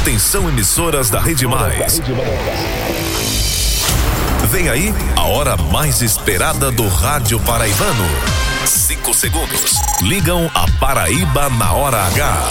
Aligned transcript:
Atenção 0.00 0.48
emissoras 0.48 1.10
da 1.10 1.20
Rede 1.20 1.46
Mais. 1.46 2.00
Vem 4.48 4.66
aí 4.70 4.94
a 5.14 5.24
hora 5.26 5.58
mais 5.58 6.00
esperada 6.00 6.70
do 6.70 6.88
rádio 6.88 7.38
paraibano. 7.40 8.04
Cinco 8.64 9.12
segundos. 9.12 9.74
Ligam 10.00 10.50
a 10.54 10.64
Paraíba 10.80 11.50
na 11.50 11.74
hora 11.74 11.98
H. 12.06 12.42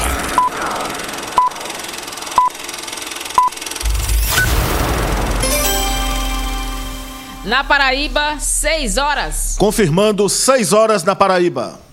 Na 7.45 7.63
Paraíba, 7.63 8.37
6 8.39 8.97
horas. 8.97 9.55
Confirmando 9.57 10.29
6 10.29 10.71
horas 10.71 11.03
na 11.03 11.15
Paraíba. 11.15 11.88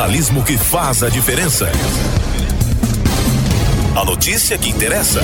Jornalismo 0.00 0.42
que 0.42 0.56
faz 0.56 1.02
a 1.02 1.10
diferença. 1.10 1.70
A 3.94 4.02
notícia 4.02 4.56
que 4.56 4.70
interessa. 4.70 5.20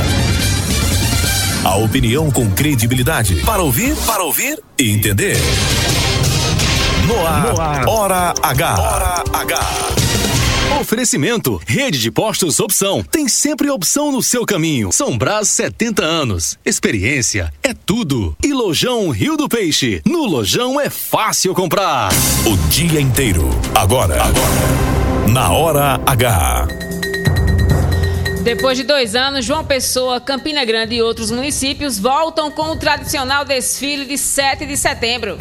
A 1.64 1.77
opinião 1.77 2.30
com 2.30 2.50
credibilidade. 2.50 3.36
Para 3.36 3.62
ouvir, 3.62 3.96
para 4.05 4.22
ouvir 4.22 4.62
e 4.78 4.91
entender. 4.91 5.38
No 7.06 7.27
ar, 7.27 7.88
Hora 7.88 8.34
H. 8.42 8.78
Hora 8.78 9.24
H. 9.33 9.95
Oferecimento, 10.81 11.61
rede 11.67 11.98
de 11.98 12.11
postos 12.11 12.61
opção. 12.61 13.03
Tem 13.03 13.28
sempre 13.28 13.70
opção 13.70 14.12
no 14.12 14.22
seu 14.22 14.45
caminho. 14.45 14.92
São 14.92 15.17
Brás 15.17 15.48
70 15.48 16.05
anos. 16.05 16.58
Experiência 16.64 17.53
é 17.62 17.73
tudo. 17.73 18.36
E 18.45 18.53
Lojão 18.53 19.08
Rio 19.11 19.36
do 19.36 19.48
Peixe. 19.48 20.03
No 20.05 20.27
Lojão 20.27 20.81
é 20.81 20.91
fácil 20.91 21.55
comprar. 21.55 22.11
O 22.45 22.56
dia 22.69 23.00
inteiro. 23.00 23.48
Agora. 23.75 24.23
Agora. 24.23 25.33
Na 25.33 25.50
Hora 25.50 26.00
H. 26.05 26.69
Depois 28.42 28.77
de 28.77 28.84
dois 28.84 29.17
anos, 29.17 29.45
João 29.45 29.64
Pessoa, 29.64 30.20
Campina 30.20 30.64
Grande 30.64 30.95
e 30.95 31.02
outros 31.02 31.33
municípios 31.33 31.98
voltam 31.98 32.51
com 32.51 32.70
o 32.70 32.77
tradicional 32.77 33.45
desfile 33.45 34.05
de 34.05 34.17
7 34.17 34.67
de 34.67 34.77
setembro. 34.77 35.36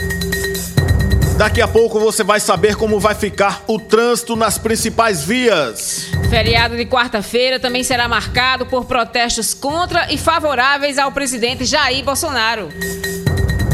Daqui 1.38 1.62
a 1.62 1.68
pouco 1.68 2.00
você 2.00 2.24
vai 2.24 2.40
saber 2.40 2.78
como 2.78 2.98
vai 2.98 3.14
ficar 3.14 3.62
o 3.68 3.78
trânsito 3.78 4.38
nas 4.38 4.58
principais 4.58 5.22
vias. 5.22 6.08
Feriado 6.30 6.78
de 6.78 6.86
quarta-feira 6.86 7.60
também 7.60 7.84
será 7.84 8.08
marcado 8.08 8.66
por 8.66 8.86
protestos 8.86 9.54
contra 9.54 10.12
e 10.14 10.18
favoráveis 10.18 10.98
ao 10.98 11.12
presidente 11.12 11.66
Jair 11.66 12.06
Bolsonaro. 12.06 12.70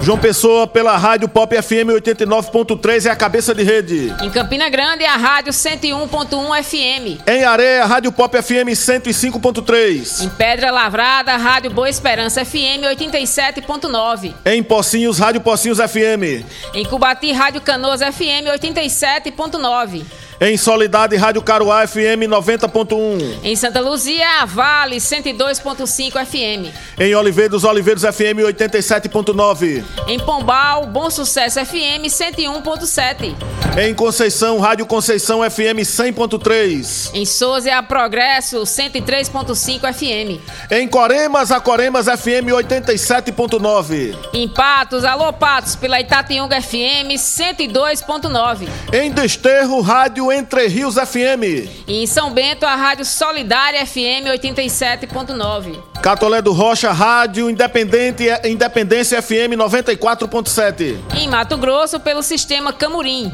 João 0.00 0.18
Pessoa 0.18 0.66
pela 0.66 0.96
Rádio 0.96 1.28
Pop 1.28 1.54
FM 1.60 1.90
89.3 2.00 3.06
é 3.06 3.10
a 3.10 3.16
cabeça 3.16 3.54
de 3.54 3.62
rede. 3.62 4.14
Em 4.22 4.30
Campina 4.30 4.68
Grande, 4.68 5.04
a 5.04 5.16
Rádio 5.16 5.52
101.1 5.52 6.62
FM. 6.62 7.20
Em 7.28 7.44
Areia, 7.44 7.84
Rádio 7.84 8.10
Pop 8.12 8.40
FM 8.42 8.70
105.3. 8.72 10.24
Em 10.24 10.28
Pedra 10.30 10.70
Lavrada, 10.70 11.36
Rádio 11.36 11.70
Boa 11.70 11.90
Esperança 11.90 12.44
FM 12.44 12.84
87.9. 12.96 14.34
Em 14.46 14.62
Pocinhos, 14.62 15.18
Rádio 15.18 15.40
Pocinhos 15.42 15.78
FM. 15.78 16.44
Em 16.74 16.84
Cubati, 16.84 17.32
Rádio 17.32 17.60
Canoas 17.60 18.00
FM 18.00 18.48
87.9. 18.58 20.04
Em 20.42 20.56
Solidade, 20.56 21.16
Rádio 21.16 21.42
Caruá 21.42 21.86
FM 21.86 22.24
90.1. 22.26 23.40
Em 23.44 23.54
Santa 23.54 23.78
Luzia, 23.78 24.46
Vale 24.46 24.96
102.5 24.96 26.12
FM. 26.24 26.74
Em 26.98 27.14
Oliveiros, 27.14 27.62
Oliveiros 27.62 28.02
FM 28.02 28.40
87.9. 28.46 29.84
Em 30.08 30.18
Pombal, 30.18 30.86
Bom 30.86 31.10
Sucesso 31.10 31.60
FM 31.62 32.06
101.7. 32.06 33.34
Em 33.78 33.94
Conceição, 33.94 34.58
Rádio 34.58 34.86
Conceição 34.86 35.42
FM 35.48 35.84
100.3. 35.84 37.10
Em 37.12 37.26
Souza, 37.26 37.74
a 37.76 37.82
Progresso 37.82 38.62
103.5 38.62 39.92
FM. 39.92 40.40
Em 40.70 40.88
Coremas, 40.88 41.52
a 41.52 41.60
Coremas 41.60 42.06
FM 42.06 42.48
87.9. 42.50 44.16
Em 44.32 44.48
Patos, 44.48 45.04
alô 45.04 45.32
Patos, 45.34 45.76
pela 45.76 46.00
Itatiunga 46.00 46.62
FM 46.62 47.12
102.9. 47.14 48.66
Em 48.92 49.10
Desterro, 49.10 49.82
Rádio 49.82 50.29
Entre 50.32 50.66
Rios 50.68 50.94
FM. 50.94 51.68
E 51.86 52.02
em 52.02 52.06
São 52.06 52.32
Bento, 52.32 52.64
a 52.64 52.74
Rádio 52.74 53.04
Solidária 53.04 53.84
FM 53.86 54.26
87.9. 54.28 55.78
Catolé 56.02 56.40
do 56.40 56.52
Rocha, 56.52 56.92
Rádio 56.92 57.50
Independente, 57.50 58.24
Independência 58.44 59.20
FM 59.20 59.56
94.7. 59.56 60.96
Em 61.14 61.28
Mato 61.28 61.56
Grosso, 61.58 62.00
pelo 62.00 62.22
sistema 62.22 62.72
Camurim. 62.72 63.32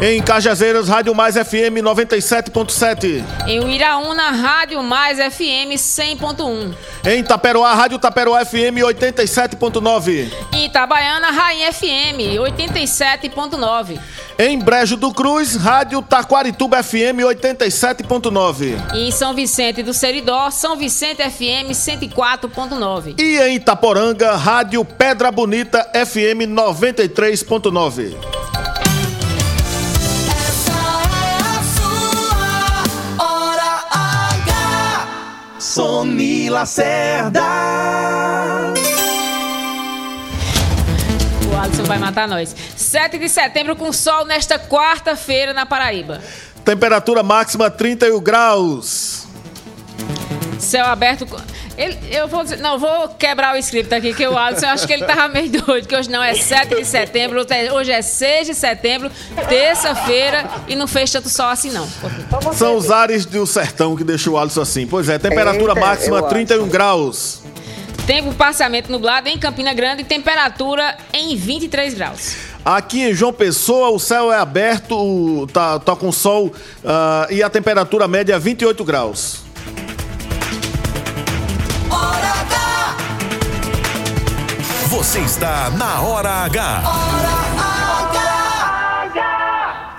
Em 0.00 0.22
Cajazeiras, 0.22 0.88
Rádio 0.88 1.12
Mais 1.14 1.34
FM 1.34 1.82
97.7. 1.82 3.24
Em 3.46 3.60
Uiraúna, 3.64 4.30
Rádio 4.30 4.80
Mais 4.82 5.18
FM 5.18 5.74
100.1. 5.74 6.72
Em 7.04 7.22
Taperoá, 7.24 7.74
Rádio 7.74 7.98
Taperoá 7.98 8.44
FM 8.44 8.78
87.9. 8.84 10.30
Em 10.52 10.66
Itabaiana, 10.66 11.30
Rainha 11.32 11.72
FM 11.72 12.38
87.9. 12.38 13.98
Em 14.38 14.56
Brejo 14.56 14.96
do 14.96 15.12
Cruz, 15.12 15.56
Rádio 15.56 16.00
Taquarituba 16.00 16.80
FM 16.80 17.24
87.9. 17.26 18.94
E 18.94 19.08
em 19.08 19.10
São 19.10 19.34
Vicente 19.34 19.82
do 19.82 19.92
Seridó, 19.92 20.48
São 20.52 20.76
Vicente 20.76 21.22
FM 21.28 21.72
104.9. 21.72 23.18
E 23.18 23.36
em 23.36 23.56
Itaporanga, 23.56 24.36
Rádio 24.36 24.84
Pedra 24.84 25.32
Bonita 25.32 25.84
FM 25.92 26.46
93.9. 26.48 28.14
Sony 35.78 36.50
Lacerda. 36.50 37.40
O 41.48 41.56
Alisson 41.56 41.84
vai 41.84 41.98
matar 41.98 42.26
nós. 42.26 42.52
7 42.76 43.16
de 43.16 43.28
setembro 43.28 43.76
com 43.76 43.92
sol 43.92 44.24
nesta 44.24 44.58
quarta-feira 44.58 45.54
na 45.54 45.64
Paraíba. 45.64 46.20
Temperatura 46.64 47.22
máxima 47.22 47.70
31 47.70 48.20
graus. 48.20 49.28
Céu 50.58 50.84
aberto. 50.84 51.28
Ele, 51.78 51.96
eu 52.10 52.26
vou 52.26 52.42
dizer, 52.42 52.56
não, 52.56 52.76
vou 52.76 53.08
quebrar 53.10 53.54
o 53.54 53.56
script 53.58 53.94
aqui, 53.94 54.12
que 54.12 54.26
o 54.26 54.36
Alisson, 54.36 54.66
eu 54.66 54.70
acho 54.70 54.84
que 54.84 54.92
ele 54.92 55.04
tava 55.04 55.28
meio 55.28 55.48
doido, 55.48 55.86
que 55.86 55.94
hoje 55.94 56.10
não 56.10 56.20
é 56.20 56.34
7 56.34 56.74
de 56.74 56.84
setembro, 56.84 57.46
hoje 57.72 57.92
é 57.92 58.02
6 58.02 58.48
de 58.48 58.54
setembro, 58.54 59.08
terça-feira, 59.48 60.44
e 60.66 60.74
não 60.74 60.88
fez 60.88 61.12
tanto 61.12 61.28
sol 61.28 61.46
assim, 61.46 61.70
não. 61.70 61.88
São 62.52 62.76
os 62.76 62.90
ares 62.90 63.24
do 63.24 63.46
sertão 63.46 63.94
que 63.94 64.02
deixou 64.02 64.34
o 64.34 64.38
Alisson 64.38 64.62
assim. 64.62 64.88
Pois 64.88 65.08
é, 65.08 65.20
temperatura 65.20 65.72
Eita, 65.72 65.80
máxima 65.80 66.16
eu 66.18 66.22
31 66.24 66.68
graus. 66.68 67.42
Tempo 68.08 68.34
parcialmente 68.34 68.90
nublado 68.90 69.28
em 69.28 69.38
Campina 69.38 69.72
Grande, 69.72 70.02
temperatura 70.02 70.96
em 71.12 71.36
23 71.36 71.94
graus. 71.94 72.36
Aqui 72.64 73.02
em 73.02 73.14
João 73.14 73.32
Pessoa, 73.32 73.90
o 73.90 74.00
céu 74.00 74.32
é 74.32 74.36
aberto, 74.36 75.46
tá, 75.52 75.78
tá 75.78 75.94
com 75.94 76.10
sol 76.10 76.52
ah, 76.84 77.28
e 77.30 77.40
a 77.40 77.48
temperatura 77.48 78.08
média 78.08 78.34
é 78.34 78.38
28 78.38 78.84
graus. 78.84 79.47
Você 84.98 85.20
está 85.20 85.70
na 85.70 86.00
Hora 86.00 86.28
H. 86.44 86.82
H. 89.04 89.96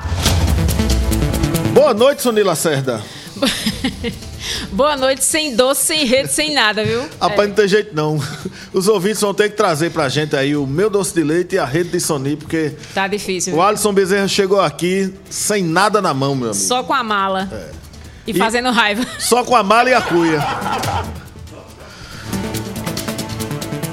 Boa 1.73 1.93
noite, 1.93 2.21
Sony 2.21 2.43
Lacerda. 2.43 3.01
Boa 4.73 4.97
noite, 4.97 5.23
sem 5.23 5.55
doce, 5.55 5.85
sem 5.85 6.05
rede, 6.05 6.29
sem 6.31 6.53
nada, 6.53 6.83
viu? 6.83 7.01
Rapaz, 7.21 7.47
não 7.47 7.55
tem 7.55 7.67
jeito 7.67 7.95
não. 7.95 8.21
Os 8.73 8.89
ouvintes 8.89 9.21
vão 9.21 9.33
ter 9.33 9.49
que 9.49 9.55
trazer 9.55 9.89
pra 9.91 10.09
gente 10.09 10.35
aí 10.35 10.53
o 10.55 10.67
meu 10.67 10.89
doce 10.89 11.13
de 11.13 11.23
leite 11.23 11.55
e 11.55 11.59
a 11.59 11.63
rede 11.65 11.91
de 11.91 11.99
Sony, 12.01 12.35
porque 12.35 12.73
Tá 12.93 13.07
difícil. 13.07 13.53
o 13.53 13.55
viu? 13.55 13.63
Alisson 13.65 13.93
Bezerra 13.93 14.27
chegou 14.27 14.59
aqui 14.59 15.13
sem 15.29 15.63
nada 15.63 16.01
na 16.01 16.13
mão, 16.13 16.35
meu 16.35 16.49
amigo. 16.49 16.61
Só 16.61 16.83
com 16.83 16.93
a 16.93 17.01
mala. 17.03 17.49
E 18.27 18.31
E- 18.31 18.33
fazendo 18.37 18.69
raiva. 18.71 19.05
Só 19.17 19.45
com 19.45 19.55
a 19.55 19.63
mala 19.63 19.89
e 19.89 19.93
a 19.93 20.01
cuia. 20.01 20.39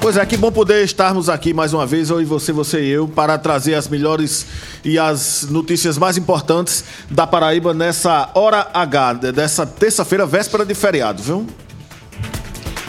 Pois 0.07 0.15
é, 0.15 0.25
que 0.25 0.37
bom 0.37 0.49
poder 0.49 0.85
estarmos 0.85 1.27
aqui 1.27 1.53
mais 1.53 1.73
uma 1.73 1.85
vez, 1.85 2.09
eu 2.09 2.21
e 2.21 2.23
você, 2.23 2.53
você 2.53 2.81
e 2.81 2.89
eu, 2.91 3.09
para 3.09 3.37
trazer 3.37 3.75
as 3.75 3.89
melhores 3.89 4.47
e 4.81 4.97
as 4.97 5.45
notícias 5.49 5.97
mais 5.97 6.15
importantes 6.15 6.85
da 7.11 7.27
Paraíba 7.27 7.73
nessa 7.73 8.29
hora 8.33 8.69
H, 8.73 9.13
dessa 9.33 9.65
terça-feira, 9.65 10.25
véspera 10.25 10.65
de 10.65 10.73
feriado, 10.73 11.21
viu? 11.21 11.45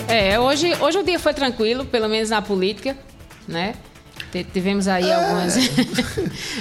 É, 0.06 0.38
hoje, 0.38 0.72
hoje 0.80 0.98
o 0.98 1.02
dia 1.02 1.18
foi 1.18 1.34
tranquilo, 1.34 1.84
pelo 1.84 2.08
menos 2.08 2.30
na 2.30 2.40
política, 2.40 2.96
né? 3.48 3.74
Tivemos 4.52 4.86
aí 4.88 5.10
algumas. 5.10 5.56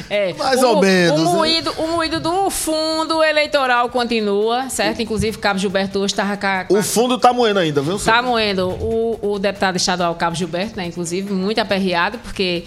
É, 0.09 0.33
Mais 0.33 0.63
o, 0.63 0.67
ou 0.67 0.81
menos, 0.81 1.19
O 1.19 1.25
né? 1.25 1.31
moído, 1.31 1.71
o 1.77 1.87
moído 1.89 2.19
do 2.19 2.49
fundo 2.49 3.21
eleitoral 3.23 3.89
continua, 3.89 4.69
certo? 4.69 5.01
Inclusive, 5.01 5.37
Cabo 5.37 5.59
Gilberto 5.59 5.99
hoje 5.99 6.13
estava 6.13 6.37
O 6.69 6.81
fundo 6.81 7.17
tá 7.17 7.33
moendo 7.33 7.59
ainda, 7.59 7.81
viu? 7.81 7.99
Tá 7.99 8.21
moendo 8.21 8.69
o, 8.69 9.19
o 9.33 9.39
deputado 9.39 9.75
estadual 9.75 10.15
Cabo 10.15 10.35
Gilberto, 10.35 10.77
né, 10.77 10.85
inclusive, 10.85 11.31
muito 11.33 11.59
aperreado, 11.59 12.17
porque 12.19 12.63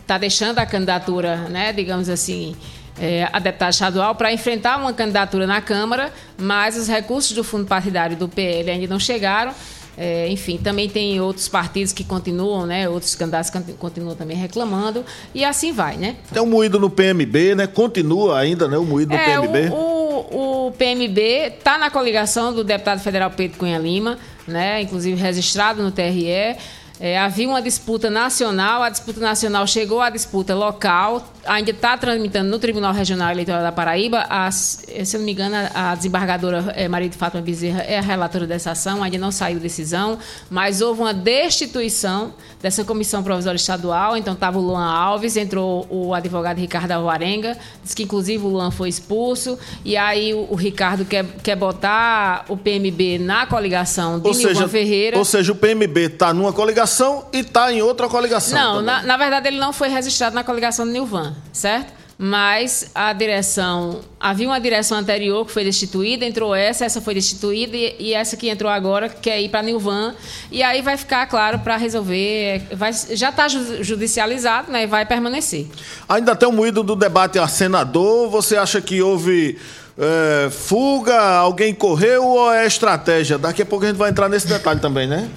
está 0.00 0.18
deixando 0.18 0.58
a 0.58 0.66
candidatura, 0.66 1.36
né, 1.48 1.72
digamos 1.72 2.08
assim, 2.08 2.54
é, 3.00 3.28
a 3.32 3.38
deputada 3.38 3.70
estadual 3.70 4.14
para 4.14 4.32
enfrentar 4.32 4.76
uma 4.76 4.92
candidatura 4.92 5.46
na 5.46 5.60
Câmara, 5.60 6.12
mas 6.38 6.76
os 6.76 6.88
recursos 6.88 7.32
do 7.32 7.42
fundo 7.42 7.66
partidário 7.66 8.16
do 8.16 8.28
PL 8.28 8.70
ainda 8.70 8.86
não 8.86 9.00
chegaram. 9.00 9.52
É, 9.96 10.26
enfim, 10.28 10.56
também 10.56 10.88
tem 10.88 11.20
outros 11.20 11.48
partidos 11.48 11.92
que 11.92 12.02
continuam, 12.02 12.64
né? 12.66 12.88
Outros 12.88 13.14
candidatos 13.14 13.50
continuam 13.78 14.14
também 14.14 14.36
reclamando. 14.36 15.04
E 15.34 15.44
assim 15.44 15.70
vai, 15.72 15.96
né? 15.96 16.16
Tem 16.32 16.42
um 16.42 16.46
moído 16.46 16.80
no 16.80 16.88
PMB, 16.88 17.54
né? 17.54 17.66
Continua 17.66 18.38
ainda, 18.38 18.66
né? 18.66 18.78
O 18.78 18.84
moído 18.84 19.10
no 19.12 19.18
É, 19.20 19.24
PMB. 19.38 19.70
o, 19.70 19.76
o, 19.76 20.66
o 20.68 20.72
PMB 20.72 21.18
está 21.58 21.76
na 21.76 21.90
coligação 21.90 22.52
do 22.54 22.64
deputado 22.64 23.00
federal 23.00 23.30
Pedro 23.30 23.58
Cunha 23.58 23.78
Lima, 23.78 24.18
né? 24.48 24.80
inclusive 24.80 25.20
registrado 25.20 25.82
no 25.82 25.90
TRE. 25.90 26.56
É, 27.04 27.18
havia 27.18 27.48
uma 27.48 27.60
disputa 27.60 28.08
nacional, 28.08 28.80
a 28.80 28.88
disputa 28.88 29.18
nacional 29.18 29.66
chegou 29.66 30.00
à 30.00 30.08
disputa 30.08 30.54
local, 30.54 31.26
ainda 31.44 31.72
está 31.72 31.98
tramitando 31.98 32.48
no 32.48 32.60
Tribunal 32.60 32.92
Regional 32.92 33.32
Eleitoral 33.32 33.60
da 33.60 33.72
Paraíba. 33.72 34.24
A, 34.30 34.48
se 34.52 34.86
eu 35.12 35.18
não 35.18 35.26
me 35.26 35.32
engano, 35.32 35.56
a 35.74 35.96
desembargadora 35.96 36.72
é, 36.76 36.86
Maria 36.86 37.08
de 37.08 37.16
Fátima 37.16 37.42
Bezerra 37.42 37.82
é 37.82 37.98
a 37.98 38.00
relatora 38.00 38.46
dessa 38.46 38.70
ação, 38.70 39.02
ainda 39.02 39.18
não 39.18 39.32
saiu 39.32 39.58
decisão, 39.58 40.16
mas 40.48 40.80
houve 40.80 41.00
uma 41.00 41.12
destituição 41.12 42.34
dessa 42.62 42.84
comissão 42.84 43.20
provisória 43.24 43.56
estadual. 43.56 44.16
Então 44.16 44.34
estava 44.34 44.60
o 44.60 44.62
Luan 44.62 44.86
Alves, 44.86 45.36
entrou 45.36 45.84
o 45.90 46.14
advogado 46.14 46.58
Ricardo 46.58 46.92
Alvarenga, 46.92 47.58
disse 47.82 47.96
que 47.96 48.04
inclusive 48.04 48.44
o 48.44 48.48
Luan 48.48 48.70
foi 48.70 48.88
expulso, 48.88 49.58
e 49.84 49.96
aí 49.96 50.32
o, 50.32 50.46
o 50.48 50.54
Ricardo 50.54 51.04
quer, 51.04 51.24
quer 51.42 51.56
botar 51.56 52.44
o 52.48 52.56
PMB 52.56 53.18
na 53.18 53.44
coligação 53.44 54.20
de 54.20 54.28
Ou 54.28 54.34
Nilvan 54.34 54.54
seja, 54.54 54.68
Ferreira. 54.68 55.18
ou 55.18 55.24
seja, 55.24 55.50
o 55.50 55.56
PMB 55.56 56.10
tá 56.10 56.32
numa 56.32 56.52
coligação 56.52 56.91
e 57.32 57.42
tá 57.42 57.72
em 57.72 57.82
outra 57.82 58.08
coligação. 58.08 58.58
Não, 58.58 58.82
na, 58.82 59.02
na 59.02 59.16
verdade 59.16 59.48
ele 59.48 59.58
não 59.58 59.72
foi 59.72 59.88
registrado 59.88 60.34
na 60.34 60.44
coligação 60.44 60.86
do 60.86 60.92
Nilvan, 60.92 61.34
certo? 61.52 62.02
Mas 62.24 62.90
a 62.94 63.12
direção. 63.12 64.00
Havia 64.20 64.46
uma 64.46 64.60
direção 64.60 64.98
anterior 64.98 65.44
que 65.44 65.50
foi 65.50 65.64
destituída, 65.64 66.24
entrou 66.24 66.54
essa, 66.54 66.84
essa 66.84 67.00
foi 67.00 67.14
destituída, 67.14 67.76
e, 67.76 67.96
e 67.98 68.14
essa 68.14 68.36
que 68.36 68.48
entrou 68.48 68.70
agora 68.70 69.08
quer 69.08 69.40
ir 69.40 69.48
para 69.48 69.60
Nilvan. 69.62 70.14
E 70.48 70.62
aí 70.62 70.82
vai 70.82 70.96
ficar, 70.96 71.26
claro, 71.26 71.58
para 71.58 71.76
resolver. 71.76 72.62
Vai, 72.72 72.92
já 72.92 73.30
está 73.30 73.48
judicializado, 73.48 74.70
né? 74.70 74.84
E 74.84 74.86
vai 74.86 75.04
permanecer. 75.04 75.66
Ainda 76.08 76.36
tem 76.36 76.48
um 76.48 76.52
moído 76.52 76.84
do 76.84 76.94
debate 76.94 77.40
a 77.40 77.48
senador. 77.48 78.30
Você 78.30 78.56
acha 78.56 78.80
que 78.80 79.02
houve 79.02 79.58
é, 79.98 80.48
fuga, 80.50 81.18
alguém 81.18 81.74
correu 81.74 82.24
ou 82.24 82.52
é 82.52 82.66
estratégia? 82.66 83.36
Daqui 83.36 83.62
a 83.62 83.66
pouco 83.66 83.84
a 83.84 83.88
gente 83.88 83.96
vai 83.96 84.10
entrar 84.10 84.28
nesse 84.28 84.46
detalhe 84.46 84.78
também, 84.78 85.08
né? 85.08 85.28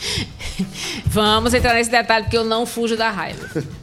Vamos 1.06 1.54
entrar 1.54 1.74
nesse 1.74 1.90
detalhe, 1.90 2.24
porque 2.24 2.36
eu 2.36 2.44
não 2.44 2.66
fujo 2.66 2.96
da 2.96 3.10
raiva. 3.10 3.48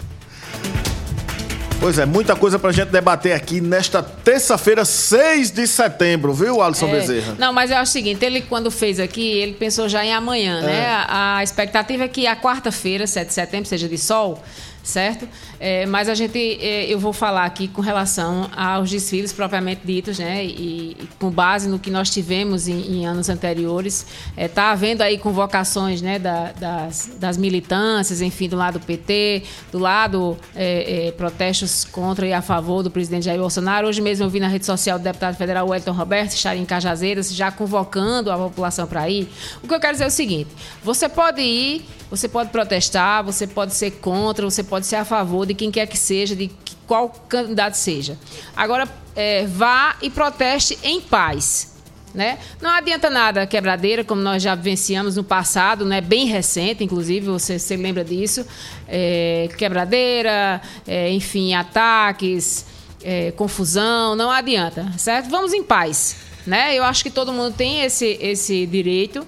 Pois 1.80 2.00
é, 2.00 2.08
muita 2.08 2.36
coisa 2.36 2.58
pra 2.58 2.72
gente 2.72 2.90
debater 2.90 3.34
aqui 3.34 3.62
nesta 3.62 4.02
terça-feira, 4.02 4.84
6 4.84 5.52
de 5.52 5.68
setembro, 5.68 6.34
viu, 6.34 6.60
Alisson 6.60 6.88
É. 6.88 6.92
Bezerra? 6.92 7.36
Não, 7.38 7.54
mas 7.54 7.70
eu 7.70 7.78
acho 7.78 7.92
o 7.92 7.94
seguinte, 7.94 8.26
ele 8.26 8.42
quando 8.42 8.72
fez 8.72 9.00
aqui, 9.00 9.22
ele 9.38 9.54
pensou 9.54 9.88
já 9.88 10.04
em 10.04 10.12
amanhã, 10.12 10.62
né? 10.62 10.88
A, 10.88 11.38
a 11.38 11.44
expectativa 11.44 12.06
é 12.06 12.08
que 12.08 12.26
a 12.26 12.36
quarta-feira, 12.36 13.06
7 13.06 13.28
de 13.28 13.34
setembro, 13.34 13.70
seja 13.70 13.88
de 13.88 13.98
sol, 13.98 14.42
certo? 14.88 15.28
É, 15.60 15.86
mas 15.86 16.08
a 16.10 16.16
gente, 16.16 16.38
é, 16.62 16.86
eu 16.86 17.00
vou 17.00 17.12
falar 17.14 17.46
aqui 17.46 17.68
com 17.68 17.82
relação 17.82 18.50
aos 18.56 18.90
desfiles 18.90 19.34
propriamente 19.34 19.82
ditos, 19.86 20.20
né? 20.20 20.46
E, 20.46 20.96
e 21.00 21.10
com 21.20 21.30
base 21.30 21.68
no 21.68 21.78
que 21.80 21.90
nós 21.92 22.10
tivemos 22.10 22.68
em, 22.68 22.80
em 23.00 23.06
anos 23.06 23.30
anteriores, 23.30 24.06
está 24.38 24.72
havendo 24.72 25.02
aí 25.02 25.18
convocações, 25.18 26.02
né? 26.02 26.18
da- 26.20 26.52
das, 26.54 27.12
das 27.20 27.38
militâncias, 27.38 28.22
enfim, 28.22 28.48
do 28.48 28.56
lado 28.56 28.80
do 28.80 28.86
PT, 28.86 29.44
do 29.72 29.80
lado 29.80 30.38
é, 30.56 31.08
é, 31.08 31.12
protestos 31.12 31.84
contra 31.86 32.26
e 32.28 32.34
a 32.34 32.42
favor 32.42 32.84
do 32.84 32.90
presidente 32.92 33.26
Jair 33.26 33.40
Bolsonaro. 33.40 33.88
Hoje 33.88 34.02
mesmo 34.02 34.26
eu 34.26 34.30
vi 34.30 34.40
na 34.40 34.48
rede 34.48 34.66
social 34.66 34.98
do 34.98 35.04
deputado 35.04 35.36
federal 35.36 35.68
Wellington 35.68 35.92
Roberto 35.92 36.32
estar 36.34 36.56
em 36.56 36.66
Cajazeiras, 36.66 37.34
já 37.34 37.52
convocando 37.52 38.32
a 38.32 38.38
população 38.38 38.88
para 38.88 39.10
ir. 39.10 39.28
O 39.64 39.68
que 39.68 39.74
eu 39.74 39.80
quero 39.80 39.94
dizer 39.94 40.06
é 40.06 40.08
o 40.08 40.12
seguinte: 40.12 40.50
você 40.84 41.10
pode 41.10 41.42
ir, 41.42 41.86
você 42.10 42.28
pode 42.28 42.50
protestar, 42.52 43.24
você 43.24 43.46
pode 43.48 43.74
ser 43.74 43.92
contra, 43.92 44.46
você 44.46 44.64
pode 44.64 44.77
ser 44.86 44.98
a 44.98 45.06
favor 45.06 45.46
de 45.46 45.54
quem 45.54 45.72
quer 45.72 45.88
que 45.88 45.98
seja, 45.98 46.36
de 46.36 46.52
qual 46.86 47.10
candidato 47.28 47.76
seja. 47.76 48.18
Agora, 48.56 48.88
é, 49.16 49.46
vá 49.46 49.96
e 50.02 50.10
proteste 50.10 50.78
em 50.84 51.02
paz. 51.02 51.76
Né? 52.14 52.40
Não 52.62 52.72
adianta 52.72 53.10
nada 53.10 53.46
quebradeira, 53.46 54.04
como 54.04 54.22
nós 54.22 54.42
já 54.42 54.56
vivenciamos 54.56 55.16
no 55.16 55.24
passado, 55.24 55.86
né? 55.86 56.02
bem 56.02 56.26
recente, 56.26 56.84
inclusive, 56.84 57.28
você 57.28 57.60
se 57.60 57.76
lembra 57.76 58.04
disso. 58.04 58.46
É, 58.88 59.50
quebradeira, 59.58 60.62
é, 60.88 61.12
enfim, 61.12 61.54
ataques, 61.54 62.66
é, 63.04 63.32
confusão, 63.32 64.16
não 64.16 64.32
adianta, 64.32 64.92
certo? 64.98 65.30
Vamos 65.30 65.54
em 65.54 65.64
paz, 65.64 66.16
né? 66.46 66.76
Eu 66.76 66.84
acho 66.84 67.04
que 67.04 67.12
todo 67.12 67.32
mundo 67.32 67.54
tem 67.56 67.82
esse, 67.82 68.18
esse 68.20 68.66
direito 68.66 69.28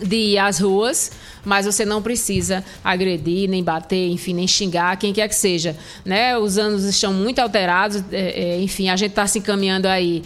de 0.00 0.16
ir 0.16 0.38
às 0.38 0.60
ruas, 0.60 1.10
mas 1.44 1.66
você 1.66 1.84
não 1.84 2.00
precisa 2.02 2.64
agredir, 2.82 3.48
nem 3.48 3.62
bater, 3.62 4.08
enfim, 4.08 4.34
nem 4.34 4.46
xingar 4.46 4.96
quem 4.96 5.12
quer 5.12 5.28
que 5.28 5.34
seja. 5.34 5.76
Né? 6.04 6.36
Os 6.36 6.58
anos 6.58 6.84
estão 6.84 7.12
muito 7.12 7.38
alterados, 7.38 8.02
é, 8.10 8.54
é, 8.56 8.60
enfim, 8.60 8.88
a 8.88 8.96
gente 8.96 9.10
está 9.10 9.26
se 9.26 9.38
encaminhando 9.38 9.86
aí 9.86 10.22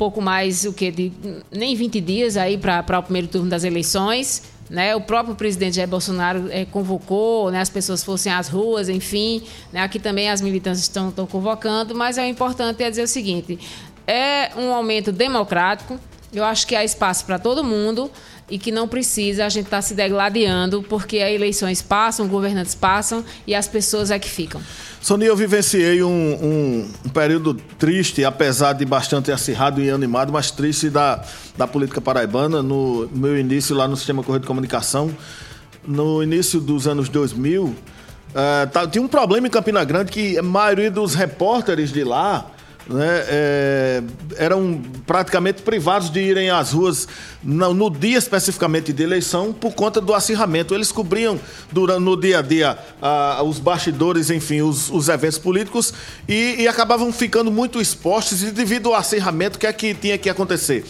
pouco 0.00 0.22
mais 0.22 0.64
o 0.64 0.72
que 0.72 0.90
de 0.90 1.12
nem 1.52 1.74
20 1.74 2.00
dias 2.00 2.38
aí 2.38 2.56
para 2.56 2.98
o 2.98 3.02
primeiro 3.02 3.28
turno 3.28 3.50
das 3.50 3.64
eleições. 3.64 4.42
Né, 4.70 4.94
o 4.94 5.00
próprio 5.00 5.34
presidente 5.34 5.76
Jair 5.76 5.88
Bolsonaro 5.88 6.46
é, 6.48 6.64
convocou, 6.64 7.50
né, 7.50 7.60
as 7.60 7.68
pessoas 7.68 8.04
fossem 8.04 8.32
às 8.32 8.48
ruas, 8.48 8.88
enfim. 8.88 9.42
Né, 9.72 9.80
aqui 9.80 9.98
também 9.98 10.30
as 10.30 10.40
militâncias 10.40 10.84
estão, 10.84 11.08
estão 11.08 11.26
convocando, 11.26 11.92
mas 11.92 12.16
é 12.16 12.28
importante 12.28 12.80
é 12.82 12.88
dizer 12.88 13.02
o 13.02 13.08
seguinte: 13.08 13.58
é 14.06 14.52
um 14.56 14.72
aumento 14.72 15.10
democrático. 15.10 15.98
Eu 16.32 16.44
acho 16.44 16.66
que 16.68 16.76
há 16.76 16.84
espaço 16.84 17.26
para 17.26 17.38
todo 17.38 17.64
mundo 17.64 18.10
e 18.50 18.58
que 18.58 18.72
não 18.72 18.88
precisa 18.88 19.46
a 19.46 19.48
gente 19.48 19.66
estar 19.66 19.78
tá 19.78 19.82
se 19.82 19.94
degladiando, 19.94 20.82
porque 20.82 21.18
as 21.18 21.30
eleições 21.30 21.80
passam, 21.80 22.26
governantes 22.26 22.74
passam 22.74 23.24
e 23.46 23.54
as 23.54 23.68
pessoas 23.68 24.10
é 24.10 24.18
que 24.18 24.28
ficam. 24.28 24.60
Sonia, 25.00 25.28
eu 25.28 25.36
vivenciei 25.36 26.02
um, 26.02 26.10
um, 26.10 26.90
um, 27.06 27.08
período 27.08 27.54
triste, 27.78 28.22
apesar 28.22 28.74
de 28.74 28.84
bastante 28.84 29.32
acirrado 29.32 29.80
e 29.82 29.88
animado, 29.88 30.30
mas 30.30 30.50
triste 30.50 30.90
da, 30.90 31.24
da 31.56 31.66
política 31.66 32.00
paraibana. 32.00 32.62
No 32.62 33.08
meu 33.12 33.38
início 33.38 33.74
lá 33.74 33.88
no 33.88 33.96
Sistema 33.96 34.22
Correio 34.22 34.40
de 34.40 34.46
Comunicação, 34.46 35.16
no 35.86 36.22
início 36.22 36.60
dos 36.60 36.86
anos 36.86 37.08
2000, 37.08 37.64
uh, 37.64 37.74
tá, 38.70 38.86
tinha 38.86 39.02
um 39.02 39.08
problema 39.08 39.46
em 39.46 39.50
Campina 39.50 39.82
Grande 39.84 40.12
que 40.12 40.36
a 40.36 40.42
maioria 40.42 40.90
dos 40.90 41.14
repórteres 41.14 41.90
de 41.90 42.04
lá 42.04 42.50
né, 42.88 43.24
é, 43.28 44.02
eram 44.36 44.80
praticamente 45.06 45.62
privados 45.62 46.10
de 46.10 46.20
irem 46.20 46.50
às 46.50 46.72
ruas 46.72 47.06
no, 47.42 47.72
no, 47.72 47.90
dia 47.90 48.18
especificamente 48.18 48.92
de 48.92 49.02
eleição 49.02 49.52
por 49.52 49.74
conta 49.74 50.00
do 50.00 50.14
acirramento. 50.14 50.74
Eles 50.74 50.90
cobriam 50.90 51.38
durante, 51.70 52.00
no 52.00 52.16
dia 52.16 52.38
a 52.38 52.42
dia 52.42 52.78
os 53.44 53.58
bastidores, 53.58 54.30
enfim, 54.30 54.62
os, 54.62 54.90
os 54.90 55.08
eventos 55.08 55.38
políticos 55.38 55.92
e, 56.28 56.56
e, 56.58 56.68
acabavam 56.68 57.12
ficando 57.12 57.50
muito 57.50 57.80
expostos 57.80 58.42
e 58.42 58.50
devido 58.50 58.88
ao 58.88 58.94
acirramento, 58.94 59.56
o 59.56 59.60
que 59.60 59.66
é 59.66 59.72
que 59.72 59.94
tinha 59.94 60.18
que 60.18 60.28
acontecer? 60.28 60.84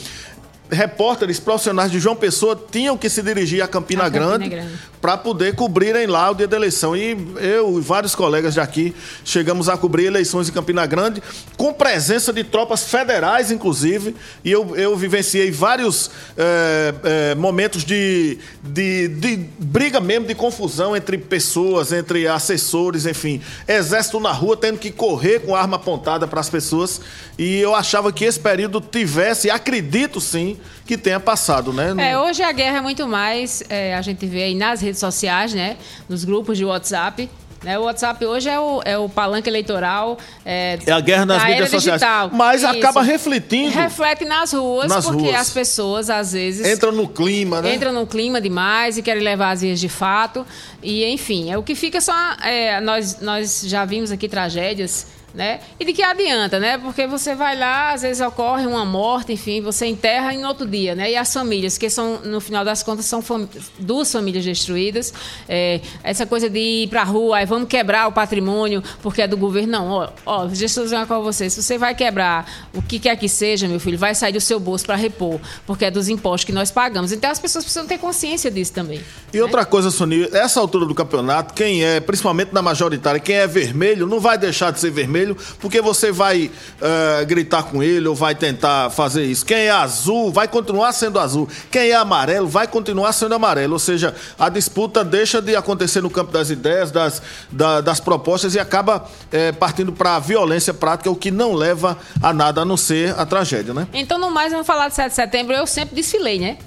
Repórteres 0.71 1.41
profissionais 1.41 1.91
de 1.91 1.99
João 1.99 2.15
Pessoa 2.15 2.61
tinham 2.71 2.97
que 2.97 3.09
se 3.11 3.23
dirigir 3.23 3.63
a 3.63 3.69
Campina, 3.69 4.05
a 4.05 4.09
Grande, 4.09 4.49
Grande. 4.49 4.73
para 5.01 5.17
poder 5.17 5.55
cobrirem 5.55 6.07
lá 6.07 6.31
o 6.31 6.35
dia 6.35 6.47
da 6.47 6.57
eleição. 6.57 6.97
E 6.97 7.17
eu 7.39 7.79
e 7.79 7.81
vários 7.81 8.15
colegas 8.15 8.55
daqui 8.55 8.95
chegamos 9.25 9.69
a 9.69 9.77
cobrir 9.77 10.07
eleições 10.07 10.49
em 10.49 10.53
Campina 10.53 10.87
Grande, 10.87 11.23
com 11.57 11.73
presença 11.73 12.33
de 12.33 12.45
tropas 12.45 12.85
federais, 12.85 13.51
inclusive. 13.51 14.15
E 14.45 14.51
eu, 14.51 14.77
eu 14.77 14.97
vivenciei 14.97 15.51
vários 15.51 16.11
é, 16.37 16.95
é, 17.03 17.35
momentos 17.35 17.85
de, 17.85 18.39
de, 18.63 19.09
de 19.09 19.37
briga 19.59 20.01
mesmo, 20.01 20.27
de 20.27 20.35
confusão 20.35 20.97
entre 20.97 21.19
pessoas, 21.19 21.93
entre 21.93 22.29
assessores, 22.29 23.07
enfim. 23.07 23.41
Exército 23.67 24.21
na 24.21 24.33
rua 24.33 24.57
tendo 24.57 24.79
que 24.79 24.91
correr 24.91 25.41
com 25.41 25.55
arma 25.55 25.77
apontada 25.77 26.29
para 26.29 26.41
as 26.41 26.49
pessoas. 26.49 27.01
E 27.39 27.59
eu 27.59 27.75
achava 27.75 28.13
que 28.13 28.25
esse 28.25 28.39
período 28.39 28.81
tivesse, 28.81 29.51
acredito 29.51 30.21
sim, 30.21 30.60
que 30.87 30.97
tenha 30.97 31.21
passado, 31.21 31.73
né? 31.73 31.95
É, 31.99 32.19
hoje 32.19 32.43
a 32.43 32.53
guerra 32.53 32.79
é 32.79 32.81
muito 32.81 33.07
mais, 33.07 33.63
é, 33.69 33.95
a 33.95 34.03
gente 34.03 34.27
vê 34.27 34.45
aí 34.45 34.55
nas 34.55 34.81
redes 34.81 35.01
sociais, 35.01 35.55
né? 35.55 35.77
Nos 36.09 36.25
grupos 36.25 36.59
de 36.59 36.65
WhatsApp. 36.65 37.29
Né? 37.63 37.79
O 37.79 37.83
WhatsApp 37.83 38.25
hoje 38.25 38.49
é 38.49 38.59
o, 38.59 38.81
é 38.85 38.97
o 38.97 39.09
palanque 39.09 39.49
eleitoral. 39.49 40.17
É, 40.45 40.79
é 40.87 40.93
a 40.93 41.01
guerra 41.01 41.27
nas 41.27 41.45
mídias 41.45 41.71
sociais. 41.71 42.01
Digital. 42.01 42.31
Mas 42.33 42.63
Isso. 42.63 42.71
acaba 42.71 43.03
refletindo. 43.03 43.75
Reflete 43.75 44.25
nas 44.25 44.53
ruas, 44.53 44.89
nas 44.89 45.05
porque 45.05 45.25
ruas. 45.25 45.35
as 45.35 45.51
pessoas, 45.51 46.09
às 46.09 46.33
vezes. 46.33 46.67
Entram 46.67 46.93
no 46.93 47.07
clima, 47.07 47.61
né? 47.61 47.75
Entram 47.75 47.93
no 47.93 48.07
clima 48.07 48.41
demais 48.41 48.97
e 48.97 49.03
querem 49.03 49.23
levar 49.23 49.51
as 49.51 49.61
vias 49.61 49.79
de 49.79 49.89
fato. 49.89 50.47
E, 50.83 51.05
enfim, 51.05 51.51
é 51.51 51.59
o 51.59 51.63
que 51.63 51.75
fica 51.75 52.01
só. 52.01 52.15
É, 52.43 52.81
nós, 52.81 53.21
nós 53.21 53.63
já 53.67 53.85
vimos 53.85 54.11
aqui 54.11 54.27
tragédias 54.27 55.07
né? 55.35 55.61
E 55.79 55.85
de 55.85 55.93
que 55.93 56.03
adianta, 56.03 56.59
né? 56.59 56.79
Porque 56.79 57.07
você 57.07 57.35
vai 57.35 57.57
lá, 57.57 57.93
às 57.93 58.03
vezes 58.03 58.21
ocorre 58.21 58.67
uma 58.67 58.85
morte, 58.85 59.33
enfim, 59.33 59.61
você 59.61 59.87
enterra 59.87 60.33
em 60.35 60.45
outro 60.45 60.67
dia, 60.67 60.95
né? 60.95 61.11
E 61.11 61.17
as 61.17 61.33
famílias, 61.33 61.79
que 61.79 61.89
são, 61.89 62.21
no 62.25 62.41
final 62.41 62.65
das 62.65 62.83
contas, 62.83 63.05
são 63.07 63.23
fam 63.23 63.49
duas 63.79 64.11
famílias 64.11 64.45
destruídas. 64.45 65.13
É, 65.49 65.81
essa 66.03 66.27
coisa 66.27 66.49
de 66.49 66.59
ir 66.59 66.89
para 66.89 67.03
a 67.03 67.05
rua, 67.05 67.39
aí 67.39 67.47
vamos 67.47 67.69
quebrar 67.69 68.09
o 68.09 68.13
patrimônio 68.13 68.83
porque 69.03 69.23
é 69.23 69.29
do 69.29 69.37
governo. 69.37 69.71
Não, 69.71 69.89
ó, 69.89 70.09
ó 70.27 70.47
deixa 70.47 70.81
eu 70.81 70.85
dizer 70.85 70.97
uma 70.97 71.07
coisa 71.07 71.23
você. 71.23 71.51
Se 71.51 71.63
você 71.63 71.79
vai 71.79 71.95
quebrar 71.95 72.69
o 72.75 72.83
que 72.83 72.99
quer 72.99 73.17
que 73.17 73.29
seja, 73.29 73.69
meu 73.69 73.81
filho, 73.81 73.99
vai 73.99 74.15
sair 74.15 74.33
do 74.33 74.41
seu 74.41 74.59
bolso 74.59 74.85
para 74.85 74.97
repor, 74.97 75.41
porque 75.67 75.85
é 75.85 75.91
dos 75.91 76.09
impostos 76.09 76.45
que 76.45 76.53
nós 76.53 76.71
pagamos. 76.71 77.13
Então 77.13 77.31
as 77.31 77.39
pessoas 77.39 77.65
precisam 77.65 77.87
ter 77.87 77.99
consciência 77.99 78.51
disso 78.51 78.73
também. 78.73 79.01
E 79.33 79.37
né? 79.37 79.43
outra 79.43 79.65
coisa, 79.65 79.91
Sonia, 79.91 80.29
essa 80.33 80.61
altura 80.61 80.87
do 80.87 80.95
campeonato, 80.95 81.55
quem 81.55 81.85
é, 81.85 82.01
principalmente 82.01 82.53
na 82.53 82.63
majoritária, 82.63 83.21
quem 83.21 83.37
é 83.37 83.47
vermelho, 83.47 84.07
não 84.07 84.19
vai 84.19 84.37
deixar 84.37 84.73
de 84.73 84.81
ser 84.81 84.91
vermelho 84.91 85.20
vermelho, 85.21 85.37
porque 85.59 85.81
você 85.81 86.11
vai 86.11 86.51
uh, 86.81 87.27
gritar 87.27 87.65
com 87.65 87.83
ele 87.83 88.09
ou 88.09 88.15
vai 88.15 88.35
tentar 88.35 88.91
fazer 88.91 89.25
isso. 89.25 89.45
Quem 89.45 89.59
é 89.59 89.71
azul 89.71 90.33
vai 90.33 90.49
continuar 90.49 90.93
sendo 90.93 91.19
azul. 91.19 91.49
Quem 91.71 91.91
é 91.91 91.95
amarelo 91.95 92.49
vai 92.49 92.67
continuar 92.67 93.13
sendo 93.13 93.35
amarelo. 93.35 93.75
Ou 93.75 93.79
seja, 93.79 94.15
a 94.39 94.49
disputa 94.49 95.05
deixa 95.05 95.41
de 95.41 95.55
acontecer 95.55 96.01
no 96.01 96.11
campo 96.11 96.33
das 96.33 96.51
ideias, 96.51 96.91
das, 96.91 97.23
da, 97.51 97.81
das 97.81 98.01
propostas 98.01 98.55
e 98.55 98.59
acaba 98.59 99.07
eh, 99.31 99.53
partindo 99.53 99.93
para 99.93 100.17
a 100.17 100.19
violência 100.19 100.73
prática, 100.73 101.11
o 101.11 101.17
que 101.17 101.31
não 101.31 101.55
leva 101.55 101.99
a 102.23 102.33
nada 102.33 102.63
a 102.63 102.65
não 102.65 102.77
ser 102.77 103.19
a 103.19 103.27
tragédia, 103.27 103.75
né? 103.75 103.87
Então, 103.93 104.19
no 104.19 104.31
mais, 104.31 104.53
vamos 104.53 104.67
falar 104.67 104.89
de 104.89 104.95
7 104.95 105.09
de 105.09 105.15
setembro. 105.15 105.55
Eu 105.55 105.67
sempre 105.67 105.95
desfilei, 105.95 106.39
né? 106.39 106.59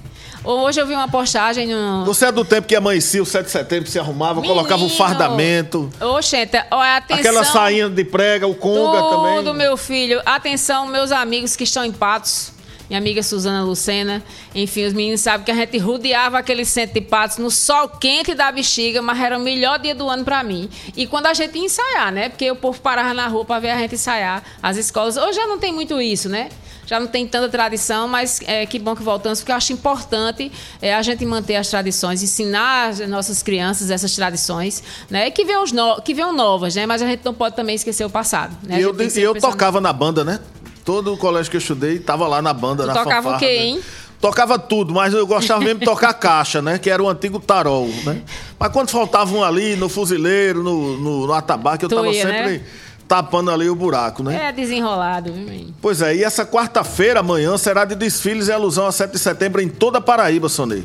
Hoje 0.44 0.78
eu 0.78 0.86
vi 0.86 0.92
uma 0.92 1.08
postagem 1.08 1.66
no. 1.66 2.04
Você 2.04 2.26
é 2.26 2.32
do 2.32 2.44
tempo 2.44 2.68
que 2.68 2.76
amanhecia 2.76 3.22
o 3.22 3.26
7 3.26 3.46
de 3.46 3.50
setembro, 3.50 3.90
se 3.90 3.98
arrumava, 3.98 4.42
Menino. 4.42 4.54
colocava 4.54 4.84
o 4.84 4.90
fardamento. 4.90 5.90
Oxente, 5.98 6.56
atenção. 6.70 7.18
Aquela 7.18 7.44
sainha 7.44 7.88
de 7.88 8.04
prega, 8.04 8.46
o 8.46 8.54
conga 8.54 8.98
tudo, 8.98 9.16
também. 9.16 9.36
Tudo, 9.36 9.54
meu 9.54 9.76
filho. 9.78 10.20
Atenção, 10.26 10.86
meus 10.86 11.10
amigos 11.10 11.56
que 11.56 11.64
estão 11.64 11.82
em 11.82 11.92
Patos. 11.92 12.52
Minha 12.90 12.98
amiga 12.98 13.22
Suzana 13.22 13.64
Lucena. 13.64 14.22
Enfim, 14.54 14.84
os 14.84 14.92
meninos 14.92 15.22
sabem 15.22 15.46
que 15.46 15.50
a 15.50 15.54
gente 15.54 15.78
rodeava 15.78 16.38
aquele 16.38 16.66
centro 16.66 16.92
de 16.92 17.00
Patos 17.00 17.38
no 17.38 17.50
sol 17.50 17.88
quente 17.88 18.34
da 18.34 18.52
bexiga, 18.52 19.00
mas 19.00 19.18
era 19.18 19.38
o 19.38 19.40
melhor 19.40 19.78
dia 19.78 19.94
do 19.94 20.06
ano 20.06 20.24
para 20.24 20.42
mim. 20.42 20.68
E 20.94 21.06
quando 21.06 21.24
a 21.26 21.32
gente 21.32 21.56
ia 21.56 21.64
ensaiar, 21.64 22.12
né? 22.12 22.28
Porque 22.28 22.50
o 22.50 22.56
povo 22.56 22.78
parava 22.82 23.14
na 23.14 23.26
rua 23.26 23.46
para 23.46 23.60
ver 23.60 23.70
a 23.70 23.78
gente 23.78 23.94
ensaiar. 23.94 24.42
As 24.62 24.76
escolas. 24.76 25.16
Hoje 25.16 25.36
já 25.36 25.46
não 25.46 25.58
tem 25.58 25.72
muito 25.72 25.98
isso, 26.02 26.28
né? 26.28 26.50
Já 26.86 27.00
não 27.00 27.06
tem 27.06 27.26
tanta 27.26 27.48
tradição, 27.48 28.06
mas 28.06 28.40
é, 28.46 28.66
que 28.66 28.78
bom 28.78 28.94
que 28.94 29.02
voltamos, 29.02 29.40
porque 29.40 29.52
eu 29.52 29.56
acho 29.56 29.72
importante 29.72 30.50
é, 30.80 30.94
a 30.94 31.02
gente 31.02 31.24
manter 31.24 31.56
as 31.56 31.68
tradições, 31.68 32.22
ensinar 32.22 32.88
as 32.88 33.08
nossas 33.08 33.42
crianças 33.42 33.90
essas 33.90 34.14
tradições, 34.14 34.82
né? 35.10 35.30
Que 35.30 35.44
venham, 35.44 35.64
no, 35.72 36.02
que 36.02 36.14
venham 36.14 36.32
novas, 36.32 36.74
né? 36.74 36.86
Mas 36.86 37.02
a 37.02 37.06
gente 37.06 37.24
não 37.24 37.34
pode 37.34 37.56
também 37.56 37.74
esquecer 37.74 38.04
o 38.04 38.10
passado. 38.10 38.56
Né? 38.62 38.78
E 38.78 38.82
eu, 38.82 38.94
eu 39.16 39.34
tocava 39.40 39.80
na 39.80 39.92
banda, 39.92 40.24
né? 40.24 40.40
Todo 40.84 41.14
o 41.14 41.16
colégio 41.16 41.50
que 41.50 41.56
eu 41.56 41.60
estudei 41.60 41.96
estava 41.96 42.26
lá 42.28 42.42
na 42.42 42.52
banda, 42.52 42.82
tu 42.82 42.86
na 42.88 42.92
tocava 42.94 43.16
fanfarra, 43.16 43.36
o 43.36 43.38
quê, 43.38 43.56
hein? 43.56 43.80
Tocava 44.20 44.58
tudo, 44.58 44.94
mas 44.94 45.12
eu 45.12 45.26
gostava 45.26 45.60
mesmo 45.60 45.80
de 45.80 45.84
tocar 45.84 46.12
caixa, 46.14 46.62
né? 46.62 46.78
Que 46.78 46.88
era 46.88 47.02
o 47.02 47.08
antigo 47.08 47.38
tarol, 47.38 47.88
né? 48.04 48.22
Mas 48.58 48.72
quando 48.72 48.90
faltava 48.90 49.34
um 49.34 49.42
ali, 49.42 49.76
no 49.76 49.88
fuzileiro, 49.88 50.62
no, 50.62 50.98
no, 50.98 51.26
no 51.26 51.32
atabaque, 51.32 51.84
eu 51.84 51.88
estava 51.88 52.12
sempre... 52.12 52.58
Né? 52.58 52.62
Tapando 53.06 53.50
ali 53.50 53.68
o 53.68 53.74
buraco, 53.74 54.22
né? 54.22 54.48
É 54.48 54.52
desenrolado, 54.52 55.32
viu, 55.32 55.74
Pois 55.80 56.00
é, 56.02 56.16
e 56.16 56.24
essa 56.24 56.46
quarta-feira, 56.46 57.20
amanhã, 57.20 57.56
será 57.56 57.84
de 57.84 57.94
desfiles 57.94 58.48
em 58.48 58.52
alusão 58.52 58.86
a 58.86 58.92
7 58.92 59.12
de 59.12 59.18
setembro 59.18 59.60
em 59.60 59.68
toda 59.68 59.98
a 59.98 60.00
Paraíba, 60.00 60.48
Sonei. 60.48 60.84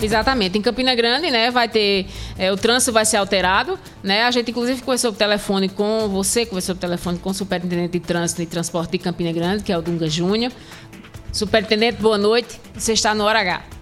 Exatamente. 0.00 0.58
Em 0.58 0.62
Campina 0.62 0.94
Grande, 0.94 1.30
né, 1.30 1.50
vai 1.50 1.68
ter. 1.68 2.06
É, 2.36 2.52
o 2.52 2.56
trânsito 2.56 2.92
vai 2.92 3.04
ser 3.04 3.16
alterado, 3.16 3.78
né? 4.02 4.24
A 4.24 4.30
gente, 4.30 4.50
inclusive, 4.50 4.80
conversou 4.80 5.12
por 5.12 5.18
telefone 5.18 5.68
com 5.68 6.08
você, 6.08 6.46
conversou 6.46 6.74
por 6.74 6.80
telefone 6.80 7.18
com 7.18 7.30
o 7.30 7.34
superintendente 7.34 7.92
de 7.92 8.00
trânsito 8.00 8.42
e 8.42 8.46
transporte 8.46 8.92
de 8.92 8.98
Campina 8.98 9.32
Grande, 9.32 9.64
que 9.64 9.72
é 9.72 9.78
o 9.78 9.82
Dunga 9.82 10.08
Júnior. 10.08 10.52
Superintendente, 11.32 12.00
boa 12.00 12.18
noite. 12.18 12.60
Você 12.74 12.92
está 12.92 13.14
no 13.14 13.24
Hora 13.24 13.40
H. 13.40 13.77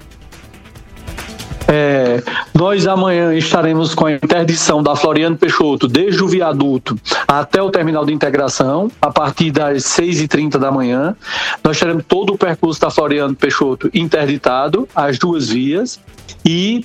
É, 1.68 2.22
nós 2.54 2.86
amanhã 2.86 3.34
estaremos 3.34 3.94
com 3.94 4.06
a 4.06 4.12
interdição 4.12 4.82
da 4.82 4.94
Floriano 4.94 5.36
Peixoto, 5.36 5.88
desde 5.88 6.22
o 6.22 6.28
viaduto 6.28 6.98
até 7.26 7.60
o 7.60 7.70
terminal 7.70 8.04
de 8.04 8.12
integração, 8.12 8.90
a 9.00 9.10
partir 9.10 9.50
das 9.50 9.82
6h30 9.82 10.58
da 10.58 10.70
manhã. 10.70 11.16
Nós 11.62 11.78
teremos 11.78 12.04
todo 12.06 12.34
o 12.34 12.38
percurso 12.38 12.80
da 12.80 12.90
Floriano 12.90 13.34
Peixoto 13.34 13.90
interditado, 13.92 14.88
as 14.94 15.18
duas 15.18 15.48
vias, 15.48 16.00
e 16.44 16.84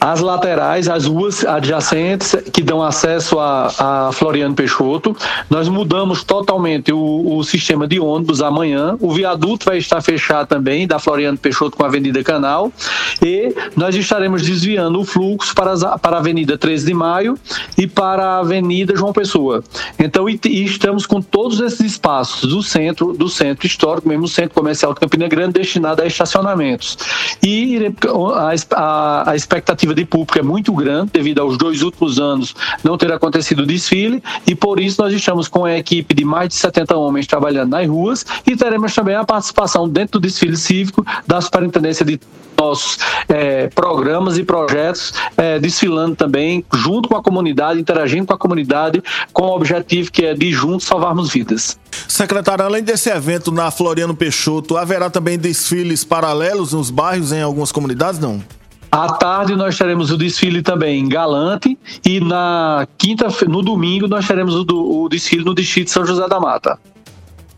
as 0.00 0.20
laterais, 0.20 0.88
as 0.88 1.06
ruas 1.06 1.44
adjacentes 1.44 2.36
que 2.52 2.62
dão 2.62 2.82
acesso 2.82 3.38
a, 3.38 4.06
a 4.06 4.12
Floriano 4.12 4.54
Peixoto. 4.54 5.16
Nós 5.50 5.68
mudamos 5.68 6.22
totalmente 6.22 6.92
o, 6.92 7.36
o, 7.36 7.42
sistema 7.42 7.86
de 7.86 7.98
ônibus 7.98 8.40
amanhã. 8.40 8.96
O 9.00 9.12
viaduto 9.12 9.66
vai 9.66 9.78
estar 9.78 10.00
fechado 10.00 10.46
também 10.46 10.86
da 10.86 10.98
Floriano 10.98 11.36
Peixoto 11.36 11.76
com 11.76 11.82
a 11.82 11.88
Avenida 11.88 12.22
Canal. 12.22 12.72
E 13.20 13.54
nós 13.74 13.94
estaremos 13.96 14.42
desviando 14.42 15.00
o 15.00 15.04
fluxo 15.04 15.54
para, 15.54 15.72
as, 15.72 15.82
para 16.00 16.16
a 16.16 16.20
Avenida 16.20 16.56
13 16.56 16.86
de 16.86 16.94
Maio 16.94 17.36
e 17.76 17.86
para 17.86 18.24
a 18.24 18.38
Avenida 18.38 18.94
João 18.94 19.12
Pessoa. 19.12 19.64
Então, 19.98 20.28
e, 20.28 20.38
e 20.44 20.64
estamos 20.64 21.06
com 21.06 21.20
todos 21.20 21.60
esses 21.60 21.80
espaços 21.80 22.48
do 22.48 22.62
centro, 22.62 23.12
do 23.12 23.28
centro 23.28 23.66
histórico, 23.66 24.08
mesmo 24.08 24.28
centro 24.28 24.54
comercial 24.54 24.94
de 24.94 25.00
Campina 25.00 25.26
Grande, 25.26 25.54
destinado 25.54 26.02
a 26.02 26.06
estacionamentos. 26.06 26.96
E 27.42 27.92
a, 28.34 28.54
a, 28.76 29.30
a 29.30 29.36
expectativa 29.36 29.87
expectativa 29.88 29.94
de 29.94 30.04
público 30.04 30.38
é 30.38 30.42
muito 30.42 30.72
grande 30.72 31.10
devido 31.12 31.40
aos 31.40 31.56
dois 31.56 31.82
últimos 31.82 32.18
anos 32.18 32.54
não 32.82 32.96
ter 32.96 33.12
acontecido 33.12 33.64
desfile 33.64 34.22
e 34.46 34.54
por 34.54 34.80
isso 34.80 35.00
nós 35.00 35.12
estamos 35.12 35.48
com 35.48 35.64
a 35.64 35.76
equipe 35.76 36.14
de 36.14 36.24
mais 36.24 36.48
de 36.48 36.54
70 36.56 36.96
homens 36.96 37.26
trabalhando 37.26 37.70
nas 37.70 37.88
ruas 37.88 38.24
e 38.46 38.56
teremos 38.56 38.94
também 38.94 39.14
a 39.14 39.24
participação 39.24 39.88
dentro 39.88 40.18
do 40.18 40.22
desfile 40.22 40.56
cívico 40.56 41.04
da 41.26 41.40
Superintendência 41.40 42.04
de 42.04 42.20
nossos 42.58 42.98
é, 43.28 43.68
programas 43.68 44.36
e 44.36 44.42
projetos 44.42 45.12
é, 45.36 45.60
desfilando 45.60 46.16
também 46.16 46.64
junto 46.74 47.08
com 47.08 47.16
a 47.16 47.22
comunidade, 47.22 47.78
interagindo 47.78 48.26
com 48.26 48.34
a 48.34 48.38
comunidade 48.38 49.00
com 49.32 49.44
o 49.44 49.54
objetivo 49.54 50.10
que 50.10 50.24
é 50.24 50.34
de 50.34 50.50
juntos 50.50 50.84
salvarmos 50.86 51.30
vidas. 51.30 51.78
Secretário, 52.08 52.64
além 52.64 52.82
desse 52.82 53.10
evento 53.10 53.52
na 53.52 53.70
Floriano 53.70 54.14
Peixoto, 54.14 54.76
haverá 54.76 55.08
também 55.08 55.38
desfiles 55.38 56.02
paralelos 56.02 56.72
nos 56.72 56.90
bairros 56.90 57.30
em 57.30 57.42
algumas 57.42 57.70
comunidades, 57.70 58.18
não? 58.18 58.42
À 58.90 59.12
tarde 59.12 59.54
nós 59.54 59.76
teremos 59.76 60.10
o 60.10 60.16
desfile 60.16 60.62
também 60.62 60.98
em 61.00 61.08
Galante 61.08 61.78
e 62.04 62.20
na 62.20 62.86
quinta, 62.96 63.28
no 63.46 63.62
domingo 63.62 64.08
nós 64.08 64.26
teremos 64.26 64.54
o, 64.54 64.64
o 64.64 65.08
desfile 65.08 65.44
no 65.44 65.54
distrito 65.54 65.86
de 65.86 65.92
São 65.92 66.06
José 66.06 66.26
da 66.26 66.40
Mata. 66.40 66.78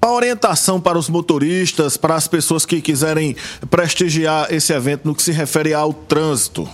A 0.02 0.10
orientação 0.12 0.80
para 0.80 0.98
os 0.98 1.10
motoristas, 1.10 1.96
para 1.96 2.14
as 2.14 2.26
pessoas 2.26 2.64
que 2.64 2.80
quiserem 2.80 3.36
prestigiar 3.70 4.52
esse 4.52 4.72
evento 4.72 5.02
no 5.04 5.14
que 5.14 5.22
se 5.22 5.30
refere 5.30 5.74
ao 5.74 5.92
trânsito. 5.92 6.66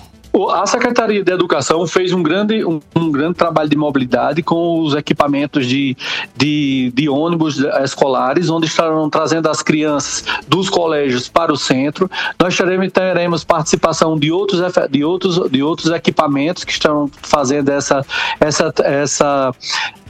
A 0.53 0.67
Secretaria 0.67 1.25
de 1.25 1.33
Educação 1.33 1.87
fez 1.87 2.13
um 2.13 2.23
grande, 2.23 2.63
um, 2.65 2.79
um, 2.95 3.11
grande 3.11 3.35
trabalho 3.35 3.71
de 3.71 3.77
mobilidade 3.77 4.43
com 4.43 4.81
os 4.81 4.95
equipamentos 4.95 5.67
de, 5.67 5.97
de, 6.37 6.93
de 6.95 7.09
ônibus 7.09 7.59
escolares, 7.83 8.51
onde 8.51 8.67
estarão 8.67 9.09
trazendo 9.09 9.49
as 9.49 9.63
crianças 9.63 10.25
dos 10.47 10.69
colégios 10.69 11.27
para 11.29 11.53
o 11.53 11.57
centro. 11.57 12.11
Nós 12.39 12.55
teremos, 12.55 12.93
teremos 12.93 13.45
participação 13.45 14.19
de 14.19 14.31
outros, 14.31 14.61
de, 14.91 15.05
outros, 15.05 15.51
de 15.51 15.63
outros 15.63 15.91
equipamentos 15.91 16.65
que 16.65 16.73
estão 16.73 17.11
fazendo 17.23 17.71
essa, 17.71 18.05
essa, 18.39 18.73
essa 18.85 19.55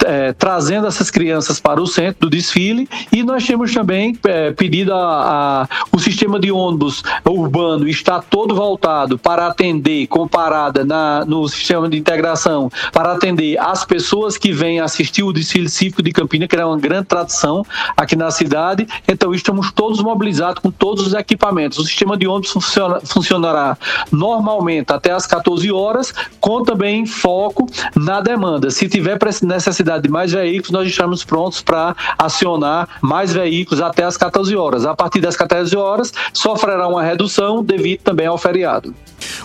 é, 0.04 0.32
trazendo 0.32 0.86
essas 0.86 1.10
crianças 1.10 1.60
para 1.60 1.80
o 1.80 1.86
centro 1.86 2.28
do 2.28 2.30
desfile 2.30 2.88
e 3.12 3.22
nós 3.22 3.46
temos 3.46 3.72
também 3.72 4.18
é, 4.24 4.52
pedido 4.52 4.92
a, 4.92 5.62
a, 5.62 5.68
o 5.92 5.98
sistema 5.98 6.38
de 6.38 6.50
ônibus 6.50 7.02
urbano 7.24 7.88
está 7.88 8.20
todo 8.20 8.54
voltado 8.54 9.18
para 9.18 9.46
atender 9.46 10.06
comparada 10.16 10.82
na, 10.82 11.26
no 11.26 11.46
sistema 11.46 11.90
de 11.90 11.98
integração 11.98 12.70
para 12.90 13.12
atender 13.12 13.58
as 13.58 13.84
pessoas 13.84 14.38
que 14.38 14.50
vêm 14.50 14.80
assistir 14.80 15.22
o 15.22 15.30
desfile 15.30 15.68
cívico 15.68 16.02
de 16.02 16.10
Campinas, 16.10 16.48
que 16.48 16.56
é 16.56 16.64
uma 16.64 16.78
grande 16.78 17.04
tradição 17.04 17.62
aqui 17.94 18.16
na 18.16 18.30
cidade. 18.30 18.88
Então, 19.06 19.34
estamos 19.34 19.70
todos 19.70 20.00
mobilizados 20.00 20.62
com 20.62 20.70
todos 20.70 21.06
os 21.06 21.12
equipamentos. 21.12 21.76
O 21.76 21.84
sistema 21.84 22.16
de 22.16 22.26
ônibus 22.26 22.50
funciona, 22.50 22.98
funcionará 23.04 23.76
normalmente 24.10 24.90
até 24.90 25.12
as 25.12 25.26
14 25.26 25.70
horas, 25.70 26.14
com 26.40 26.62
também 26.62 27.04
foco 27.04 27.66
na 27.94 28.22
demanda. 28.22 28.70
Se 28.70 28.88
tiver 28.88 29.18
necessidade 29.42 30.04
de 30.04 30.08
mais 30.08 30.32
veículos, 30.32 30.70
nós 30.70 30.88
estamos 30.88 31.24
prontos 31.24 31.60
para 31.60 31.94
acionar 32.16 32.88
mais 33.02 33.34
veículos 33.34 33.82
até 33.82 34.04
as 34.04 34.16
14 34.16 34.56
horas. 34.56 34.86
A 34.86 34.94
partir 34.94 35.20
das 35.20 35.36
14 35.36 35.76
horas, 35.76 36.10
sofrerá 36.32 36.88
uma 36.88 37.02
redução 37.02 37.62
devido 37.62 38.00
também 38.00 38.26
ao 38.26 38.38
feriado. 38.38 38.94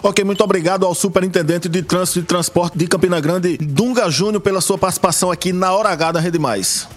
Ok, 0.01 0.23
muito 0.23 0.41
obrigado 0.43 0.60
ao 0.69 0.95
Superintendente 0.95 1.67
de 1.67 1.81
Trânsito 1.81 2.19
e 2.19 2.23
Transporte 2.23 2.77
de 2.77 2.87
Campina 2.87 3.19
Grande, 3.19 3.57
Dunga 3.57 4.09
Júnior, 4.09 4.41
pela 4.41 4.61
sua 4.61 4.77
participação 4.77 5.31
aqui 5.31 5.51
na 5.51 5.73
Hora 5.73 5.89
H 5.89 6.13
da 6.13 6.19
Rede 6.19 6.39
Mais. 6.39 6.87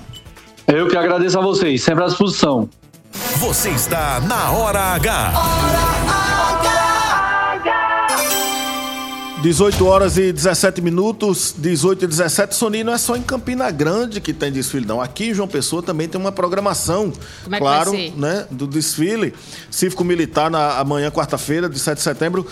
Eu 0.67 0.89
que 0.89 0.97
agradeço 0.97 1.39
a 1.39 1.43
vocês, 1.43 1.83
sempre 1.83 2.05
à 2.05 2.07
disposição. 2.07 2.69
Você 3.39 3.71
está 3.71 4.21
na 4.21 4.51
Hora 4.51 4.81
H. 4.81 5.33
Hora 5.35 5.79
H. 6.11 6.65
18 9.45 9.87
horas 9.87 10.17
e 10.17 10.33
17 10.33 10.81
minutos, 10.81 11.55
18 11.59 12.07
e 12.07 12.09
17. 12.09 12.55
Soninho, 12.57 12.87
não 12.87 12.95
é 12.95 12.99
só 12.99 13.15
em 13.15 13.21
Campina 13.21 13.71
Grande 13.71 14.19
que 14.19 14.33
tem 14.33 14.51
desfile, 14.51 14.87
não. 14.87 15.03
Aqui 15.03 15.27
em 15.27 15.35
João 15.35 15.47
Pessoa 15.47 15.83
também 15.83 16.09
tem 16.09 16.19
uma 16.19 16.33
programação, 16.33 17.13
Como 17.43 17.55
é 17.55 17.59
claro, 17.59 17.93
né, 18.17 18.47
do 18.51 18.67
desfile 18.67 19.35
cívico-militar 19.71 20.51
na 20.51 20.79
amanhã, 20.79 21.11
quarta-feira, 21.11 21.69
de 21.69 21.79
7 21.79 21.99
de 21.99 22.05
setembro, 22.05 22.47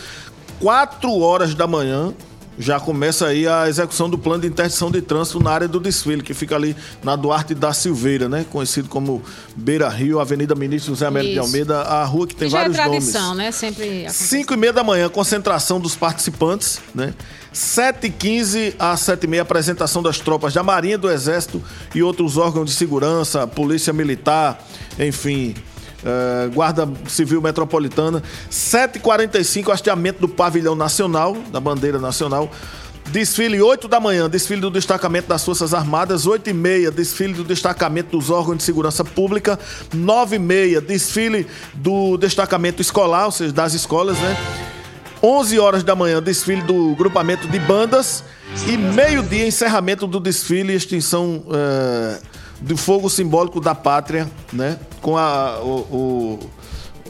4 0.62 1.18
horas 1.18 1.56
da 1.56 1.66
manhã 1.66 2.14
já 2.56 2.78
começa 2.78 3.26
aí 3.26 3.48
a 3.48 3.68
execução 3.68 4.08
do 4.08 4.16
plano 4.16 4.42
de 4.42 4.46
interdição 4.46 4.90
de 4.90 5.02
trânsito 5.02 5.42
na 5.42 5.50
área 5.50 5.66
do 5.66 5.80
desfile, 5.80 6.22
que 6.22 6.32
fica 6.32 6.54
ali 6.54 6.76
na 7.02 7.16
Duarte 7.16 7.52
da 7.52 7.72
Silveira, 7.72 8.28
né? 8.28 8.46
Conhecido 8.48 8.88
como 8.88 9.22
Beira 9.56 9.88
Rio, 9.88 10.20
Avenida 10.20 10.54
Ministro 10.54 10.92
José 10.92 11.06
Américo 11.06 11.32
de 11.32 11.38
Almeida, 11.40 11.80
a 11.80 12.04
rua 12.04 12.26
que 12.26 12.36
tem 12.36 12.48
que 12.48 12.54
vários 12.54 12.76
já 12.76 12.84
é 12.84 12.88
tradição, 12.88 13.28
nomes. 13.28 13.38
né? 13.38 13.50
Sempre. 13.50 14.06
Cinco 14.10 14.54
e 14.54 14.56
meia 14.56 14.72
da 14.72 14.84
manhã, 14.84 15.08
concentração 15.08 15.80
dos 15.80 15.96
participantes, 15.96 16.80
né? 16.94 17.12
7h15 17.52 18.74
às 18.78 19.00
7h30, 19.00 19.40
apresentação 19.40 20.02
das 20.02 20.20
tropas 20.20 20.54
da 20.54 20.62
Marinha, 20.62 20.96
do 20.96 21.10
Exército 21.10 21.60
e 21.94 22.02
outros 22.02 22.36
órgãos 22.36 22.66
de 22.66 22.76
segurança, 22.76 23.46
Polícia 23.46 23.92
Militar, 23.92 24.62
enfim, 24.98 25.54
Uh, 26.02 26.50
Guarda 26.52 26.88
Civil 27.06 27.40
Metropolitana, 27.40 28.22
7h45, 28.50 29.72
hasteamento 29.72 30.20
do 30.20 30.28
Pavilhão 30.28 30.74
Nacional, 30.74 31.36
da 31.52 31.60
Bandeira 31.60 31.98
Nacional. 31.98 32.50
Desfile 33.10 33.60
8 33.60 33.88
da 33.88 34.00
manhã, 34.00 34.30
desfile 34.30 34.60
do 34.60 34.70
destacamento 34.70 35.28
das 35.28 35.44
Forças 35.44 35.74
Armadas, 35.74 36.26
8 36.26 36.50
e 36.50 36.52
meia, 36.52 36.90
desfile 36.90 37.34
do 37.34 37.44
destacamento 37.44 38.16
dos 38.16 38.30
órgãos 38.30 38.58
de 38.58 38.62
segurança 38.62 39.04
pública, 39.04 39.58
9 39.92 40.36
e 40.36 40.38
meia, 40.38 40.80
desfile 40.80 41.46
do 41.74 42.16
destacamento 42.16 42.80
escolar, 42.80 43.26
ou 43.26 43.32
seja, 43.32 43.52
das 43.52 43.74
escolas, 43.74 44.16
né? 44.18 44.36
11 45.22 45.58
horas 45.58 45.84
da 45.84 45.94
manhã, 45.94 46.22
desfile 46.22 46.62
do 46.62 46.96
grupamento 46.96 47.46
de 47.46 47.58
bandas 47.60 48.24
e 48.66 48.76
meio-dia, 48.76 49.46
encerramento 49.46 50.06
do 50.06 50.18
desfile 50.18 50.72
e 50.72 50.76
extinção 50.76 51.44
uh, 51.46 52.18
do 52.62 52.76
fogo 52.76 53.10
simbólico 53.10 53.60
da 53.60 53.74
pátria, 53.74 54.30
né? 54.52 54.78
Com 55.00 55.16
a, 55.16 55.58
o, 55.60 55.78
o, 55.90 56.38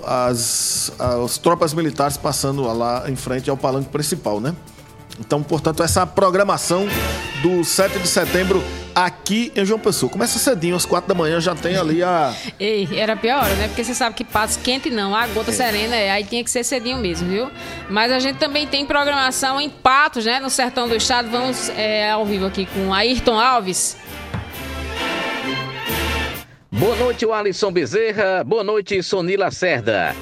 as, 0.05 0.93
as 0.99 1.39
tropas 1.39 1.75
militares 1.75 2.17
passando 2.17 2.63
lá 2.63 3.09
em 3.09 3.17
frente 3.17 3.51
ao 3.51 3.57
palanque 3.57 3.91
principal, 3.91 4.41
né? 4.41 4.55
Então, 5.21 5.43
portanto, 5.43 5.83
essa 5.83 6.07
programação 6.07 6.87
do 7.43 7.63
7 7.63 7.99
de 7.99 8.09
setembro 8.09 8.63
aqui 8.95 9.53
em 9.55 9.65
João 9.65 9.79
Pessoa. 9.79 10.11
Começa 10.11 10.39
cedinho, 10.39 10.75
às 10.75 10.87
4 10.87 11.09
da 11.09 11.15
manhã 11.15 11.41
já 11.41 11.55
tem 11.55 11.77
ali 11.77 12.03
a. 12.03 12.35
Ei, 12.59 12.89
era 12.93 13.17
pior, 13.17 13.45
né? 13.57 13.69
Porque 13.69 13.85
você 13.85 13.95
sabe 13.95 14.15
que 14.15 14.25
passo 14.25 14.59
quente 14.61 14.91
não, 14.91 15.15
a 15.15 15.27
gota 15.27 15.51
é. 15.51 15.55
serena 15.55 15.97
é, 15.97 16.11
aí 16.11 16.25
tinha 16.25 16.43
que 16.43 16.51
ser 16.51 16.65
cedinho 16.65 16.99
mesmo, 16.99 17.29
viu? 17.29 17.51
Mas 17.91 18.11
a 18.11 18.19
gente 18.19 18.39
também 18.39 18.67
tem 18.67 18.87
programação 18.87 19.61
em 19.61 19.69
Patos, 19.69 20.25
né? 20.25 20.41
No 20.41 20.51
sertão 20.51 20.89
do 20.89 20.95
estado. 20.95 21.31
Vamos 21.31 21.69
é, 21.71 22.11
ao 22.11 22.25
vivo 22.25 22.47
aqui 22.47 22.67
com 22.67 22.93
Ayrton 22.93 23.39
Alves. 23.39 23.97
Boa 26.75 26.97
noite, 26.97 27.31
Alisson 27.31 27.71
Bezerra. 27.71 28.43
Boa 28.43 28.65
noite, 28.65 29.03
Sonila 29.03 29.51
Cerda. 29.51 30.17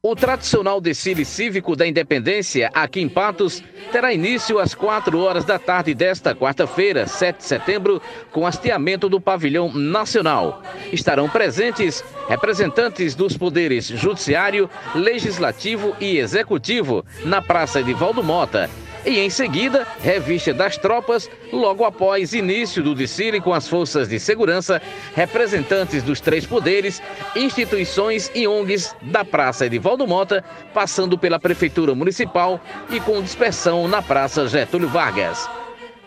O 0.00 0.14
tradicional 0.14 0.80
desfile 0.80 1.24
cívico 1.24 1.74
da 1.74 1.84
Independência, 1.84 2.70
aqui 2.72 3.00
em 3.00 3.08
Patos, 3.08 3.60
terá 3.90 4.12
início 4.12 4.60
às 4.60 4.72
4 4.72 5.18
horas 5.18 5.44
da 5.44 5.58
tarde 5.58 5.92
desta 5.92 6.32
quarta-feira, 6.32 7.08
7 7.08 7.38
de 7.38 7.44
setembro, 7.44 8.00
com 8.30 8.46
hasteamento 8.46 9.08
do 9.08 9.20
Pavilhão 9.20 9.74
Nacional. 9.74 10.62
Estarão 10.92 11.28
presentes 11.28 12.04
representantes 12.28 13.16
dos 13.16 13.36
poderes 13.36 13.86
Judiciário, 13.86 14.70
Legislativo 14.94 15.96
e 16.00 16.18
Executivo 16.18 17.04
na 17.24 17.42
Praça 17.42 17.82
de 17.82 17.92
Valdo 17.92 18.22
Mota 18.22 18.70
e 19.04 19.18
em 19.18 19.30
seguida, 19.30 19.86
revista 20.02 20.52
das 20.52 20.76
tropas, 20.76 21.30
logo 21.52 21.84
após 21.84 22.32
início 22.32 22.82
do 22.82 22.94
desfile 22.94 23.40
com 23.40 23.52
as 23.52 23.68
forças 23.68 24.08
de 24.08 24.18
segurança, 24.18 24.80
representantes 25.14 26.02
dos 26.02 26.20
três 26.20 26.46
poderes, 26.46 27.02
instituições 27.34 28.30
e 28.34 28.46
ONGs 28.46 28.94
da 29.02 29.24
Praça 29.24 29.66
Edivaldo 29.66 30.06
Mota, 30.06 30.44
passando 30.74 31.18
pela 31.18 31.38
Prefeitura 31.38 31.94
Municipal 31.94 32.60
e 32.90 33.00
com 33.00 33.22
dispersão 33.22 33.88
na 33.88 34.02
Praça 34.02 34.46
Getúlio 34.46 34.88
Vargas. 34.88 35.48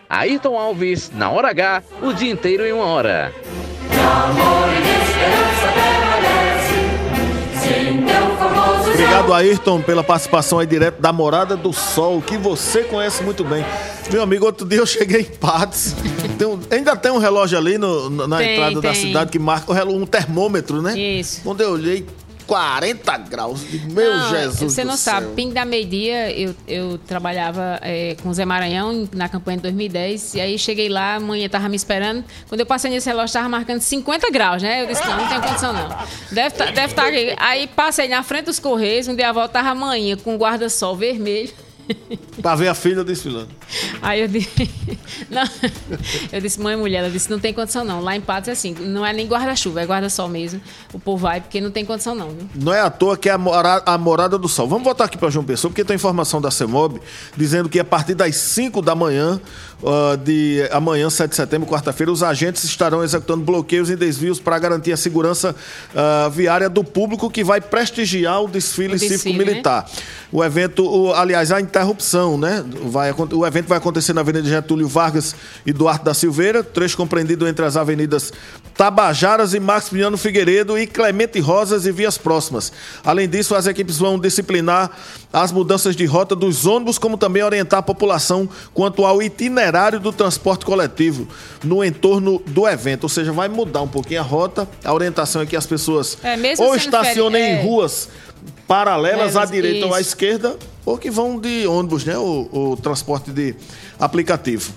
Ayrton 0.08 0.58
Alves, 0.58 1.10
na 1.14 1.30
hora 1.30 1.48
H, 1.48 1.82
o 2.02 2.12
dia 2.12 2.30
inteiro 2.30 2.64
em 2.66 2.72
uma 2.72 2.84
hora. 2.84 3.32
Obrigado 8.94 9.34
Ayrton, 9.34 9.82
pela 9.82 10.04
participação 10.04 10.60
aí 10.60 10.66
direto 10.68 11.00
da 11.02 11.12
Morada 11.12 11.56
do 11.56 11.72
Sol, 11.72 12.22
que 12.22 12.36
você 12.38 12.84
conhece 12.84 13.24
muito 13.24 13.42
bem. 13.42 13.64
Meu 14.12 14.22
amigo, 14.22 14.46
outro 14.46 14.64
dia 14.64 14.78
eu 14.78 14.86
cheguei 14.86 15.22
em 15.22 15.24
Patos. 15.24 15.96
Tem 16.38 16.46
um- 16.46 16.60
ainda 16.70 16.94
tem 16.94 17.10
um 17.10 17.18
relógio 17.18 17.58
ali 17.58 17.76
no- 17.76 18.28
na 18.28 18.36
Tem, 18.38 18.52
entrada 18.54 18.80
da 18.80 18.92
tem. 18.92 18.94
cidade 19.02 19.32
que 19.32 19.38
marca 19.38 19.72
um 19.84 20.06
termômetro, 20.06 20.80
né? 20.80 20.96
Isso. 20.96 21.40
Quando 21.42 21.60
eu 21.60 21.72
olhei, 21.72 22.06
40 22.46 23.16
graus. 23.18 23.62
Meu 23.90 24.16
Não, 24.16 24.30
Jesus. 24.30 24.72
Você 24.72 24.84
não 24.84 24.96
sabe, 24.96 25.26
céu. 25.26 25.34
ping 25.34 25.52
da 25.52 25.64
meio-dia, 25.64 26.30
eu, 26.30 26.54
eu 26.66 26.98
trabalhava 26.98 27.78
é, 27.82 28.16
com 28.22 28.28
o 28.28 28.34
Zé 28.34 28.44
Maranhão 28.44 29.08
na 29.12 29.28
campanha 29.28 29.56
de 29.58 29.62
2010. 29.62 30.34
E 30.34 30.40
aí 30.40 30.58
cheguei 30.58 30.88
lá, 30.88 31.16
a 31.16 31.20
manhã 31.20 31.48
tava 31.48 31.68
me 31.68 31.76
esperando. 31.76 32.24
Quando 32.48 32.60
eu 32.60 32.66
passei 32.66 32.90
nesse 32.90 33.08
relógio, 33.08 33.32
tava 33.32 33.48
marcando 33.48 33.80
50 33.80 34.30
graus, 34.30 34.62
né? 34.62 34.82
Eu 34.82 34.86
disse, 34.86 35.06
não, 35.06 35.16
não 35.16 35.28
tem 35.28 35.40
condição 35.40 35.72
não. 35.72 35.88
Deve 36.30 36.48
estar 36.48 36.72
deve 36.72 36.94
tá 36.94 37.06
aqui. 37.06 37.34
Aí 37.38 37.66
passei 37.66 38.08
na 38.08 38.22
frente 38.22 38.46
dos 38.46 38.58
Correios, 38.58 39.08
onde 39.08 39.22
a 39.22 39.32
volta 39.32 39.54
tava 39.54 39.70
a 39.70 39.74
manhã 39.74 40.16
com 40.16 40.36
guarda-sol 40.36 40.96
vermelho. 40.96 41.52
Pra 42.40 42.54
ver 42.54 42.68
a 42.68 42.74
filha 42.74 43.04
desfilando. 43.04 43.48
Aí 44.02 44.20
eu 44.22 44.28
disse, 44.28 44.70
não, 45.30 45.42
eu 46.32 46.40
disse, 46.40 46.60
mãe 46.60 46.76
mulher, 46.76 46.98
ela 46.98 47.10
disse, 47.10 47.30
não 47.30 47.38
tem 47.38 47.52
condição 47.52 47.84
não. 47.84 48.00
Lá 48.00 48.16
em 48.16 48.20
Patos 48.20 48.48
é 48.48 48.52
assim, 48.52 48.74
não 48.74 49.04
é 49.04 49.12
nem 49.12 49.26
guarda-chuva, 49.26 49.82
é 49.82 49.84
guarda-sol 49.86 50.28
mesmo. 50.28 50.60
O 50.92 50.98
povo 50.98 51.22
vai 51.22 51.40
porque 51.40 51.60
não 51.60 51.70
tem 51.70 51.84
condição 51.84 52.14
não, 52.14 52.30
viu? 52.30 52.48
Não 52.54 52.72
é 52.72 52.80
à 52.80 52.90
toa 52.90 53.16
que 53.16 53.28
é 53.28 53.32
a, 53.32 53.38
mora- 53.38 53.82
a 53.84 53.96
morada 53.98 54.38
do 54.38 54.48
sol. 54.48 54.66
Vamos 54.68 54.84
voltar 54.84 55.04
aqui 55.04 55.16
para 55.18 55.30
João 55.30 55.44
Pessoa, 55.44 55.70
porque 55.70 55.84
tem 55.84 55.96
informação 55.96 56.40
da 56.40 56.50
CEMOB 56.50 57.00
dizendo 57.36 57.68
que 57.68 57.78
a 57.78 57.84
partir 57.84 58.14
das 58.14 58.36
5 58.36 58.80
da 58.82 58.94
manhã, 58.94 59.40
ah, 59.84 60.16
de 60.16 60.68
amanhã, 60.70 61.08
7 61.10 61.30
de 61.30 61.36
setembro, 61.36 61.68
quarta-feira, 61.68 62.10
os 62.12 62.22
agentes 62.22 62.62
estarão 62.64 63.02
executando 63.02 63.42
bloqueios 63.44 63.90
e 63.90 63.96
desvios 63.96 64.38
para 64.38 64.58
garantir 64.58 64.92
a 64.92 64.96
segurança 64.96 65.54
ah, 65.94 66.28
viária 66.32 66.68
do 66.68 66.84
público 66.84 67.30
que 67.30 67.42
vai 67.42 67.60
prestigiar 67.60 68.42
o 68.42 68.48
desfile, 68.48 68.92
desfile, 68.98 69.18
cívico-militar. 69.18 69.86
O 70.32 70.42
evento, 70.44 70.84
o- 70.84 71.12
aliás, 71.14 71.52
a 71.52 71.60
interrupção, 71.60 72.36
né? 72.36 72.64
Vai, 72.84 73.12
o 73.12 73.46
evento 73.46 73.68
vai 73.68 73.78
acontecer 73.78 74.12
na 74.12 74.20
Avenida 74.20 74.48
Getúlio 74.48 74.88
Vargas 74.88 75.34
e 75.64 75.72
Duarte 75.72 76.04
da 76.04 76.12
Silveira, 76.14 76.62
trecho 76.64 76.96
compreendido 76.96 77.46
entre 77.46 77.64
as 77.64 77.76
avenidas 77.76 78.32
Tabajaras 78.76 79.54
e 79.54 79.60
Maximiliano 79.60 80.18
Figueiredo 80.18 80.76
e 80.76 80.86
Clemente 80.86 81.38
Rosas 81.38 81.86
e 81.86 81.92
vias 81.92 82.18
próximas. 82.18 82.72
Além 83.04 83.28
disso, 83.28 83.54
as 83.54 83.66
equipes 83.68 83.98
vão 83.98 84.18
disciplinar 84.18 84.90
as 85.34 85.50
mudanças 85.52 85.94
de 85.96 86.06
rota 86.06 86.34
dos 86.36 86.64
ônibus, 86.64 86.96
como 86.96 87.16
também 87.18 87.42
orientar 87.42 87.80
a 87.80 87.82
população 87.82 88.48
quanto 88.72 89.04
ao 89.04 89.20
itinerário 89.20 89.98
do 89.98 90.12
transporte 90.12 90.64
coletivo 90.64 91.26
no 91.62 91.84
entorno 91.84 92.40
do 92.46 92.66
evento. 92.68 93.02
Ou 93.02 93.08
seja, 93.08 93.32
vai 93.32 93.48
mudar 93.48 93.82
um 93.82 93.88
pouquinho 93.88 94.20
a 94.20 94.22
rota. 94.22 94.68
A 94.84 94.94
orientação 94.94 95.42
é 95.42 95.46
que 95.46 95.56
as 95.56 95.66
pessoas 95.66 96.16
É, 96.22 96.36
ou 96.62 96.76
estacionem 96.76 97.42
feri- 97.42 97.56
em 97.56 97.60
é. 97.60 97.62
ruas 97.62 98.08
paralelas 98.66 99.36
à 99.36 99.44
direita 99.44 99.86
ou 99.86 99.94
à 99.94 100.00
isso. 100.00 100.10
esquerda, 100.10 100.56
ou 100.86 100.96
que 100.96 101.10
vão 101.10 101.38
de 101.38 101.66
ônibus, 101.66 102.04
né? 102.04 102.16
O, 102.16 102.48
o 102.72 102.76
transporte 102.76 103.30
de 103.30 103.54
aplicativo. 103.98 104.72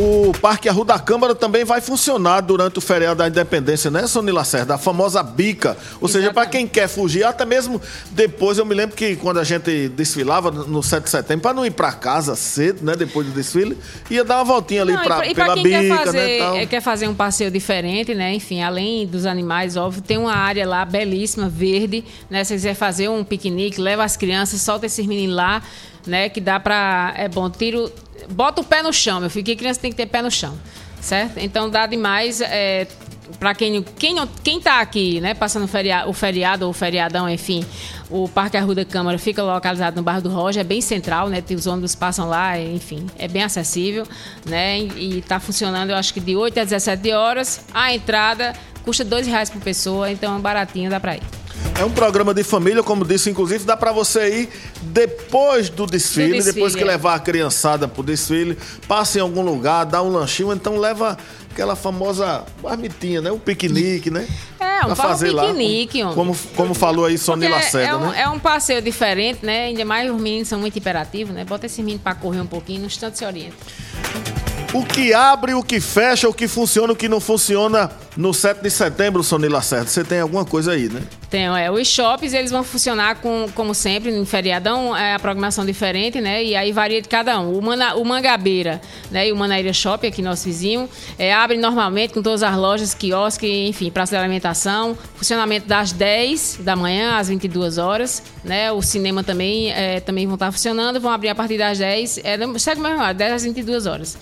O 0.00 0.32
Parque 0.40 0.68
Arru 0.68 0.84
da 0.84 0.96
Câmara 0.96 1.34
também 1.34 1.64
vai 1.64 1.80
funcionar 1.80 2.40
durante 2.40 2.78
o 2.78 2.80
feriado 2.80 3.16
da 3.18 3.26
Independência, 3.26 3.90
né, 3.90 4.06
Sony 4.06 4.30
Lacerda? 4.30 4.76
A 4.76 4.78
famosa 4.78 5.20
bica. 5.24 5.76
Ou 6.00 6.06
seja, 6.06 6.32
para 6.32 6.42
Exatamente. 6.42 6.50
quem 6.52 6.66
quer 6.68 6.86
fugir, 6.88 7.24
até 7.24 7.44
mesmo 7.44 7.80
depois, 8.12 8.58
eu 8.58 8.64
me 8.64 8.76
lembro 8.76 8.94
que 8.94 9.16
quando 9.16 9.38
a 9.40 9.44
gente 9.44 9.88
desfilava 9.88 10.52
no 10.52 10.84
7 10.84 11.02
de 11.02 11.10
setembro, 11.10 11.42
para 11.42 11.52
não 11.54 11.66
ir 11.66 11.72
para 11.72 11.90
casa 11.90 12.36
cedo, 12.36 12.84
né, 12.84 12.94
depois 12.94 13.26
do 13.26 13.32
desfile, 13.32 13.76
ia 14.08 14.22
dar 14.22 14.36
uma 14.36 14.44
voltinha 14.44 14.82
ali 14.82 14.92
Não, 14.92 15.02
e 15.02 15.04
pra, 15.04 15.16
pra- 15.16 15.26
e 15.26 15.34
pra 15.34 15.44
pela 15.46 15.54
quem 15.54 15.62
bica, 15.64 15.78
quer 15.80 15.88
né? 15.88 15.96
fazer, 16.04 16.38
tal. 16.38 16.56
é, 16.56 16.66
quer 16.66 16.80
fazer 16.80 17.08
um 17.08 17.14
passeio 17.14 17.50
diferente, 17.50 18.14
né? 18.14 18.32
Enfim, 18.34 18.62
além 18.62 19.04
dos 19.04 19.26
animais, 19.26 19.76
óbvio, 19.76 20.00
tem 20.00 20.16
uma 20.16 20.32
área 20.34 20.64
lá 20.64 20.84
belíssima, 20.84 21.48
verde, 21.48 22.04
né? 22.30 22.44
Se 22.44 22.54
quiser 22.54 22.74
fazer 22.74 23.08
um 23.08 23.24
piquenique, 23.24 23.80
leva 23.80 24.04
as 24.04 24.16
crianças, 24.16 24.60
solta 24.60 24.86
esses 24.86 25.04
meninos 25.04 25.34
lá, 25.34 25.60
né? 26.06 26.28
Que 26.28 26.40
dá 26.40 26.60
pra. 26.60 27.12
É 27.16 27.28
bom, 27.28 27.50
tiro. 27.50 27.90
Bota 28.30 28.60
o 28.60 28.64
pé 28.64 28.82
no 28.82 28.92
chão, 28.92 29.20
meu 29.20 29.30
filho, 29.30 29.44
que 29.44 29.56
criança 29.56 29.80
tem 29.80 29.90
que 29.90 29.96
ter 29.96 30.06
pé 30.06 30.22
no 30.22 30.30
chão, 30.30 30.58
certo? 31.00 31.38
Então 31.38 31.68
dá 31.70 31.86
demais. 31.86 32.40
É, 32.40 32.86
para 33.38 33.54
quem, 33.54 33.82
quem, 33.82 34.16
quem 34.42 34.60
tá 34.60 34.80
aqui, 34.80 35.20
né, 35.20 35.34
passando 35.34 35.64
o 35.64 35.68
feriado, 35.68 36.08
o 36.08 36.12
feriado 36.12 36.66
ou 36.66 36.72
feriadão, 36.72 37.28
enfim, 37.28 37.64
o 38.10 38.28
Parque 38.28 38.56
Arruda 38.56 38.84
Câmara 38.84 39.18
fica 39.18 39.42
localizado 39.42 39.96
no 39.96 40.02
bairro 40.02 40.22
do 40.22 40.30
Roja, 40.30 40.60
é 40.60 40.64
bem 40.64 40.80
central, 40.80 41.28
né, 41.28 41.42
os 41.50 41.66
ônibus 41.66 41.94
passam 41.94 42.28
lá, 42.28 42.58
enfim, 42.58 43.06
é 43.18 43.28
bem 43.28 43.42
acessível, 43.42 44.06
né, 44.46 44.80
e 44.80 45.18
está 45.18 45.38
funcionando, 45.38 45.90
eu 45.90 45.96
acho 45.96 46.14
que 46.14 46.20
de 46.20 46.36
8 46.36 46.60
a 46.60 46.64
17 46.64 47.12
horas, 47.12 47.64
a 47.72 47.92
entrada 47.92 48.54
custa 48.82 49.04
2 49.04 49.26
reais 49.26 49.50
por 49.50 49.60
pessoa, 49.60 50.10
então 50.10 50.36
é 50.36 50.40
baratinho, 50.40 50.88
dá 50.88 50.98
para 50.98 51.16
ir. 51.16 51.22
É 51.78 51.84
um 51.84 51.90
programa 51.92 52.34
de 52.34 52.42
família, 52.42 52.82
como 52.82 53.04
disse, 53.04 53.30
inclusive, 53.30 53.64
dá 53.64 53.76
para 53.76 53.92
você 53.92 54.40
ir 54.40 54.48
depois 54.82 55.70
do 55.70 55.86
desfile, 55.86 56.26
Do 56.26 56.32
desfile, 56.32 56.52
depois 56.52 56.74
que 56.74 56.82
é. 56.82 56.84
levar 56.84 57.14
a 57.14 57.20
criançada 57.20 57.86
pro 57.86 58.02
desfile, 58.02 58.58
passa 58.88 59.18
em 59.18 59.20
algum 59.20 59.42
lugar, 59.42 59.84
dá 59.84 60.02
um 60.02 60.08
lanchinho, 60.08 60.52
então 60.52 60.76
leva 60.76 61.16
aquela 61.52 61.76
famosa 61.76 62.44
marmitinha, 62.60 63.20
né? 63.20 63.30
O 63.30 63.38
piquenique, 63.38 64.10
né? 64.10 64.26
É, 64.58 64.84
um 64.84 64.96
fazer 64.96 65.30
lá, 65.30 65.46
piquenique, 65.46 66.00
como, 66.00 66.10
homem. 66.10 66.34
como, 66.34 66.54
como 66.56 66.74
falou 66.74 67.04
aí 67.04 67.16
Sony 67.16 67.46
Lacerda, 67.46 67.92
é, 67.92 67.96
um, 67.96 68.10
né? 68.10 68.22
é 68.22 68.28
um 68.28 68.40
passeio 68.40 68.82
diferente, 68.82 69.46
né? 69.46 69.66
Ainda 69.66 69.84
mais 69.84 70.10
os 70.10 70.20
meninos 70.20 70.48
são 70.48 70.58
muito 70.58 70.76
imperativos, 70.76 71.32
né? 71.32 71.44
Bota 71.44 71.66
esse 71.66 71.80
menino 71.80 72.00
para 72.02 72.16
correr 72.16 72.40
um 72.40 72.46
pouquinho, 72.46 72.80
no 72.80 72.86
instante 72.86 73.18
se 73.18 73.24
orienta. 73.24 73.56
O 74.74 74.84
que 74.84 75.14
abre, 75.14 75.54
o 75.54 75.62
que 75.62 75.80
fecha, 75.80 76.28
o 76.28 76.34
que 76.34 76.46
funciona, 76.46 76.92
o 76.92 76.96
que 76.96 77.08
não 77.08 77.20
funciona 77.20 77.90
no 78.14 78.34
7 78.34 78.62
de 78.62 78.70
setembro, 78.70 79.22
Sony 79.22 79.48
Lacerda. 79.48 79.86
Você 79.86 80.04
tem 80.04 80.20
alguma 80.20 80.44
coisa 80.44 80.72
aí, 80.72 80.90
né? 80.90 81.00
Tem, 81.30 81.46
é, 81.46 81.70
os 81.70 81.88
shops, 81.88 82.34
eles 82.34 82.50
vão 82.50 82.62
funcionar 82.62 83.16
com, 83.16 83.46
como 83.54 83.74
sempre, 83.74 84.12
no 84.12 84.26
feriadão, 84.26 84.94
é 84.94 85.14
a 85.14 85.18
programação 85.18 85.64
diferente, 85.64 86.20
né? 86.20 86.44
E 86.44 86.54
aí 86.54 86.70
varia 86.70 87.00
de 87.00 87.08
cada 87.08 87.40
um. 87.40 87.56
O, 87.56 87.62
Mana, 87.62 87.94
o 87.94 88.04
Mangabeira, 88.04 88.78
né? 89.10 89.28
E 89.28 89.32
o 89.32 89.36
Manaíra 89.36 89.72
Shopping, 89.72 90.08
aqui 90.08 90.20
nosso 90.20 90.44
vizinho, 90.44 90.86
é, 91.18 91.32
abre 91.32 91.56
normalmente 91.56 92.12
com 92.12 92.20
todas 92.20 92.42
as 92.42 92.54
lojas, 92.54 92.92
quiosque, 92.92 93.68
enfim, 93.68 93.90
praça 93.90 94.16
de 94.16 94.22
alimentação. 94.22 94.96
Funcionamento 95.14 95.66
das 95.66 95.92
10 95.92 96.58
da 96.60 96.76
manhã 96.76 97.16
às 97.16 97.28
22 97.28 97.78
horas, 97.78 98.22
né? 98.44 98.70
O 98.70 98.82
cinema 98.82 99.24
também, 99.24 99.70
é, 99.72 100.00
também 100.00 100.26
vão 100.26 100.34
estar 100.34 100.52
funcionando, 100.52 101.00
vão 101.00 101.10
abrir 101.10 101.30
a 101.30 101.34
partir 101.34 101.56
das 101.56 101.78
10, 101.78 102.18
é, 102.22 102.58
segue 102.58 102.82
mais 102.82 103.00
hora, 103.00 103.14
10 103.14 103.32
às 103.32 103.44
22 103.44 103.86
horas. 103.86 104.18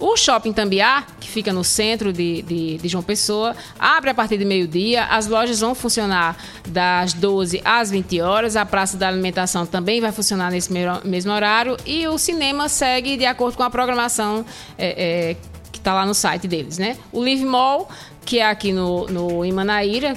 O 0.00 0.16
Shopping 0.16 0.54
Tambiá, 0.54 1.04
que 1.20 1.28
fica 1.28 1.52
no 1.52 1.62
centro 1.62 2.10
de, 2.10 2.40
de, 2.40 2.78
de 2.78 2.88
João 2.88 3.04
Pessoa, 3.04 3.54
abre 3.78 4.08
a 4.08 4.14
partir 4.14 4.38
de 4.38 4.46
meio-dia. 4.46 5.04
As 5.04 5.26
lojas 5.26 5.60
vão 5.60 5.74
funcionar 5.74 6.38
das 6.66 7.12
12 7.12 7.60
às 7.62 7.90
20 7.90 8.18
horas. 8.22 8.56
A 8.56 8.64
Praça 8.64 8.96
da 8.96 9.06
Alimentação 9.06 9.66
também 9.66 10.00
vai 10.00 10.10
funcionar 10.10 10.50
nesse 10.50 10.72
mesmo 11.04 11.30
horário. 11.30 11.76
E 11.84 12.08
o 12.08 12.16
cinema 12.16 12.66
segue 12.70 13.18
de 13.18 13.26
acordo 13.26 13.58
com 13.58 13.62
a 13.62 13.68
programação 13.68 14.44
é, 14.78 15.30
é, 15.30 15.36
que 15.70 15.78
está 15.78 15.92
lá 15.92 16.06
no 16.06 16.14
site 16.14 16.48
deles, 16.48 16.78
né? 16.78 16.96
O 17.12 17.20
Live 17.20 17.44
Mall, 17.44 17.86
que 18.30 18.38
é 18.38 18.46
aqui 18.46 18.72
no, 18.72 19.08
no 19.08 19.44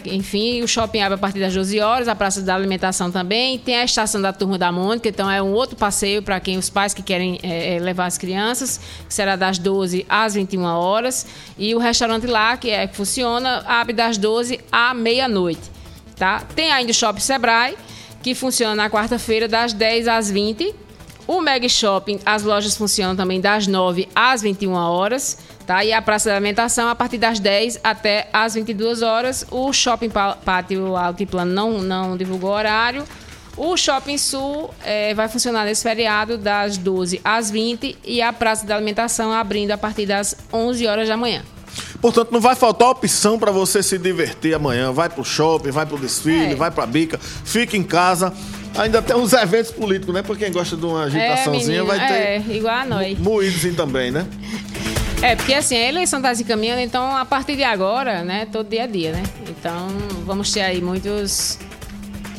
enfim, 0.06 0.62
o 0.62 0.68
shopping 0.68 1.02
abre 1.02 1.16
a 1.16 1.18
partir 1.18 1.40
das 1.40 1.52
12 1.52 1.80
horas, 1.80 2.08
a 2.08 2.14
Praça 2.14 2.44
da 2.44 2.54
Alimentação 2.54 3.10
também, 3.10 3.58
tem 3.58 3.78
a 3.78 3.84
estação 3.84 4.22
da 4.22 4.32
Turma 4.32 4.56
da 4.56 4.72
Mônica, 4.72 5.10
então 5.10 5.32
é 5.32 5.42
um 5.42 5.52
outro 5.52 5.76
passeio 5.76 6.22
para 6.22 6.40
quem 6.40 6.56
os 6.56 6.70
pais 6.70 6.94
que 6.94 7.02
querem 7.02 7.40
é, 7.42 7.74
é, 7.74 7.80
levar 7.80 8.06
as 8.06 8.16
crianças, 8.16 8.80
que 9.08 9.12
será 9.12 9.36
das 9.36 9.58
12 9.58 10.06
às 10.08 10.36
21 10.36 10.62
horas, 10.64 11.26
e 11.58 11.74
o 11.74 11.80
restaurante 11.80 12.28
lá, 12.28 12.56
que 12.56 12.70
é 12.70 12.86
que 12.86 12.96
funciona, 12.96 13.64
abre 13.66 13.94
das 13.94 14.16
12 14.16 14.60
à 14.72 14.94
meia-noite, 14.94 15.72
tá? 16.16 16.44
Tem 16.56 16.72
ainda 16.72 16.92
o 16.92 16.94
Shopping 16.94 17.20
Sebrae, 17.20 17.76
que 18.22 18.36
funciona 18.36 18.76
na 18.76 18.92
quarta-feira 18.92 19.48
das 19.48 19.74
10 19.74 20.08
às 20.08 20.30
20 20.30 20.84
o 21.26 21.40
Meg 21.40 21.70
Shopping, 21.70 22.20
as 22.26 22.44
lojas 22.44 22.76
funcionam 22.76 23.16
também 23.16 23.40
das 23.40 23.66
9 23.66 24.10
às 24.14 24.42
21 24.42 24.74
horas, 24.74 25.38
tá? 25.66 25.84
E 25.84 25.92
a 25.94 26.02
Praça 26.02 26.30
da 26.30 26.36
Alimentação 26.36 26.88
a 26.90 26.96
partir 26.96 27.18
das 27.18 27.40
10 27.40 27.80
até 27.84 28.28
às 28.34 28.54
22 28.56 29.02
horas. 29.02 29.46
O 29.52 29.72
Shopping 29.74 30.10
Pá- 30.10 30.36
Pátio 30.44 30.96
Altiplano 30.96 31.52
não, 31.54 31.82
não 31.82 32.18
divulgou 32.18 32.52
horário. 32.52 33.04
O 33.56 33.78
Shopping 33.78 34.18
Sul 34.18 34.74
eh, 34.84 35.14
vai 35.14 35.28
funcionar 35.30 35.64
nesse 35.66 35.84
feriado 35.84 36.38
das 36.40 36.76
12 36.78 37.22
às 37.24 37.52
20 37.52 37.98
e 38.04 38.22
a 38.22 38.34
Praça 38.34 38.66
da 38.66 38.76
Alimentação 38.76 39.32
abrindo 39.32 39.72
a 39.72 39.78
partir 39.78 40.06
das 40.08 40.36
11 40.52 40.88
horas 40.88 41.08
da 41.08 41.16
manhã. 41.16 41.44
Portanto, 42.02 42.32
não 42.32 42.42
vai 42.42 42.56
faltar 42.56 42.90
opção 42.90 43.40
para 43.40 43.52
você 43.52 43.82
se 43.82 43.98
divertir 43.98 44.54
amanhã. 44.54 44.92
Vai 44.92 45.08
pro 45.08 45.24
shopping, 45.24 45.70
vai 45.72 45.86
pro 45.86 45.98
desfile, 45.98 46.54
É. 46.54 46.56
vai 46.56 46.70
pra 46.70 46.86
bica, 46.86 47.18
fica 47.20 47.78
em 47.78 47.84
casa. 47.84 48.34
Ainda 48.76 49.02
tem 49.04 49.16
uns 49.16 49.34
eventos 49.34 49.72
políticos, 49.72 50.14
né? 50.14 50.22
Pra 50.24 50.36
quem 50.36 50.52
gosta 50.52 50.76
de 50.76 50.86
uma 50.86 51.04
agitaçãozinha, 51.04 51.84
menino, 51.84 51.86
vai 51.86 52.00
ter 52.08 52.14
é, 52.14 52.44
igual 52.50 52.76
a 52.76 52.86
nós. 52.86 53.18
moídozinho 53.20 53.76
também, 53.76 54.10
né? 54.12 54.26
É, 55.24 55.38
porque 55.38 55.54
assim, 55.54 55.78
a 55.78 55.88
eleição 55.88 56.20
está 56.20 56.36
se 56.36 56.44
encaminhando, 56.44 56.82
então 56.82 57.16
a 57.16 57.24
partir 57.24 57.56
de 57.56 57.64
agora, 57.64 58.26
né, 58.26 58.46
todo 58.46 58.68
dia 58.68 58.84
a 58.84 58.88
dia, 58.88 59.14
né? 59.14 59.24
Então 59.48 59.88
vamos 60.26 60.52
ter 60.52 60.60
aí 60.60 60.82
muitos 60.82 61.58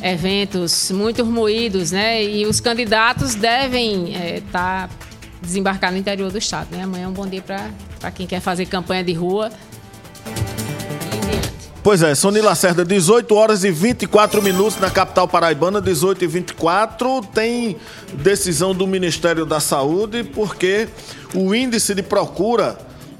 eventos, 0.03 0.91
muitos 0.91 1.27
moídos, 1.27 1.91
né? 1.91 2.23
E 2.23 2.45
os 2.45 2.59
candidatos 2.59 3.33
devem 3.33 4.13
estar 4.37 4.87
desembarcar 5.41 5.91
no 5.91 5.97
interior 5.97 6.31
do 6.31 6.37
estado, 6.37 6.75
né? 6.75 6.83
Amanhã 6.83 7.05
é 7.05 7.07
um 7.07 7.11
bom 7.11 7.25
dia 7.25 7.41
para 7.41 8.11
quem 8.11 8.27
quer 8.27 8.39
fazer 8.39 8.67
campanha 8.67 9.03
de 9.03 9.13
rua. 9.13 9.51
Pois 11.85 12.01
é, 12.01 12.15
Sony 12.15 12.41
Lacerda, 12.41 12.83
18 12.83 13.35
horas 13.35 13.63
e 13.63 13.69
24 13.69 14.41
minutos 14.41 14.79
na 14.79 14.89
capital 14.89 15.27
paraibana, 15.27 15.79
18 15.79 16.23
e 16.23 16.27
24. 16.27 17.21
Tem 17.31 17.77
decisão 18.11 18.73
do 18.73 18.87
Ministério 18.87 19.45
da 19.45 19.59
Saúde, 19.59 20.23
porque 20.23 20.89
o 21.35 21.53
índice 21.53 21.93
de 21.93 22.01
procura 22.01 22.75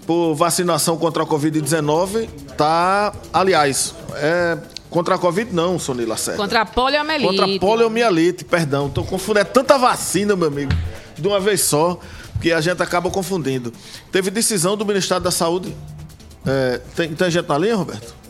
por 0.08 0.34
vacinação 0.34 0.98
contra 0.98 1.22
a 1.22 1.28
Covid-19 1.28 2.28
tá. 2.58 3.14
Aliás, 3.32 3.94
é. 4.16 4.58
Contra 4.90 5.14
a 5.14 5.20
Covid, 5.20 5.54
não, 5.54 5.78
Sony 5.78 6.04
Lacerda. 6.04 6.42
Contra 6.42 6.62
a 6.62 6.66
poliomielite. 6.66 7.30
Contra 7.30 7.46
a 7.46 7.60
poliomielite, 7.60 8.44
perdão. 8.46 8.90
Tô 8.90 9.04
confundindo. 9.04 9.42
É 9.42 9.44
tanta 9.44 9.78
vacina, 9.78 10.36
meu 10.36 10.48
amigo, 10.48 10.72
de 11.16 11.28
uma 11.28 11.40
vez 11.40 11.62
só, 11.62 12.00
que 12.42 12.52
a 12.52 12.60
gente 12.62 12.82
acaba 12.82 13.12
confundindo. 13.12 13.72
Teve 14.12 14.32
decisão 14.32 14.76
do 14.76 14.84
Ministério 14.84 15.24
da 15.24 15.30
Saúde. 15.30 15.72
É, 16.44 16.82
tem, 16.96 17.14
tem 17.14 17.30
gente 17.30 17.48
na 17.48 17.60
linha, 17.60 17.76
Roberto? 17.76 18.25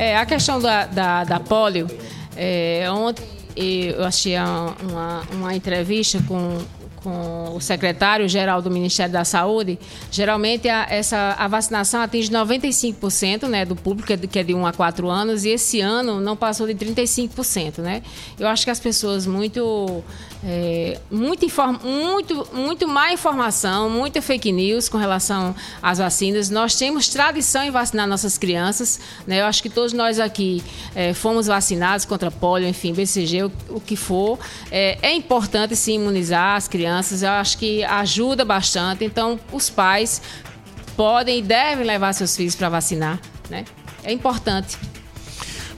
É, 0.00 0.16
a 0.16 0.24
questão 0.24 0.58
da, 0.58 0.86
da, 0.86 1.24
da 1.24 1.38
polio, 1.38 1.86
é, 2.34 2.90
ontem 2.90 3.22
eu 3.54 4.02
achei 4.02 4.34
uma, 4.34 5.22
uma 5.30 5.54
entrevista 5.54 6.18
com, 6.26 6.56
com 7.02 7.54
o 7.54 7.60
secretário-geral 7.60 8.62
do 8.62 8.70
Ministério 8.70 9.12
da 9.12 9.26
Saúde, 9.26 9.78
geralmente 10.10 10.70
a, 10.70 10.86
essa, 10.88 11.36
a 11.38 11.46
vacinação 11.46 12.00
atinge 12.00 12.30
95% 12.30 13.46
né, 13.46 13.66
do 13.66 13.76
público, 13.76 14.06
que 14.06 14.14
é 14.14 14.16
de, 14.16 14.26
que 14.26 14.38
é 14.38 14.42
de 14.42 14.54
1 14.54 14.64
a 14.64 14.72
4 14.72 15.10
anos, 15.10 15.44
e 15.44 15.50
esse 15.50 15.82
ano 15.82 16.18
não 16.18 16.34
passou 16.34 16.66
de 16.66 16.74
35%. 16.74 17.80
Né? 17.82 18.02
Eu 18.38 18.48
acho 18.48 18.64
que 18.64 18.70
as 18.70 18.80
pessoas 18.80 19.26
muito 19.26 20.02
é, 20.42 20.98
muito, 21.10 21.46
muito, 21.82 22.48
muito 22.52 22.88
má 22.88 23.12
informação, 23.12 23.90
muita 23.90 24.22
fake 24.22 24.50
news 24.50 24.88
com 24.88 24.96
relação 24.96 25.54
às 25.82 25.98
vacinas. 25.98 26.48
Nós 26.48 26.74
temos 26.74 27.08
tradição 27.08 27.62
em 27.62 27.70
vacinar 27.70 28.06
nossas 28.06 28.38
crianças. 28.38 29.00
Né? 29.26 29.40
Eu 29.40 29.46
acho 29.46 29.62
que 29.62 29.68
todos 29.68 29.92
nós 29.92 30.18
aqui 30.18 30.62
é, 30.94 31.12
fomos 31.12 31.46
vacinados 31.46 32.04
contra 32.04 32.30
polio, 32.30 32.66
enfim, 32.66 32.94
BCG, 32.94 33.44
o, 33.44 33.52
o 33.68 33.80
que 33.80 33.96
for. 33.96 34.38
É, 34.70 34.98
é, 35.02 35.12
importante 35.12 35.76
se 35.76 35.92
imunizar 35.92 36.56
as 36.56 36.66
crianças. 36.66 37.22
Eu 37.22 37.30
acho 37.30 37.58
que 37.58 37.84
ajuda 37.84 38.44
bastante. 38.44 39.04
Então, 39.04 39.38
os 39.52 39.68
pais 39.68 40.22
podem 40.96 41.38
e 41.38 41.42
devem 41.42 41.84
levar 41.84 42.14
seus 42.14 42.34
filhos 42.34 42.54
para 42.54 42.68
vacinar. 42.68 43.20
Né? 43.50 43.64
É 44.02 44.12
importante. 44.12 44.78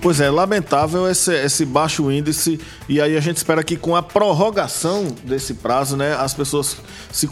Pois 0.02 0.20
é, 0.20 0.28
lamentável 0.28 1.08
esse, 1.08 1.32
esse, 1.32 1.64
baixo 1.64 2.10
índice 2.10 2.58
e 2.88 3.00
aí 3.00 3.16
a 3.16 3.20
gente 3.20 3.36
espera 3.36 3.62
que 3.62 3.76
com 3.76 3.94
a 3.94 4.02
prorrogação 4.02 5.06
desse 5.22 5.54
prazo, 5.54 5.96
né, 5.96 6.16
as 6.16 6.34
pessoas 6.34 6.76
se, 7.12 7.28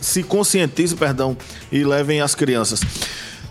se 0.00 0.22
conscientizem, 0.24 0.98
perdão, 0.98 1.36
e 1.70 1.84
levem 1.84 2.20
as 2.20 2.34
crianças. 2.34 2.80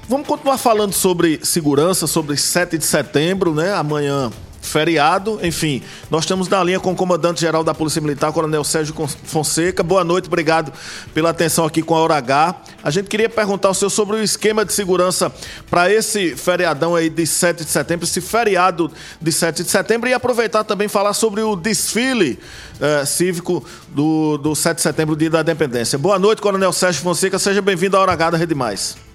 Vamos 0.09 0.27
continuar 0.27 0.57
falando 0.57 0.91
sobre 0.91 1.39
segurança, 1.43 2.07
sobre 2.07 2.35
7 2.35 2.77
de 2.77 2.85
setembro, 2.85 3.55
né? 3.55 3.73
Amanhã 3.73 4.31
feriado, 4.67 5.39
enfim. 5.43 5.81
Nós 6.09 6.23
estamos 6.23 6.47
na 6.47 6.63
linha 6.63 6.79
com 6.79 6.91
o 6.91 6.95
comandante-geral 6.95 7.63
da 7.63 7.73
Polícia 7.73 8.01
Militar, 8.01 8.31
Coronel 8.31 8.63
Sérgio 8.63 8.93
Fonseca. 9.25 9.81
Boa 9.81 10.03
noite, 10.03 10.27
obrigado 10.27 10.71
pela 11.13 11.29
atenção 11.29 11.65
aqui 11.65 11.81
com 11.81 11.95
a 11.95 11.99
Hora 11.99 12.15
H. 12.15 12.55
A 12.83 12.89
gente 12.89 13.07
queria 13.07 13.29
perguntar 13.29 13.69
ao 13.69 13.73
senhor 13.73 13.89
sobre 13.89 14.17
o 14.17 14.23
esquema 14.23 14.63
de 14.63 14.73
segurança 14.73 15.31
para 15.69 15.91
esse 15.91 16.35
feriadão 16.35 16.95
aí 16.95 17.09
de 17.09 17.25
7 17.25 17.63
de 17.63 17.69
setembro, 17.69 18.05
esse 18.05 18.21
feriado 18.21 18.91
de 19.21 19.31
7 19.31 19.63
de 19.63 19.69
setembro, 19.69 20.09
e 20.09 20.13
aproveitar 20.13 20.63
também 20.63 20.87
falar 20.87 21.13
sobre 21.13 21.41
o 21.41 21.55
desfile 21.55 22.39
eh, 22.79 23.05
cívico 23.05 23.65
do, 23.89 24.37
do 24.37 24.55
7 24.55 24.75
de 24.75 24.81
setembro, 24.81 25.15
dia 25.15 25.29
da 25.29 25.41
independência. 25.41 25.97
Boa 25.97 26.19
noite, 26.19 26.41
Coronel 26.41 26.71
Sérgio 26.73 27.01
Fonseca. 27.01 27.39
Seja 27.39 27.61
bem-vindo 27.61 27.97
à 27.97 28.01
Hora 28.01 28.13
H 28.13 28.31
da 28.31 28.37
Rede 28.37 28.53
Mais. 28.53 29.06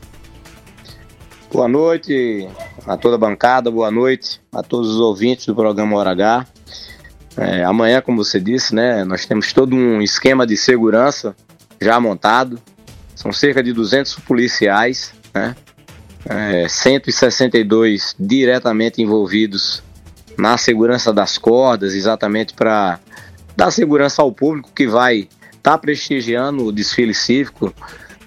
Boa 1.52 1.68
noite 1.68 2.48
a 2.86 2.96
toda 2.96 3.16
a 3.16 3.18
bancada, 3.18 3.70
boa 3.70 3.90
noite 3.90 4.40
a 4.50 4.62
todos 4.62 4.88
os 4.88 4.98
ouvintes 4.98 5.44
do 5.44 5.54
programa 5.54 5.98
Hora 5.98 6.12
H. 6.12 6.46
É, 7.36 7.62
amanhã, 7.62 8.00
como 8.00 8.24
você 8.24 8.40
disse, 8.40 8.74
né, 8.74 9.04
nós 9.04 9.26
temos 9.26 9.52
todo 9.52 9.76
um 9.76 10.00
esquema 10.00 10.46
de 10.46 10.56
segurança 10.56 11.36
já 11.78 12.00
montado. 12.00 12.58
São 13.14 13.34
cerca 13.34 13.62
de 13.62 13.70
200 13.70 14.14
policiais, 14.20 15.12
né, 15.34 15.54
é, 16.24 16.66
162 16.66 18.16
diretamente 18.18 19.02
envolvidos 19.02 19.82
na 20.38 20.56
segurança 20.56 21.12
das 21.12 21.36
cordas, 21.36 21.92
exatamente 21.92 22.54
para 22.54 22.98
dar 23.54 23.70
segurança 23.70 24.22
ao 24.22 24.32
público 24.32 24.70
que 24.74 24.86
vai 24.86 25.28
estar 25.52 25.72
tá 25.72 25.78
prestigiando 25.78 26.64
o 26.64 26.72
desfile 26.72 27.12
cívico 27.12 27.74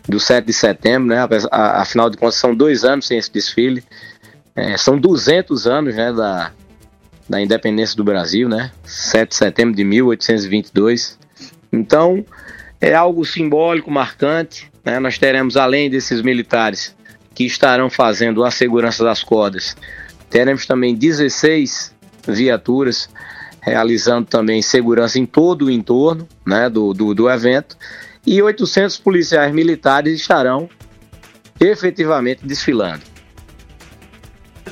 do 0.08 0.20
7 0.20 0.46
de 0.46 0.54
setembro, 0.54 1.08
né? 1.08 1.28
Afinal 1.52 2.10
de 2.10 2.18
contas, 2.18 2.36
são 2.36 2.56
dois 2.56 2.84
anos 2.84 3.08
sem 3.08 3.18
esse 3.18 3.32
desfile. 3.32 3.84
É, 4.56 4.78
são 4.78 4.98
200 4.98 5.68
anos 5.68 5.96
né, 5.96 6.14
da, 6.14 6.52
da 7.28 7.42
independência 7.42 7.96
do 7.96 8.04
Brasil, 8.04 8.48
né? 8.48 8.72
7 8.84 9.30
de 9.30 9.36
setembro 9.36 9.76
de 9.76 9.84
1822. 9.84 11.18
Então, 11.72 12.24
é 12.80 12.94
algo 12.94 13.26
simbólico, 13.26 13.90
marcante. 13.92 14.72
Né? 14.84 15.00
Nós 15.00 15.18
teremos, 15.18 15.58
além 15.58 15.90
desses 15.90 16.22
militares 16.22 16.96
que 17.34 17.46
estarão 17.46 17.90
fazendo 17.90 18.46
a 18.46 18.52
segurança 18.52 19.04
das 19.04 19.24
cordas, 19.24 19.76
teremos 20.30 20.66
também 20.66 20.96
16 20.96 21.94
viaturas 22.28 23.10
realizando 23.66 24.28
também 24.28 24.62
segurança 24.62 25.18
em 25.18 25.26
todo 25.26 25.66
o 25.66 25.72
entorno 25.72 26.28
né, 26.46 26.70
do, 26.70 26.94
do, 26.94 27.16
do 27.16 27.30
evento 27.30 27.76
e 28.26 28.42
800 28.42 28.98
policiais 28.98 29.54
militares 29.54 30.20
estarão 30.20 30.70
efetivamente 31.60 32.46
desfilando. 32.46 33.15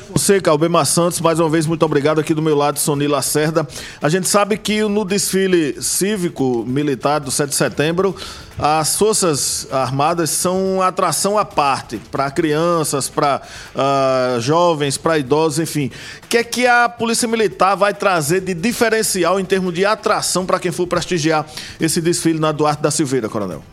Você, 0.10 0.40
Calbema 0.40 0.86
Santos, 0.86 1.22
mais 1.22 1.40
uma 1.40 1.50
vez, 1.50 1.66
muito 1.66 1.84
obrigado 1.84 2.20
aqui 2.20 2.34
do 2.34 2.42
meu 2.42 2.56
lado, 2.56 2.80
Soni 2.80 3.08
Lacerda. 3.08 3.68
A 4.02 4.10
gente 4.10 4.28
sabe 4.28 4.58
que 4.58 4.84
no 4.84 5.06
desfile 5.06 5.82
cívico 5.82 6.64
militar 6.68 7.20
do 7.20 7.32
7 7.32 7.50
de 7.50 7.56
setembro, 7.56 8.16
as 8.58 8.96
Forças 8.96 9.68
Armadas 9.72 10.30
são 10.30 10.76
uma 10.76 10.88
atração 10.88 11.38
à 11.38 11.46
parte 11.46 12.00
para 12.12 12.30
crianças, 12.32 13.10
para 13.10 13.38
uh, 13.38 13.42
ah, 13.76 14.38
jovens, 14.40 14.98
para 14.98 15.18
idosos, 15.18 15.60
enfim. 15.60 15.92
O 16.24 16.28
que 16.28 16.38
é 16.38 16.44
que 16.44 16.68
a 16.68 16.88
Polícia 16.88 17.28
Militar 17.28 17.76
vai 17.76 17.94
trazer 17.94 18.42
de 18.42 18.54
diferencial 18.54 19.40
em 19.40 19.46
termos 19.46 19.74
de 19.74 19.86
atração 19.86 20.46
para 20.46 20.60
quem 20.60 20.72
for 20.72 20.88
prestigiar 20.88 21.46
esse 21.80 22.02
desfile 22.02 22.40
na 22.40 22.52
Duarte 22.52 22.82
da 22.82 22.92
Silveira, 22.92 23.30
Coronel? 23.30 23.64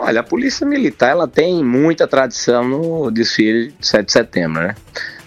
Olha, 0.00 0.20
a 0.20 0.22
Polícia 0.22 0.64
Militar 0.64 1.10
ela 1.10 1.26
tem 1.26 1.62
muita 1.62 2.06
tradição 2.06 2.66
no 2.66 3.10
desfile 3.10 3.72
de 3.72 3.86
7 3.86 4.06
de 4.06 4.12
setembro, 4.12 4.62
né? 4.62 4.76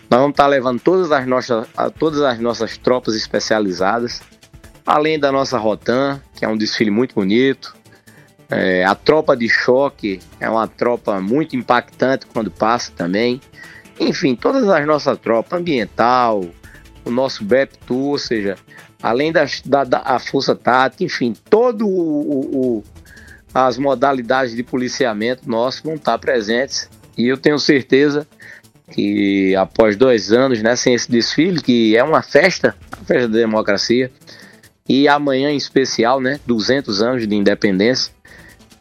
Nós 0.10 0.20
vamos 0.22 0.32
estar 0.32 0.48
levando 0.48 0.80
todas 0.80 1.12
as 1.12 1.28
nossas, 1.28 1.68
todas 2.00 2.22
as 2.22 2.40
nossas 2.40 2.78
tropas 2.78 3.14
especializadas, 3.14 4.22
além 4.86 5.20
da 5.20 5.30
nossa 5.32 5.58
Rotan, 5.58 6.22
que 6.34 6.46
é 6.46 6.48
um 6.48 6.58
desfile 6.58 6.90
muito 6.90 7.14
bonito. 7.14 7.76
É, 8.50 8.86
a 8.86 8.96
tropa 8.96 9.36
de 9.36 9.50
choque 9.50 10.20
é 10.40 10.50
uma 10.50 10.68
tropa 10.68 11.20
muito 11.20 11.56
impactante 11.56 12.26
quando 12.28 12.50
passa 12.50 12.94
também. 12.96 13.42
Enfim, 14.00 14.36
todas 14.36 14.68
as 14.70 14.86
nossas 14.88 15.18
tropas, 15.18 15.60
ambiental, 15.60 16.46
o 17.04 17.12
nosso 17.12 17.44
BEP-TU, 17.44 18.12
ou 18.12 18.18
seja, 18.18 18.56
além 19.04 19.34
da, 19.34 19.46
da 19.84 20.20
força 20.20 20.56
tática, 20.56 21.04
enfim, 21.04 21.34
todo 21.50 21.86
o, 21.88 22.78
o, 22.80 22.84
as 23.54 23.78
modalidades 23.78 24.56
de 24.56 24.64
policiamento 24.64 25.50
nosso 25.50 25.84
vão 25.84 25.96
estar 25.96 26.18
presentes. 26.18 26.90
E 27.18 27.28
eu 27.28 27.38
tenho 27.38 27.60
certeza 27.60 28.26
que 28.92 29.56
após 29.56 29.96
dois 29.96 30.32
anos, 30.32 30.62
né, 30.62 30.76
sem 30.76 30.94
esse 30.94 31.10
desfile, 31.10 31.62
que 31.62 31.96
é 31.96 32.04
uma 32.04 32.22
festa, 32.22 32.76
uma 32.98 33.06
festa 33.06 33.28
da 33.28 33.38
democracia, 33.38 34.12
e 34.88 35.08
amanhã 35.08 35.50
em 35.50 35.58
especial, 35.58 36.20
né, 36.20 36.40
200 36.46 37.02
anos 37.02 37.28
de 37.28 37.36
independência, 37.36 38.14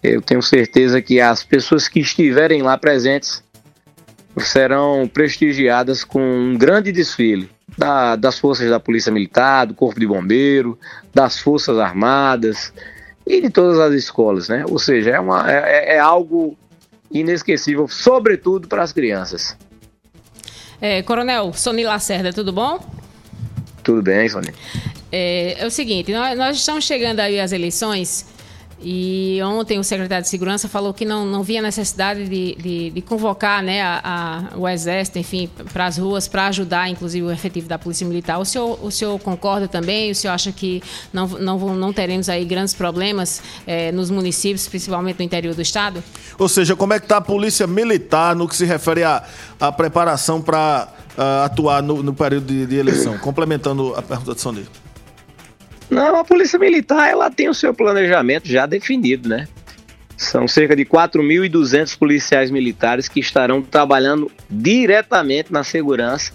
eu 0.02 0.22
tenho 0.22 0.42
certeza 0.42 1.02
que 1.02 1.20
as 1.20 1.44
pessoas 1.44 1.87
que 1.87 2.00
estiverem 2.00 2.62
lá 2.62 2.76
presentes 2.78 3.42
serão 4.38 5.09
prestigiadas 5.12 6.04
com 6.04 6.20
um 6.20 6.56
grande 6.56 6.90
desfile 6.90 7.50
da, 7.76 8.16
das 8.16 8.38
forças 8.38 8.70
da 8.70 8.80
Polícia 8.80 9.12
Militar, 9.12 9.66
do 9.66 9.74
Corpo 9.74 10.00
de 10.00 10.06
Bombeiro, 10.06 10.78
das 11.12 11.38
Forças 11.38 11.78
Armadas 11.78 12.72
e 13.26 13.40
de 13.40 13.50
todas 13.50 13.78
as 13.78 13.92
escolas, 13.94 14.48
né? 14.48 14.64
Ou 14.68 14.78
seja, 14.78 15.11
é, 15.11 15.20
uma, 15.20 15.50
é, 15.50 15.96
é 15.96 15.98
algo 15.98 16.56
inesquecível, 17.11 17.88
sobretudo 17.88 18.68
para 18.68 18.83
as 18.83 18.92
crianças. 18.92 19.56
É, 20.80 21.02
Coronel 21.02 21.52
Sony 21.52 21.85
Lacerda, 21.85 22.33
tudo 22.33 22.52
bom? 22.52 22.78
Tudo 23.83 24.02
bem, 24.02 24.28
Sony. 24.28 24.52
É, 25.12 25.56
é 25.59 25.66
o 25.66 25.70
seguinte, 25.70 26.12
nós, 26.12 26.38
nós, 26.38 26.56
estamos 26.56 26.85
chegando 26.85 27.20
aí 27.20 27.40
às 27.40 27.52
eleições 27.52 28.26
e 28.83 29.38
ontem 29.43 29.79
o 29.79 29.85
secretário 29.85 30.23
de 30.23 30.29
Segurança 30.31 30.69
falou 30.69 30.95
que 30.95 31.05
não, 31.05 31.27
não 31.27 31.43
via 31.43 31.61
necessidade 31.61 32.27
de, 32.27 32.55
de, 32.55 32.90
de 32.90 33.03
convocar 33.03 33.62
né, 33.62 33.83
a, 33.83 34.01
a, 34.55 34.59
o 34.59 34.66
Exército, 34.66 35.19
enfim, 35.19 35.51
para 35.73 35.85
as 35.85 35.99
ruas, 35.99 36.27
para 36.27 36.47
ajudar, 36.47 36.88
inclusive, 36.88 37.27
o 37.27 37.31
efetivo 37.31 37.69
da 37.69 37.79
Polícia 37.79 38.07
Militar. 38.07 38.38
O 38.38 38.45
senhor, 38.45 38.79
o 38.83 38.90
senhor 38.90 39.19
concorda 39.19 39.69
também? 39.69 40.11
O 40.11 40.14
senhor 40.14 40.33
acha 40.33 40.51
que 40.51 40.83
não, 41.12 41.27
não, 41.27 41.59
não 41.77 41.93
teremos 41.93 42.31
aí 42.31 42.45
grandes 42.45 42.73
problemas 42.73 43.43
é, 43.66 43.93
nos 43.93 44.11
municípios, 44.11 44.66
principalmente 44.66 45.19
no 45.19 45.25
interior 45.25 45.55
do 45.55 45.61
Estado? 45.61 46.03
Ou 46.38 46.49
seja, 46.49 46.75
como 46.75 46.95
é 46.95 46.99
que 46.99 47.05
está 47.05 47.19
a 47.19 47.21
Polícia 47.21 47.66
Militar 47.66 48.35
no 48.35 48.49
que 48.49 48.57
se 48.57 48.64
refere 48.64 49.05
à, 49.05 49.23
à 49.61 49.71
preparação 49.71 50.40
para 50.40 50.88
uh, 51.19 51.45
atuar 51.45 51.83
no, 51.83 52.03
no 52.03 52.14
período 52.14 52.47
de, 52.47 52.66
de, 52.66 52.77
eleição? 52.77 53.19
Complementando 53.19 53.95
a 53.95 54.01
pergunta 54.01 54.35
de 54.35 54.40
Sonia. 54.40 54.66
Não, 55.90 56.16
a 56.16 56.24
Polícia 56.24 56.59
Militar 56.59 57.11
ela 57.11 57.31
tem 57.31 57.48
o 57.48 57.55
seu 57.55 57.74
planejamento 57.74 58.46
já 58.46 58.64
definido, 58.64 59.29
né? 59.29 59.48
São 60.16 60.46
cerca 60.46 60.76
de 60.76 60.85
4.200 60.85 61.98
policiais 61.98 62.50
militares 62.50 63.09
que 63.09 63.18
estarão 63.18 63.62
trabalhando 63.62 64.31
diretamente 64.48 65.53
na 65.53 65.64
segurança 65.64 66.33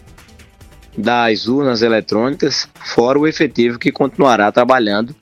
das 0.97 1.47
urnas 1.47 1.81
eletrônicas, 1.81 2.67
fora 2.83 3.19
o 3.19 3.27
efetivo 3.27 3.77
que 3.77 3.91
continuará 3.91 4.51
trabalhando 4.51 5.15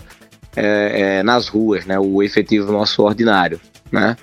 é, 0.55 1.17
é, 1.19 1.23
nas 1.23 1.47
ruas, 1.47 1.85
né? 1.85 1.99
O 1.99 2.23
efetivo 2.23 2.71
nosso 2.71 3.01
ordinário, 3.03 3.59
né? 3.91 4.15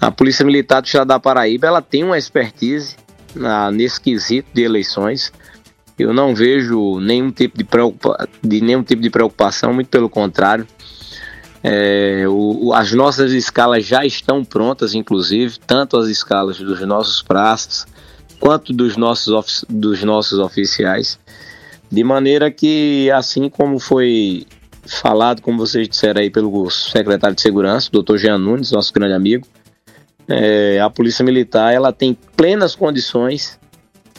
A 0.00 0.10
Polícia 0.10 0.44
Militar 0.44 0.80
do 0.80 0.86
Estado 0.86 1.08
da 1.08 1.18
Paraíba 1.18 1.66
ela 1.66 1.82
tem 1.82 2.04
uma 2.04 2.16
expertise 2.16 2.96
na, 3.34 3.70
nesse 3.70 4.00
quesito 4.00 4.48
de 4.52 4.62
eleições. 4.62 5.32
Eu 5.98 6.14
não 6.14 6.34
vejo 6.34 7.00
nenhum 7.00 7.30
tipo 7.30 7.58
de, 7.58 7.64
preocupa, 7.64 8.28
de 8.42 8.60
nenhum 8.60 8.82
tipo 8.82 9.02
de 9.02 9.10
preocupação, 9.10 9.72
muito 9.72 9.88
pelo 9.88 10.08
contrário. 10.08 10.66
É, 11.62 12.24
o, 12.28 12.72
as 12.72 12.92
nossas 12.92 13.32
escalas 13.32 13.84
já 13.84 14.04
estão 14.06 14.44
prontas, 14.44 14.94
inclusive, 14.94 15.58
tanto 15.66 15.96
as 15.96 16.08
escalas 16.08 16.58
dos 16.58 16.80
nossos 16.82 17.20
praças 17.20 17.86
quanto 18.38 18.72
dos 18.72 18.96
nossos, 18.96 19.64
dos 19.68 20.02
nossos 20.04 20.38
oficiais, 20.38 21.18
de 21.90 22.04
maneira 22.04 22.50
que, 22.50 23.10
assim 23.10 23.48
como 23.48 23.78
foi 23.78 24.46
falado, 24.86 25.42
como 25.42 25.58
vocês 25.58 25.88
disseram 25.88 26.20
aí 26.20 26.30
pelo 26.30 26.70
secretário 26.70 27.34
de 27.34 27.42
Segurança, 27.42 27.90
doutor 27.90 28.18
Jean 28.18 28.38
Nunes, 28.38 28.70
nosso 28.70 28.92
grande 28.92 29.14
amigo, 29.14 29.46
é, 30.28 30.80
a 30.80 30.88
Polícia 30.90 31.24
Militar 31.24 31.72
ela 31.72 31.92
tem 31.92 32.16
plenas 32.36 32.74
condições 32.74 33.57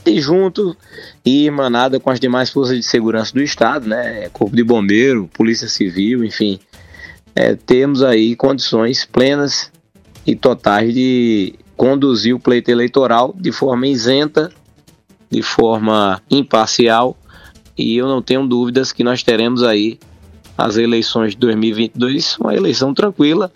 de 0.03 0.19
junto 0.21 0.75
e 1.25 1.45
irmanada 1.45 1.99
com 1.99 2.09
as 2.09 2.19
demais 2.19 2.49
forças 2.49 2.77
de 2.77 2.83
segurança 2.83 3.33
do 3.33 3.41
Estado, 3.41 3.87
né, 3.87 4.29
Corpo 4.29 4.55
de 4.55 4.63
Bombeiro, 4.63 5.29
Polícia 5.33 5.67
Civil, 5.67 6.23
enfim, 6.23 6.59
é, 7.35 7.55
temos 7.55 8.03
aí 8.03 8.35
condições 8.35 9.05
plenas 9.05 9.71
e 10.25 10.35
totais 10.35 10.93
de 10.93 11.55
conduzir 11.77 12.35
o 12.35 12.39
pleito 12.39 12.69
eleitoral 12.69 13.33
de 13.37 13.51
forma 13.51 13.87
isenta, 13.87 14.51
de 15.29 15.41
forma 15.41 16.21
imparcial, 16.29 17.17
e 17.77 17.95
eu 17.95 18.07
não 18.07 18.21
tenho 18.21 18.45
dúvidas 18.45 18.91
que 18.91 19.03
nós 19.03 19.23
teremos 19.23 19.63
aí 19.63 19.99
as 20.57 20.75
eleições 20.75 21.31
de 21.31 21.37
2022 21.37 22.37
uma 22.39 22.53
eleição 22.53 22.93
tranquila, 22.93 23.51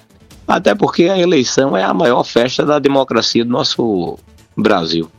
até 0.48 0.74
porque 0.74 1.10
a 1.10 1.20
eleição 1.20 1.76
é 1.76 1.84
a 1.84 1.94
maior 1.94 2.24
festa 2.24 2.66
da 2.66 2.80
democracia 2.80 3.44
do 3.44 3.52
nosso 3.52 4.18
Brasil. 4.56 5.10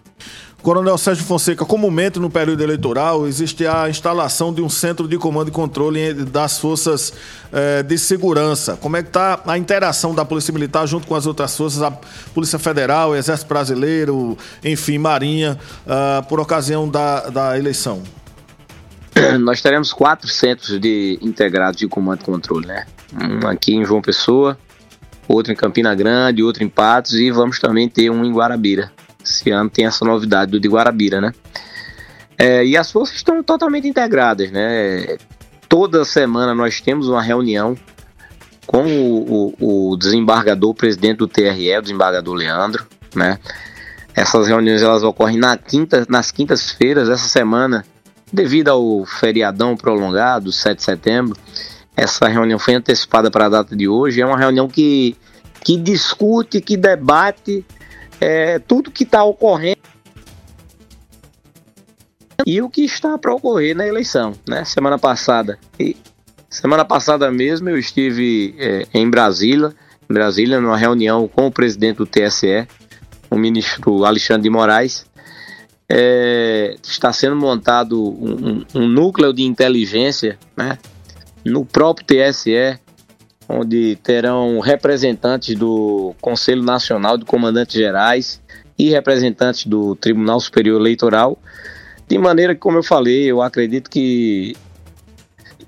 Coronel 0.64 0.96
Sérgio 0.96 1.22
Fonseca, 1.27 1.62
comumente 1.66 2.18
no 2.18 2.31
período 2.31 2.62
eleitoral 2.62 3.27
existe 3.27 3.66
a 3.66 3.87
instalação 3.87 4.50
de 4.50 4.62
um 4.62 4.70
centro 4.70 5.07
de 5.07 5.18
comando 5.18 5.48
e 5.48 5.50
controle 5.50 6.14
das 6.14 6.59
forças 6.59 7.12
eh, 7.53 7.83
de 7.83 7.98
segurança. 7.98 8.74
Como 8.81 8.96
é 8.96 9.03
que 9.03 9.11
está 9.11 9.42
a 9.46 9.59
interação 9.59 10.14
da 10.14 10.24
Polícia 10.24 10.55
Militar 10.55 10.87
junto 10.87 11.07
com 11.07 11.14
as 11.14 11.27
outras 11.27 11.55
forças, 11.55 11.83
a 11.83 11.90
Polícia 12.33 12.59
Federal, 12.59 13.14
Exército 13.14 13.46
Brasileiro, 13.46 14.38
enfim, 14.64 14.96
Marinha, 14.96 15.59
uh, 15.87 16.27
por 16.27 16.40
ocasião 16.40 16.88
da, 16.88 17.29
da 17.29 17.59
eleição? 17.59 18.03
Nós 19.40 19.61
teremos 19.61 19.92
quatro 19.92 20.29
centros 20.29 20.81
de 20.81 21.18
integrados 21.20 21.77
de 21.79 21.87
comando 21.87 22.22
e 22.22 22.24
controle, 22.24 22.66
né? 22.66 22.87
Um 23.12 23.46
aqui 23.46 23.74
em 23.74 23.85
João 23.85 24.00
Pessoa, 24.00 24.57
outro 25.29 25.53
em 25.53 25.57
Campina 25.57 25.94
Grande, 25.94 26.42
outro 26.42 26.64
em 26.64 26.70
Patos 26.70 27.12
e 27.12 27.31
vamos 27.31 27.59
também 27.59 27.87
ter 27.87 28.09
um 28.09 28.24
em 28.24 28.33
Guarabira. 28.33 28.90
Esse 29.24 29.50
ano 29.50 29.70
tem 29.70 29.87
essa 29.87 30.04
novidade 30.04 30.50
do 30.52 30.60
de 30.60 30.68
Guarabira, 30.68 31.20
né? 31.20 31.32
É, 32.37 32.64
e 32.64 32.76
as 32.76 32.90
forças 32.90 33.16
estão 33.16 33.42
totalmente 33.42 33.88
integradas, 33.88 34.50
né? 34.50 35.16
Toda 35.68 36.04
semana 36.04 36.54
nós 36.54 36.80
temos 36.80 37.08
uma 37.08 37.22
reunião 37.22 37.76
com 38.66 38.84
o, 38.87 39.54
o, 39.58 39.90
o 39.92 39.96
desembargador, 39.96 40.70
o 40.70 40.74
presidente 40.74 41.18
do 41.18 41.28
TRE, 41.28 41.76
o 41.76 41.82
desembargador 41.82 42.34
Leandro, 42.34 42.87
né? 43.14 43.38
Essas 44.14 44.46
reuniões 44.46 44.82
elas 44.82 45.02
ocorrem 45.02 45.38
na 45.38 45.56
quinta, 45.56 46.06
nas 46.08 46.30
quintas-feiras. 46.30 47.08
Essa 47.08 47.26
semana, 47.28 47.84
devido 48.32 48.68
ao 48.68 49.04
feriadão 49.04 49.76
prolongado, 49.76 50.52
7 50.52 50.78
de 50.78 50.84
setembro, 50.84 51.37
essa 51.96 52.28
reunião 52.28 52.58
foi 52.58 52.74
antecipada 52.74 53.30
para 53.30 53.46
a 53.46 53.48
data 53.48 53.76
de 53.76 53.88
hoje. 53.88 54.20
É 54.20 54.26
uma 54.26 54.38
reunião 54.38 54.68
que, 54.68 55.16
que 55.60 55.76
discute, 55.76 56.60
que 56.60 56.76
debate 56.76 57.64
é, 58.24 58.58
tudo 58.58 58.90
que 58.90 59.04
está 59.04 59.22
ocorrendo 59.22 59.82
e 62.46 62.62
o 62.62 62.70
que 62.70 62.82
está 62.82 63.18
para 63.18 63.34
ocorrer 63.34 63.76
na 63.76 63.87
eleição, 63.87 64.32
né? 64.48 64.64
Semana 64.64 64.98
passada 64.98 65.58
e 65.78 65.94
semana 66.48 66.87
passada 66.87 67.30
mesmo 67.30 67.68
eu 67.68 67.78
estive 67.78 68.54
é, 68.58 68.87
em 68.94 69.08
Brasília, 69.10 69.74
em 70.08 70.14
Brasília 70.14 70.58
numa 70.58 70.78
reunião 70.78 71.28
com 71.28 71.48
o 71.48 71.52
presidente 71.52 71.98
do 71.98 72.06
TSE, 72.06 72.66
o 73.30 73.37
ministro 73.37 74.04
Alexandre 74.06 74.44
de 74.44 74.50
Moraes. 74.50 75.06
É, 75.87 76.76
está 76.82 77.12
sendo 77.12 77.37
montado 77.37 78.02
um, 78.02 78.64
um, 78.74 78.88
núcleo 78.88 79.34
de 79.34 79.42
inteligência, 79.42 80.38
né? 80.56 80.78
No 81.44 81.66
próprio 81.66 82.06
TSE 82.06 82.80
onde 83.48 83.96
terão 84.02 84.61
representantes 84.61 85.54
do 85.57 86.14
Conselho 86.20 86.62
Nacional 86.62 87.18
de 87.18 87.24
Comandantes 87.24 87.74
Gerais 87.74 88.40
e 88.78 88.90
representantes 88.90 89.66
do 89.66 89.94
Tribunal 89.94 90.40
Superior 90.40 90.80
Eleitoral, 90.80 91.38
de 92.09 92.18
maneira 92.18 92.54
que, 92.54 92.61
como 92.61 92.78
eu 92.78 92.83
falei, 92.83 93.24
eu 93.24 93.40
acredito 93.40 93.90
que 93.90 94.57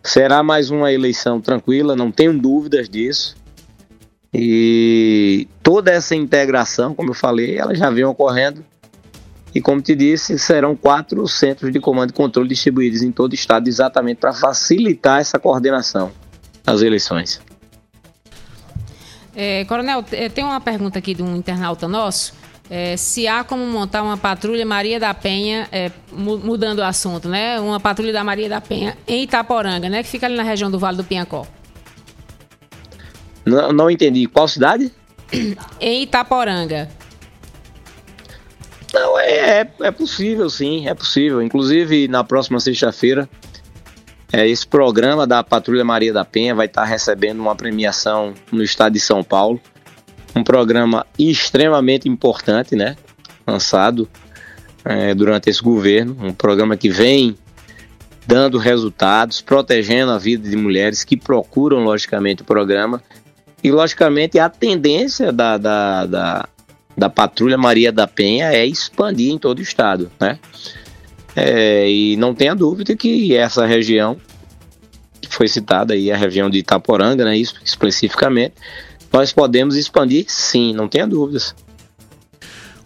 será 0.03 0.43
mais 0.43 0.71
uma 0.71 0.93
eleição 0.93 1.41
tranquila, 1.41 1.97
não 1.97 2.11
tenho 2.11 2.37
dúvidas 2.39 2.89
disso. 2.89 3.37
E 4.33 5.49
toda 5.62 5.91
essa 5.91 6.15
integração, 6.15 6.95
como 6.95 7.11
eu 7.11 7.15
falei, 7.15 7.57
ela 7.57 7.75
já 7.75 7.91
vem 7.91 8.05
ocorrendo. 8.05 8.65
E 9.55 9.61
como 9.61 9.81
te 9.81 9.95
disse, 9.95 10.39
serão 10.39 10.77
quatro 10.77 11.27
centros 11.27 11.73
de 11.73 11.81
comando 11.81 12.11
e 12.11 12.12
controle 12.12 12.49
distribuídos 12.49 13.03
em 13.03 13.11
todo 13.11 13.33
o 13.33 13.35
estado, 13.35 13.69
exatamente 13.69 14.19
para 14.19 14.35
facilitar 14.35 15.21
essa 15.21 15.39
coordenação 15.39 16.12
nas 16.67 16.83
eleições. 16.83 17.41
É, 19.37 19.66
Coronel, 19.66 20.03
é, 20.12 20.31
tem 20.31 20.42
uma 20.42 20.61
pergunta 20.61 20.99
aqui 20.99 21.14
de 21.14 21.22
um 21.22 21.37
internauta 21.37 21.87
nosso. 21.87 22.33
É, 22.70 22.96
se 22.96 23.29
há 23.29 23.44
como 23.44 23.64
montar 23.66 24.03
uma 24.03 24.16
patrulha 24.16 24.64
Maria 24.64 24.99
da 24.99 25.12
Penha, 25.12 25.68
é, 25.70 25.92
mudando 26.11 26.79
o 26.79 26.83
assunto, 26.83 27.29
né? 27.29 27.61
Uma 27.61 27.79
patrulha 27.79 28.12
da 28.12 28.25
Maria 28.25 28.49
da 28.49 28.61
Penha 28.61 28.96
em 29.07 29.22
Itaporanga, 29.22 29.88
né? 29.88 30.03
Que 30.03 30.09
fica 30.09 30.27
ali 30.27 30.37
na 30.37 30.42
região 30.42 30.70
do 30.70 30.79
Vale 30.79 30.96
do 30.96 31.05
Pinhacó. 31.05 31.46
Não, 33.44 33.72
não 33.72 33.90
entendi. 33.90 34.27
Qual 34.27 34.49
cidade? 34.49 34.90
Em 35.79 36.03
Itaporanga. 36.03 36.88
Não, 38.92 39.18
é, 39.18 39.61
é, 39.61 39.70
é 39.83 39.90
possível, 39.90 40.49
sim, 40.49 40.88
é 40.88 40.94
possível. 40.94 41.42
Inclusive, 41.42 42.09
na 42.09 42.25
próxima 42.25 42.59
sexta-feira, 42.59 43.29
é, 44.33 44.49
esse 44.49 44.67
programa 44.67 45.27
da 45.27 45.43
Patrulha 45.43 45.85
Maria 45.85 46.12
da 46.12 46.25
Penha 46.25 46.55
vai 46.55 46.67
estar 46.67 46.85
recebendo 46.85 47.41
uma 47.41 47.55
premiação 47.55 48.35
no 48.51 48.62
estado 48.62 48.95
de 48.95 49.01
São 49.01 49.23
Paulo. 49.23 49.61
Um 50.35 50.43
programa 50.43 51.07
extremamente 51.19 52.09
importante, 52.09 52.75
né? 52.75 52.97
Lançado 53.47 54.09
é, 54.85 55.15
durante 55.15 55.49
esse 55.49 55.62
governo. 55.62 56.17
Um 56.21 56.33
programa 56.33 56.77
que 56.77 56.91
vem 56.91 57.37
dando 58.27 58.59
resultados, 58.59 59.41
protegendo 59.41 60.11
a 60.11 60.19
vida 60.19 60.49
de 60.49 60.57
mulheres 60.57 61.05
que 61.05 61.17
procuram, 61.17 61.85
logicamente, 61.85 62.43
o 62.43 62.45
programa. 62.45 63.01
E, 63.62 63.71
logicamente, 63.71 64.39
a 64.39 64.49
tendência 64.49 65.33
da, 65.33 65.57
da, 65.57 66.05
da, 66.05 66.49
da 66.97 67.09
Patrulha 67.09 67.57
Maria 67.57 67.93
da 67.93 68.07
Penha 68.07 68.53
é 68.53 68.67
expandir 68.67 69.33
em 69.33 69.39
todo 69.39 69.61
o 69.61 69.62
estado, 69.62 70.11
né? 70.21 70.39
É, 71.37 71.88
e 71.88 72.16
não 72.16 72.35
tenha 72.35 72.55
dúvida 72.55 72.96
que 72.96 73.37
essa 73.37 73.66
região 73.66 74.16
que 75.20 75.29
foi 75.29 75.49
citada 75.49 75.92
aí, 75.92 76.11
a 76.11 76.16
região 76.16 76.49
de 76.49 76.59
Itaporanga, 76.59 77.25
né, 77.25 77.37
isso 77.37 77.57
especificamente, 77.62 78.55
nós 79.12 79.33
podemos 79.33 79.77
expandir 79.77 80.25
sim, 80.29 80.72
não 80.72 80.88
tenha 80.88 81.07
dúvidas. 81.07 81.55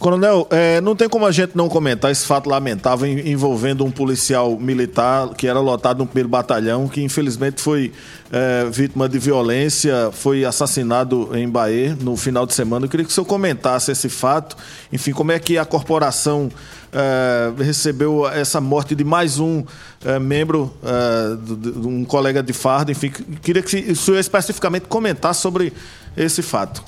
Coronel, 0.00 0.46
é, 0.48 0.80
não 0.80 0.96
tem 0.96 1.10
como 1.10 1.26
a 1.26 1.30
gente 1.30 1.54
não 1.54 1.68
comentar 1.68 2.10
esse 2.10 2.24
fato 2.24 2.48
lamentável 2.48 3.06
envolvendo 3.06 3.84
um 3.84 3.90
policial 3.90 4.58
militar 4.58 5.28
que 5.34 5.46
era 5.46 5.60
lotado 5.60 5.98
no 5.98 6.06
primeiro 6.06 6.26
batalhão, 6.26 6.88
que 6.88 7.02
infelizmente 7.02 7.60
foi 7.60 7.92
é, 8.32 8.64
vítima 8.70 9.06
de 9.06 9.18
violência, 9.18 10.10
foi 10.10 10.42
assassinado 10.42 11.28
em 11.36 11.46
Bahia 11.46 11.94
no 12.00 12.16
final 12.16 12.46
de 12.46 12.54
semana. 12.54 12.86
Eu 12.86 12.88
queria 12.88 13.04
que 13.04 13.12
o 13.12 13.14
senhor 13.14 13.26
comentasse 13.26 13.92
esse 13.92 14.08
fato. 14.08 14.56
Enfim, 14.90 15.12
como 15.12 15.32
é 15.32 15.38
que 15.38 15.58
a 15.58 15.66
corporação 15.66 16.50
é, 16.94 17.52
recebeu 17.62 18.26
essa 18.26 18.58
morte 18.58 18.94
de 18.94 19.04
mais 19.04 19.38
um 19.38 19.62
é, 20.02 20.18
membro, 20.18 20.74
é, 20.82 21.36
de, 21.36 21.86
um 21.86 22.06
colega 22.06 22.42
de 22.42 22.54
farda. 22.54 22.90
Enfim, 22.90 23.10
queria 23.42 23.62
que 23.62 23.76
o 23.76 23.96
senhor 23.96 24.18
especificamente 24.18 24.86
comentasse 24.88 25.42
sobre 25.42 25.74
esse 26.16 26.40
fato 26.40 26.82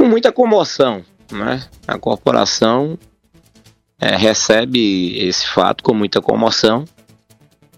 com 0.00 0.06
muita 0.06 0.32
comoção, 0.32 1.04
né? 1.30 1.62
A 1.86 1.98
corporação 1.98 2.98
é, 4.00 4.16
recebe 4.16 5.14
esse 5.18 5.46
fato 5.46 5.84
com 5.84 5.92
muita 5.92 6.22
comoção, 6.22 6.86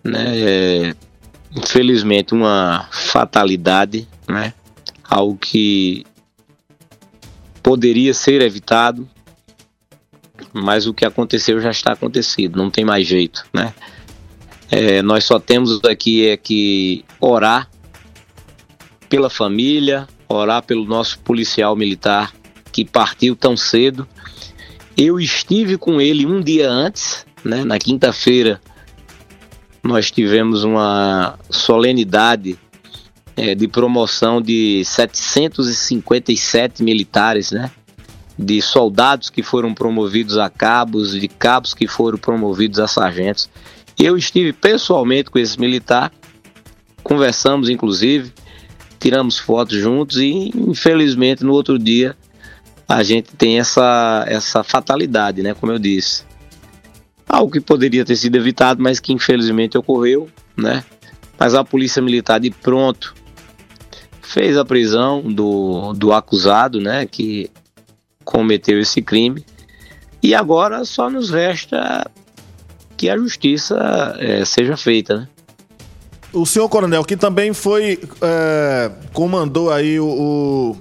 né? 0.04 0.38
É, 0.38 0.94
infelizmente 1.50 2.32
uma 2.32 2.88
fatalidade, 2.92 4.06
né? 4.28 4.54
Algo 5.02 5.36
que 5.36 6.06
poderia 7.60 8.14
ser 8.14 8.40
evitado, 8.40 9.10
mas 10.52 10.86
o 10.86 10.94
que 10.94 11.04
aconteceu 11.04 11.60
já 11.60 11.72
está 11.72 11.92
acontecido, 11.94 12.56
não 12.56 12.70
tem 12.70 12.84
mais 12.84 13.04
jeito, 13.04 13.44
né? 13.52 13.74
É, 14.70 15.02
nós 15.02 15.24
só 15.24 15.40
temos 15.40 15.80
aqui 15.84 16.28
é 16.28 16.36
que 16.36 17.04
orar 17.20 17.68
pela 19.08 19.28
família, 19.28 20.06
orar 20.32 20.62
pelo 20.62 20.84
nosso 20.84 21.18
policial 21.20 21.76
militar 21.76 22.32
que 22.72 22.84
partiu 22.84 23.36
tão 23.36 23.56
cedo. 23.56 24.06
Eu 24.96 25.20
estive 25.20 25.76
com 25.76 26.00
ele 26.00 26.26
um 26.26 26.40
dia 26.40 26.70
antes, 26.70 27.26
né, 27.44 27.64
na 27.64 27.78
quinta-feira, 27.78 28.60
nós 29.82 30.10
tivemos 30.10 30.62
uma 30.62 31.38
solenidade 31.50 32.56
é, 33.36 33.54
de 33.54 33.66
promoção 33.66 34.40
de 34.40 34.84
757 34.84 36.82
militares, 36.82 37.50
né? 37.50 37.70
De 38.38 38.62
soldados 38.62 39.28
que 39.28 39.42
foram 39.42 39.74
promovidos 39.74 40.38
a 40.38 40.48
cabos, 40.48 41.12
de 41.12 41.28
cabos 41.28 41.74
que 41.74 41.86
foram 41.86 42.16
promovidos 42.16 42.78
a 42.78 42.86
sargentos. 42.86 43.50
Eu 43.98 44.16
estive 44.16 44.52
pessoalmente 44.52 45.30
com 45.30 45.38
esse 45.38 45.58
militar, 45.60 46.12
conversamos 47.02 47.68
inclusive, 47.68 48.32
tiramos 49.02 49.36
fotos 49.36 49.76
juntos 49.76 50.18
e 50.18 50.52
infelizmente 50.54 51.42
no 51.42 51.52
outro 51.52 51.76
dia 51.76 52.16
a 52.88 53.02
gente 53.02 53.34
tem 53.34 53.58
essa, 53.58 54.24
essa 54.28 54.62
fatalidade, 54.62 55.42
né? 55.42 55.54
Como 55.54 55.72
eu 55.72 55.78
disse. 55.78 56.24
Algo 57.28 57.50
que 57.50 57.60
poderia 57.60 58.04
ter 58.04 58.14
sido 58.14 58.36
evitado, 58.36 58.80
mas 58.80 59.00
que 59.00 59.12
infelizmente 59.12 59.76
ocorreu, 59.76 60.28
né? 60.56 60.84
Mas 61.36 61.52
a 61.54 61.64
polícia 61.64 62.00
militar 62.00 62.38
de 62.38 62.50
pronto 62.50 63.12
fez 64.20 64.56
a 64.56 64.64
prisão 64.64 65.20
do, 65.22 65.92
do 65.94 66.12
acusado, 66.12 66.80
né? 66.80 67.04
Que 67.04 67.50
cometeu 68.24 68.78
esse 68.78 69.02
crime. 69.02 69.44
E 70.22 70.32
agora 70.32 70.84
só 70.84 71.10
nos 71.10 71.30
resta 71.30 72.08
que 72.96 73.10
a 73.10 73.16
justiça 73.16 74.16
é, 74.20 74.44
seja 74.44 74.76
feita, 74.76 75.16
né? 75.16 75.28
O 76.32 76.46
senhor 76.46 76.68
coronel, 76.68 77.04
que 77.04 77.16
também 77.16 77.52
foi, 77.52 78.00
é, 78.22 78.90
comandou 79.12 79.70
aí 79.70 80.00
o, 80.00 80.74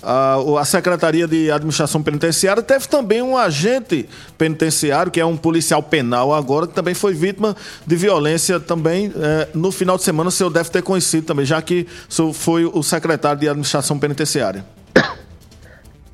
a, 0.00 0.36
a, 0.60 0.64
Secretaria 0.64 1.26
de 1.26 1.50
Administração 1.50 2.00
Penitenciária, 2.00 2.62
teve 2.62 2.86
também 2.86 3.20
um 3.20 3.36
agente 3.36 4.08
penitenciário, 4.38 5.10
que 5.10 5.18
é 5.18 5.26
um 5.26 5.36
policial 5.36 5.82
penal 5.82 6.32
agora, 6.32 6.66
que 6.66 6.74
também 6.74 6.94
foi 6.94 7.12
vítima 7.12 7.56
de 7.84 7.96
violência 7.96 8.60
também. 8.60 9.12
É, 9.16 9.48
no 9.54 9.72
final 9.72 9.96
de 9.96 10.04
semana 10.04 10.28
o 10.28 10.32
senhor 10.32 10.50
deve 10.50 10.70
ter 10.70 10.82
conhecido 10.82 11.26
também, 11.26 11.44
já 11.44 11.60
que 11.60 11.88
o 12.08 12.12
senhor 12.12 12.32
foi 12.32 12.64
o 12.64 12.82
secretário 12.82 13.40
de 13.40 13.48
Administração 13.48 13.98
Penitenciária. 13.98 14.64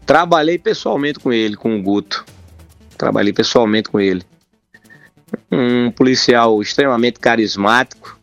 Trabalhei 0.06 0.58
pessoalmente 0.58 1.18
com 1.18 1.32
ele, 1.32 1.54
com 1.56 1.78
o 1.78 1.82
Guto. 1.82 2.24
Trabalhei 2.96 3.32
pessoalmente 3.32 3.90
com 3.90 4.00
ele. 4.00 4.22
Um 5.50 5.90
policial 5.90 6.60
extremamente 6.62 7.20
carismático, 7.20 8.19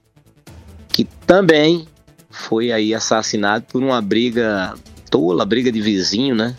que 0.98 1.04
também 1.28 1.88
foi 2.28 2.72
aí 2.72 2.92
assassinado 2.92 3.66
por 3.72 3.84
uma 3.84 4.02
briga 4.02 4.74
tola, 5.12 5.46
briga 5.46 5.72
de 5.72 5.80
vizinho, 5.80 6.34
né? 6.34 6.58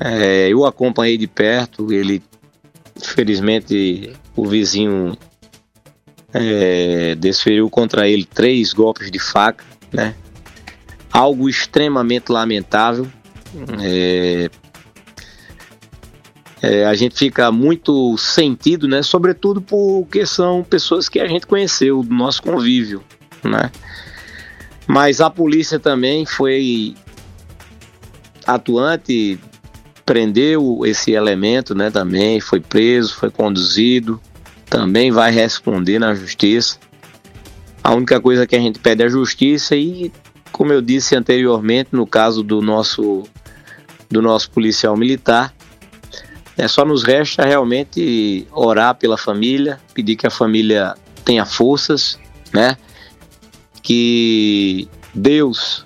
É, 0.00 0.48
eu 0.48 0.64
acompanhei 0.64 1.18
de 1.18 1.26
perto, 1.26 1.92
ele, 1.92 2.22
felizmente, 2.98 4.14
o 4.34 4.46
vizinho 4.46 5.14
é, 6.32 7.14
desferiu 7.16 7.68
contra 7.68 8.08
ele 8.08 8.24
três 8.24 8.72
golpes 8.72 9.10
de 9.10 9.18
faca, 9.18 9.62
né? 9.92 10.14
Algo 11.12 11.50
extremamente 11.50 12.32
lamentável. 12.32 13.06
É, 13.78 14.48
é, 16.62 16.86
a 16.86 16.94
gente 16.94 17.16
fica 17.16 17.52
muito 17.52 18.16
sentido, 18.16 18.88
né? 18.88 19.02
Sobretudo 19.02 19.60
porque 19.60 20.24
são 20.24 20.64
pessoas 20.64 21.08
que 21.08 21.20
a 21.20 21.26
gente 21.26 21.46
conheceu 21.46 22.02
do 22.02 22.14
nosso 22.14 22.42
convívio, 22.42 23.02
né? 23.44 23.70
Mas 24.86 25.20
a 25.20 25.28
polícia 25.28 25.78
também 25.78 26.24
foi 26.24 26.94
atuante, 28.46 29.38
prendeu 30.04 30.80
esse 30.84 31.12
elemento, 31.12 31.74
né? 31.74 31.90
Também 31.90 32.40
foi 32.40 32.60
preso, 32.60 33.14
foi 33.14 33.30
conduzido, 33.30 34.20
também 34.70 35.10
vai 35.10 35.30
responder 35.30 35.98
na 35.98 36.14
justiça. 36.14 36.78
A 37.82 37.94
única 37.94 38.20
coisa 38.20 38.46
que 38.46 38.56
a 38.56 38.60
gente 38.60 38.78
pede 38.78 39.02
é 39.02 39.06
a 39.06 39.08
justiça 39.10 39.76
e, 39.76 40.10
como 40.52 40.72
eu 40.72 40.80
disse 40.80 41.14
anteriormente, 41.14 41.90
no 41.92 42.06
caso 42.06 42.42
do 42.42 42.62
nosso 42.62 43.24
do 44.08 44.22
nosso 44.22 44.48
policial 44.52 44.96
militar, 44.96 45.52
é, 46.56 46.66
só 46.66 46.84
nos 46.84 47.02
resta 47.02 47.44
realmente 47.44 48.46
orar 48.52 48.94
pela 48.94 49.18
família, 49.18 49.78
pedir 49.92 50.16
que 50.16 50.26
a 50.26 50.30
família 50.30 50.94
tenha 51.24 51.44
forças, 51.44 52.18
né? 52.52 52.76
Que 53.82 54.88
Deus 55.14 55.84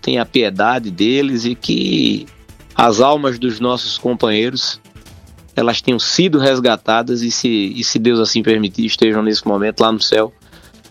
tenha 0.00 0.24
piedade 0.24 0.90
deles 0.90 1.44
e 1.44 1.54
que 1.54 2.26
as 2.74 3.00
almas 3.00 3.38
dos 3.38 3.60
nossos 3.60 3.98
companheiros 3.98 4.80
elas 5.54 5.80
tenham 5.80 5.98
sido 5.98 6.38
resgatadas 6.38 7.22
e 7.22 7.30
se, 7.30 7.48
e 7.48 7.82
se 7.82 7.98
Deus 7.98 8.20
assim 8.20 8.42
permitir 8.42 8.84
estejam 8.84 9.22
nesse 9.22 9.46
momento 9.46 9.80
lá 9.80 9.90
no 9.90 10.00
céu 10.00 10.32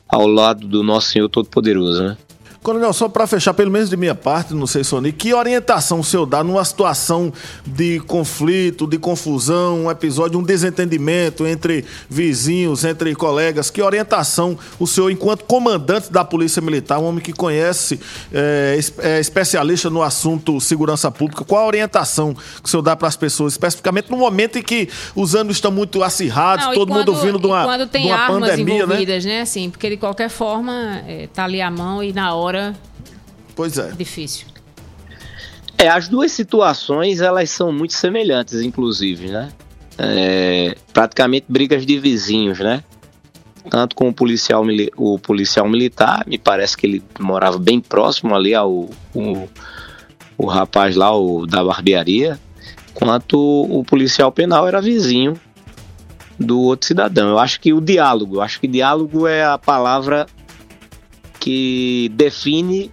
ao 0.08 0.28
lado 0.28 0.68
do 0.68 0.84
nosso 0.84 1.10
Senhor 1.12 1.30
Todo-Poderoso, 1.30 2.04
né? 2.04 2.18
Coronel, 2.66 2.92
só 2.94 3.08
para 3.08 3.28
fechar, 3.28 3.54
pelo 3.54 3.70
menos 3.70 3.92
de 3.92 3.96
minha 3.96 4.16
parte, 4.16 4.56
não 4.56 4.66
sei, 4.66 4.84
Sony, 4.84 5.12
que 5.12 5.32
orientação 5.36 6.00
o 6.00 6.04
senhor 6.04 6.26
dá 6.26 6.44
numa 6.44 6.66
situação 6.66 7.32
de 7.64 8.00
conflito, 8.00 8.88
de 8.88 8.98
confusão, 8.98 9.86
um 9.86 9.92
episódio, 9.92 10.40
um 10.40 10.42
desentendimento 10.42 11.46
entre 11.46 11.86
vizinhos, 12.10 12.84
entre 12.84 13.14
colegas? 13.14 13.70
Que 13.70 13.84
orientação 13.84 14.58
o 14.80 14.88
senhor, 14.88 15.12
enquanto 15.12 15.44
comandante 15.44 16.12
da 16.12 16.26
Polícia 16.26 16.60
Militar, 16.60 16.98
um 16.98 17.04
homem 17.04 17.22
que 17.22 17.32
conhece, 17.32 18.00
é, 18.34 18.80
é 18.98 19.20
especialista 19.20 19.92
no 19.92 20.02
assunto 20.02 20.60
segurança 20.60 21.12
pública, 21.12 21.46
qual 21.46 21.66
a 21.66 21.68
orientação 21.68 22.34
que 22.34 22.66
o 22.66 22.68
senhor 22.68 22.82
dá 22.82 22.96
para 22.96 23.08
as 23.08 23.16
pessoas, 23.16 23.54
especificamente 23.54 24.10
no 24.10 24.18
momento 24.18 24.58
em 24.58 24.64
que 24.64 24.90
os 25.16 25.36
anos 25.36 25.58
estão 25.58 25.70
muito 25.70 26.02
acirrados, 26.02 26.66
não, 26.66 26.74
todo 26.74 26.88
quando, 26.88 27.14
mundo 27.14 27.22
vindo 27.22 27.38
de 27.38 27.46
uma, 27.46 27.64
quando 27.64 27.86
tem 27.86 28.02
de 28.02 28.08
uma 28.08 28.18
armas 28.18 28.50
pandemia, 28.50 28.74
né? 28.74 28.84
envolvidas, 28.86 29.24
né? 29.24 29.32
né? 29.34 29.42
Assim, 29.42 29.70
porque 29.70 29.88
de 29.88 29.98
qualquer 29.98 30.30
forma, 30.30 31.04
é, 31.08 31.30
tá 31.32 31.44
ali 31.44 31.62
a 31.62 31.70
mão 31.70 32.04
e 32.04 32.12
na 32.12 32.34
hora 32.34 32.55
Pois 33.56 33.78
é. 33.78 33.92
Difícil. 33.92 34.48
É, 35.78 35.88
as 35.88 36.08
duas 36.08 36.32
situações 36.32 37.22
elas 37.22 37.50
são 37.50 37.72
muito 37.72 37.94
semelhantes, 37.94 38.62
inclusive, 38.62 39.28
né? 39.28 39.52
É, 39.98 40.76
praticamente 40.94 41.46
brigas 41.48 41.86
de 41.86 42.00
vizinhos, 42.00 42.60
né? 42.60 42.84
Tanto 43.70 43.96
com 43.96 44.10
o 44.10 44.14
policial, 44.14 44.64
o 44.96 45.18
policial 45.18 45.68
militar, 45.68 46.24
me 46.28 46.38
parece 46.38 46.78
que 46.78 46.86
ele 46.86 47.04
morava 47.20 47.58
bem 47.58 47.80
próximo 47.82 48.36
ali 48.36 48.54
ao 48.54 48.90
o, 49.14 49.50
o 50.38 50.46
rapaz 50.46 50.96
lá, 50.96 51.16
o 51.16 51.46
da 51.46 51.64
barbearia, 51.64 52.40
quanto 52.94 53.38
o 53.38 53.84
policial 53.84 54.32
penal 54.32 54.68
era 54.68 54.82
vizinho 54.82 55.40
do 56.40 56.60
outro 56.62 56.88
cidadão. 56.88 57.30
Eu 57.30 57.40
acho 57.40 57.60
que 57.60 57.74
o 57.74 57.82
diálogo, 57.82 58.36
eu 58.36 58.42
acho 58.42 58.60
que 58.60 58.68
diálogo 58.68 59.28
é 59.28 59.44
a 59.44 59.58
palavra 59.58 60.28
que 61.46 62.10
define 62.16 62.92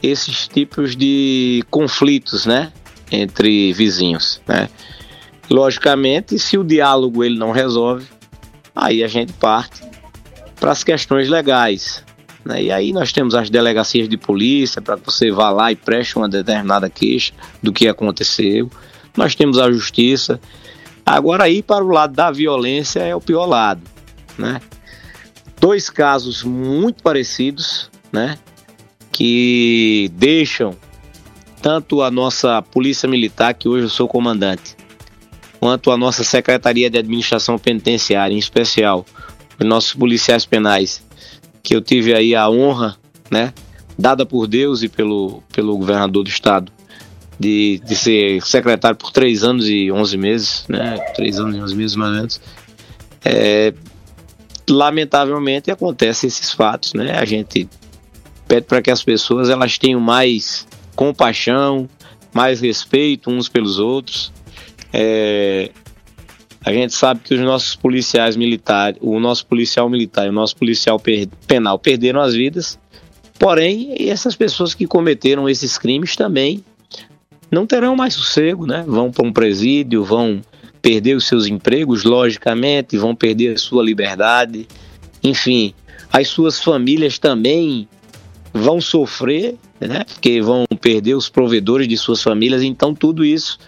esses 0.00 0.46
tipos 0.46 0.94
de 0.94 1.64
conflitos, 1.68 2.46
né, 2.46 2.72
entre 3.10 3.72
vizinhos, 3.72 4.40
né? 4.46 4.68
Logicamente, 5.50 6.38
se 6.38 6.56
o 6.56 6.62
diálogo 6.62 7.24
ele 7.24 7.36
não 7.36 7.50
resolve, 7.50 8.06
aí 8.74 9.02
a 9.02 9.08
gente 9.08 9.32
parte 9.32 9.82
para 10.60 10.70
as 10.70 10.84
questões 10.84 11.28
legais, 11.28 12.04
né? 12.44 12.62
E 12.62 12.70
aí 12.70 12.92
nós 12.92 13.12
temos 13.12 13.34
as 13.34 13.50
delegacias 13.50 14.08
de 14.08 14.16
polícia 14.16 14.80
para 14.80 14.96
que 14.96 15.04
você 15.04 15.32
vá 15.32 15.50
lá 15.50 15.72
e 15.72 15.74
preste 15.74 16.16
uma 16.16 16.28
determinada 16.28 16.88
queixa 16.88 17.32
do 17.60 17.72
que 17.72 17.88
aconteceu. 17.88 18.70
Nós 19.16 19.34
temos 19.34 19.58
a 19.58 19.68
justiça. 19.72 20.40
Agora 21.04 21.44
aí 21.44 21.64
para 21.64 21.84
o 21.84 21.88
lado 21.88 22.14
da 22.14 22.30
violência 22.30 23.00
é 23.00 23.14
o 23.14 23.20
pior 23.20 23.46
lado, 23.46 23.82
né? 24.38 24.60
Dois 25.62 25.88
casos 25.88 26.42
muito 26.42 27.04
parecidos, 27.04 27.88
né? 28.12 28.36
Que 29.12 30.10
deixam 30.14 30.76
tanto 31.62 32.02
a 32.02 32.10
nossa 32.10 32.60
Polícia 32.60 33.08
Militar, 33.08 33.54
que 33.54 33.68
hoje 33.68 33.84
eu 33.84 33.88
sou 33.88 34.08
comandante, 34.08 34.76
quanto 35.60 35.92
a 35.92 35.96
nossa 35.96 36.24
Secretaria 36.24 36.90
de 36.90 36.98
Administração 36.98 37.56
Penitenciária, 37.56 38.34
em 38.34 38.38
especial 38.38 39.06
os 39.56 39.64
nossos 39.64 39.94
policiais 39.94 40.44
penais, 40.44 41.00
que 41.62 41.76
eu 41.76 41.80
tive 41.80 42.12
aí 42.12 42.34
a 42.34 42.50
honra, 42.50 42.96
né, 43.30 43.54
dada 43.96 44.26
por 44.26 44.48
Deus 44.48 44.82
e 44.82 44.88
pelo, 44.88 45.44
pelo 45.52 45.78
governador 45.78 46.24
do 46.24 46.28
estado, 46.28 46.72
de, 47.38 47.80
de 47.84 47.94
ser 47.94 48.42
secretário 48.42 48.96
por 48.96 49.12
três 49.12 49.44
anos 49.44 49.68
e 49.68 49.92
onze 49.92 50.16
meses, 50.16 50.64
né? 50.68 50.98
Três 51.14 51.38
anos 51.38 51.56
e 51.56 51.60
onze 51.60 51.76
meses, 51.76 51.94
mais 51.94 52.10
ou 52.10 52.16
menos. 52.16 52.40
É, 53.24 53.72
lamentavelmente 54.68 55.70
acontecem 55.70 56.28
esses 56.28 56.52
fatos, 56.52 56.94
né? 56.94 57.18
A 57.18 57.24
gente 57.24 57.68
pede 58.46 58.66
para 58.66 58.82
que 58.82 58.90
as 58.90 59.02
pessoas 59.02 59.48
elas 59.48 59.78
tenham 59.78 60.00
mais 60.00 60.66
compaixão, 60.94 61.88
mais 62.32 62.60
respeito 62.60 63.30
uns 63.30 63.48
pelos 63.48 63.78
outros. 63.78 64.32
É, 64.92 65.70
a 66.64 66.72
gente 66.72 66.94
sabe 66.94 67.20
que 67.24 67.34
os 67.34 67.40
nossos 67.40 67.74
policiais 67.74 68.36
militares, 68.36 68.98
o 69.00 69.18
nosso 69.18 69.46
policial 69.46 69.88
militar 69.88 70.26
e 70.26 70.28
o 70.28 70.32
nosso 70.32 70.56
policial 70.56 70.98
per, 70.98 71.26
penal 71.46 71.78
perderam 71.78 72.20
as 72.20 72.34
vidas, 72.34 72.78
porém 73.38 73.94
essas 74.08 74.36
pessoas 74.36 74.74
que 74.74 74.86
cometeram 74.86 75.48
esses 75.48 75.76
crimes 75.76 76.14
também 76.14 76.64
não 77.50 77.66
terão 77.66 77.96
mais 77.96 78.14
sossego, 78.14 78.66
né? 78.66 78.84
Vão 78.86 79.10
para 79.10 79.26
um 79.26 79.32
presídio, 79.32 80.04
vão 80.04 80.40
perder 80.82 81.14
os 81.14 81.26
seus 81.28 81.46
empregos, 81.46 82.02
logicamente, 82.02 82.98
vão 82.98 83.14
perder 83.14 83.54
a 83.54 83.58
sua 83.58 83.84
liberdade, 83.84 84.66
enfim, 85.22 85.72
as 86.12 86.26
suas 86.26 86.60
famílias 86.60 87.18
também 87.18 87.88
vão 88.52 88.80
sofrer, 88.80 89.54
né? 89.80 90.04
Porque 90.04 90.42
vão 90.42 90.66
perder 90.80 91.14
os 91.14 91.28
provedores 91.28 91.86
de 91.86 91.96
suas 91.96 92.20
famílias, 92.20 92.62
então 92.62 92.94
tudo 92.94 93.24
isso 93.24 93.58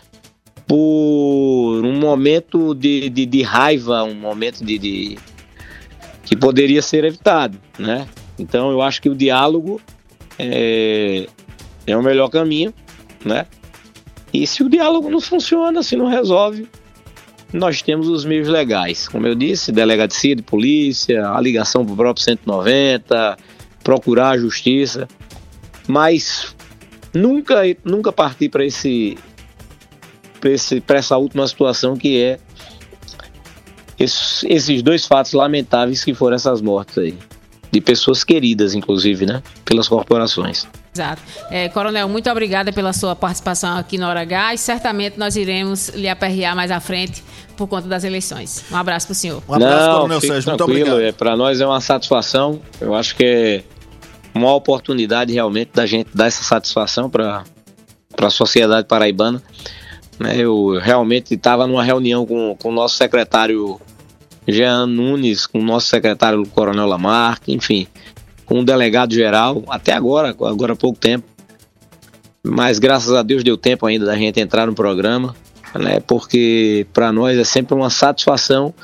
por 0.67 1.83
um 1.85 1.99
momento 1.99 2.75
de, 2.75 3.09
de, 3.09 3.27
de 3.27 3.43
raiva, 3.43 4.03
um 4.03 4.15
momento 4.15 4.65
de, 4.65 4.79
de, 4.79 5.19
que 6.25 6.35
poderia 6.35 6.83
ser 6.83 7.05
evitado, 7.05 7.59
né? 7.79 8.09
Então 8.39 8.71
eu 8.71 8.83
acho 8.83 9.01
que 9.01 9.09
o 9.09 9.15
diálogo 9.15 9.81
é, 10.39 11.27
é 11.87 11.97
o 11.97 12.03
melhor 12.03 12.29
caminho, 12.29 12.75
né? 13.25 13.47
E 14.33 14.47
se 14.47 14.65
o 14.65 14.69
diálogo 14.69 15.09
não 15.09 15.21
funciona, 15.21 15.83
se 15.83 15.97
não 15.97 16.09
resolve, 16.09 16.67
nós 17.53 17.83
temos 17.83 18.09
os 18.09 18.25
meios 18.25 18.49
legais. 18.49 19.09
Como 19.09 19.27
eu 19.27 19.35
disse, 19.35 19.71
delegacia 19.71 20.35
de 20.35 20.43
polícia, 20.43 21.29
a 21.29 21.41
ligação 21.41 21.85
para 21.85 21.95
o 21.95 21.97
próprio 21.97 22.25
190, 22.25 23.37
procurar 23.83 24.31
a 24.31 24.39
justiça, 24.39 25.07
mas 25.87 26.55
nunca, 27.13 27.63
nunca 27.85 28.13
partir 28.13 28.49
para 28.49 28.65
esse 28.65 29.17
para 30.87 30.99
essa 30.99 31.17
última 31.17 31.47
situação 31.49 31.97
que 31.97 32.21
é 32.21 32.39
esses, 33.99 34.45
esses 34.45 34.83
dois 34.83 35.07
fatos 35.07 35.33
lamentáveis 35.33 36.05
que 36.05 36.13
foram 36.13 36.37
essas 36.37 36.61
mortes 36.61 36.99
aí. 36.99 37.17
De 37.71 37.81
pessoas 37.81 38.23
queridas, 38.23 38.75
inclusive, 38.75 39.25
né? 39.25 39.43
Pelas 39.65 39.89
corporações. 39.89 40.67
Exato. 40.95 41.21
É, 41.51 41.69
Coronel, 41.69 42.09
muito 42.09 42.31
obrigada 42.31 42.73
pela 42.73 42.93
sua 42.93 43.17
participação 43.17 43.77
aqui 43.77 43.99
no 43.99 44.07
Hora 44.07 44.21
H 44.21 44.55
e 44.55 44.59
certamente 44.59 45.19
nós 45.19 45.35
iremos 45.35 45.89
lhe 45.89 46.09
aperrear 46.09 46.55
mais 46.55 46.71
à 46.71 46.79
frente 46.79 47.25
por 47.57 47.67
conta 47.67 47.89
das 47.89 48.05
eleições. 48.05 48.65
Um 48.71 48.77
abraço 48.77 49.09
para 49.09 49.13
o 49.13 49.17
senhor. 49.17 49.43
Um 49.49 49.55
abraço, 49.55 49.87
Não, 49.87 49.95
Coronel 49.97 50.21
Sérgio. 50.21 50.51
Muito 50.51 50.65
obrigado. 50.65 51.01
É, 51.01 51.11
para 51.11 51.37
nós 51.37 51.61
é 51.61 51.67
uma 51.67 51.81
satisfação. 51.81 52.61
Eu 52.81 52.95
acho 52.95 53.17
que 53.17 53.25
é 53.25 53.65
uma 54.33 54.55
oportunidade 54.55 55.33
realmente 55.33 55.71
da 55.75 55.85
gente 55.85 56.11
dar 56.15 56.27
essa 56.27 56.45
satisfação 56.45 57.11
para 57.11 57.43
a 58.17 58.31
sociedade 58.31 58.87
paraibana. 58.87 59.43
Né? 60.19 60.37
Eu 60.39 60.79
realmente 60.81 61.35
estava 61.35 61.67
numa 61.67 61.83
reunião 61.83 62.25
com, 62.25 62.57
com 62.61 62.69
o 62.69 62.73
nosso 62.73 62.97
secretário 62.97 63.81
Jean 64.47 64.87
Nunes, 64.87 65.47
com 65.47 65.59
o 65.59 65.65
nosso 65.65 65.89
secretário 65.89 66.47
Coronel 66.49 66.87
Lamarck, 66.87 67.49
enfim, 67.49 67.87
com 68.45 68.61
o 68.61 68.65
delegado 68.65 69.15
geral, 69.15 69.63
até 69.69 69.93
agora, 69.93 70.31
agora 70.31 70.73
há 70.73 70.77
pouco 70.77 70.99
tempo. 70.99 71.27
Mas 72.43 72.79
graças 72.79 73.13
a 73.13 73.23
Deus 73.23 73.43
deu 73.43 73.57
tempo 73.57 73.87
ainda 73.87 74.05
da 74.05 74.17
gente 74.17 74.39
entrar 74.39 74.67
no 74.67 74.75
programa, 74.75 75.35
né? 75.75 76.01
Porque 76.01 76.87
para 76.93 77.11
nós 77.11 77.39
é 77.39 77.45
sempre 77.45 77.75
uma 77.75 77.89
satisfação 77.89 78.75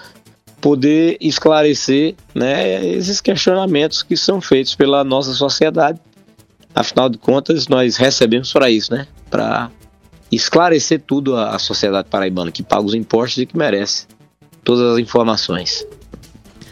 poder 0.61 1.17
esclarecer, 1.21 2.15
né, 2.35 2.87
esses 2.87 3.21
questionamentos 3.21 4.03
que 4.03 4.17
são 4.17 4.41
feitos 4.41 4.75
pela 4.75 5.03
nossa 5.03 5.33
sociedade. 5.33 5.99
Afinal 6.75 7.09
de 7.09 7.19
contas, 7.19 7.67
nós 7.67 7.97
recebemos 7.97 8.53
para 8.53 8.71
isso, 8.71 8.93
né? 8.93 9.07
Para 9.31 9.71
esclarecer 10.31 11.03
tudo 11.07 11.37
à 11.37 11.59
sociedade 11.59 12.09
paraibana 12.09 12.53
que 12.53 12.63
paga 12.63 12.85
os 12.85 12.95
impostos 12.95 13.43
e 13.43 13.47
que 13.47 13.57
merece 13.57 14.07
todas 14.63 14.95
as 14.95 14.99
informações. 14.99 15.87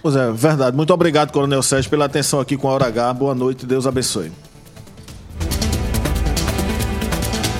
Pois 0.03 0.17
é, 0.17 0.31
verdade. 0.31 0.77
Muito 0.77 0.93
obrigado, 0.93 1.33
Coronel 1.33 1.63
Sérgio, 1.63 1.91
pela 1.91 2.05
atenção 2.05 2.41
aqui 2.41 2.57
com 2.57 2.69
a 2.69 2.73
Hora 2.73 2.87
H. 2.87 3.13
Boa 3.15 3.35
noite, 3.35 3.67
Deus 3.67 3.87
abençoe. 3.87 4.31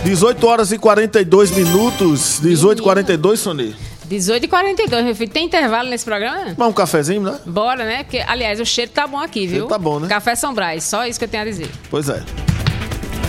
18 0.05 0.47
horas 0.47 0.73
e 0.73 0.79
42 0.79 1.51
minutos. 1.51 2.39
18 2.41 2.79
e 2.79 2.83
42, 2.83 3.41
Sony. 3.41 3.77
18 4.07 4.45
e 4.45 4.49
42, 4.49 5.05
meu 5.05 5.15
filho. 5.15 5.31
Tem 5.31 5.45
intervalo 5.45 5.91
nesse 5.91 6.05
programa? 6.05 6.55
Mas 6.57 6.69
um 6.69 6.73
cafezinho, 6.73 7.21
né? 7.21 7.39
Bora, 7.45 7.85
né? 7.85 8.05
Porque, 8.05 8.25
aliás, 8.27 8.59
o 8.59 8.65
cheiro 8.65 8.91
tá 8.91 9.07
bom 9.07 9.19
aqui, 9.19 9.47
viu? 9.47 9.67
Tá 9.67 9.79
bom, 9.79 10.01
né? 10.01 10.09
Café 10.09 10.35
São 10.35 10.55
Brás, 10.55 10.85
só 10.85 11.07
isso 11.07 11.19
que 11.19 11.27
eu 11.27 11.29
tenho 11.29 11.43
a 11.43 11.47
dizer. 11.47 11.69
Pois 11.91 12.09
é. 12.09 12.23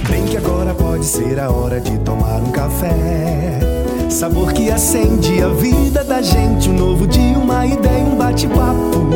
Bem 0.09 0.25
que 0.25 0.37
agora 0.37 0.73
pode 0.73 1.05
ser 1.05 1.39
a 1.39 1.51
hora 1.51 1.79
de 1.79 1.97
tomar 1.99 2.41
um 2.41 2.51
café. 2.51 3.59
Sabor 4.09 4.51
que 4.51 4.71
acende 4.71 5.41
a 5.41 5.49
vida 5.49 6.03
da 6.03 6.19
gente. 6.21 6.67
Um 6.67 6.73
novo 6.73 7.05
dia, 7.05 7.37
uma 7.37 7.65
ideia, 7.65 8.03
um 8.03 8.17
bate-papo. 8.17 9.07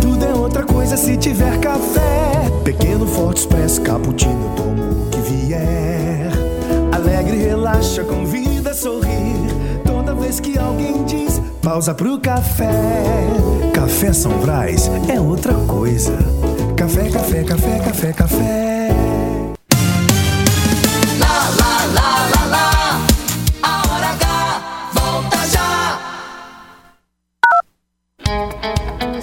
Tudo 0.00 0.24
é 0.24 0.34
outra 0.34 0.64
coisa 0.64 0.96
se 0.96 1.16
tiver 1.16 1.58
café. 1.60 2.50
Pequeno, 2.64 3.06
forte, 3.06 3.38
expresso, 3.38 3.80
cappuccino, 3.82 4.52
tomo 4.56 5.06
o 5.06 5.10
que 5.10 5.20
vier. 5.20 6.28
Alegre, 6.92 7.36
relaxa, 7.36 8.02
convida 8.02 8.70
a 8.70 8.74
sorrir. 8.74 9.48
Toda 9.84 10.12
vez 10.14 10.40
que 10.40 10.58
alguém 10.58 11.04
diz, 11.04 11.40
pausa 11.62 11.94
pro 11.94 12.18
café. 12.18 12.68
Café 13.72 14.12
São 14.12 14.32
Brás 14.40 14.90
é 15.08 15.20
outra 15.20 15.54
coisa. 15.54 16.18
Café, 16.76 17.08
café, 17.08 17.44
café, 17.44 17.78
café, 17.78 18.12
café. 18.12 18.69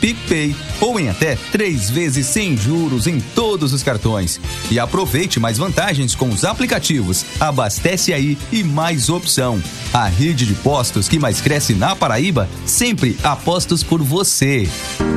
PicPay 0.00 0.54
ou 0.80 0.98
em 0.98 1.08
até 1.08 1.36
três 1.50 1.90
vezes 1.90 2.26
sem 2.26 2.56
juros 2.56 3.06
em 3.06 3.20
todos 3.20 3.72
os 3.72 3.82
cartões. 3.82 4.40
E 4.70 4.78
aproveite 4.78 5.40
mais 5.40 5.58
vantagens 5.58 6.14
com 6.14 6.28
os 6.28 6.44
aplicativos 6.44 7.24
Abastece 7.40 8.12
Aí 8.12 8.38
e 8.52 8.62
Mais 8.62 9.08
Opção. 9.08 9.60
A 9.92 10.06
rede 10.06 10.46
de 10.46 10.54
postos 10.54 11.08
que 11.08 11.18
mais 11.18 11.40
cresce 11.40 11.74
na 11.74 11.96
Paraíba, 11.96 12.48
sempre 12.64 13.16
apostos 13.22 13.82
por 13.82 14.02
você. 14.02 14.68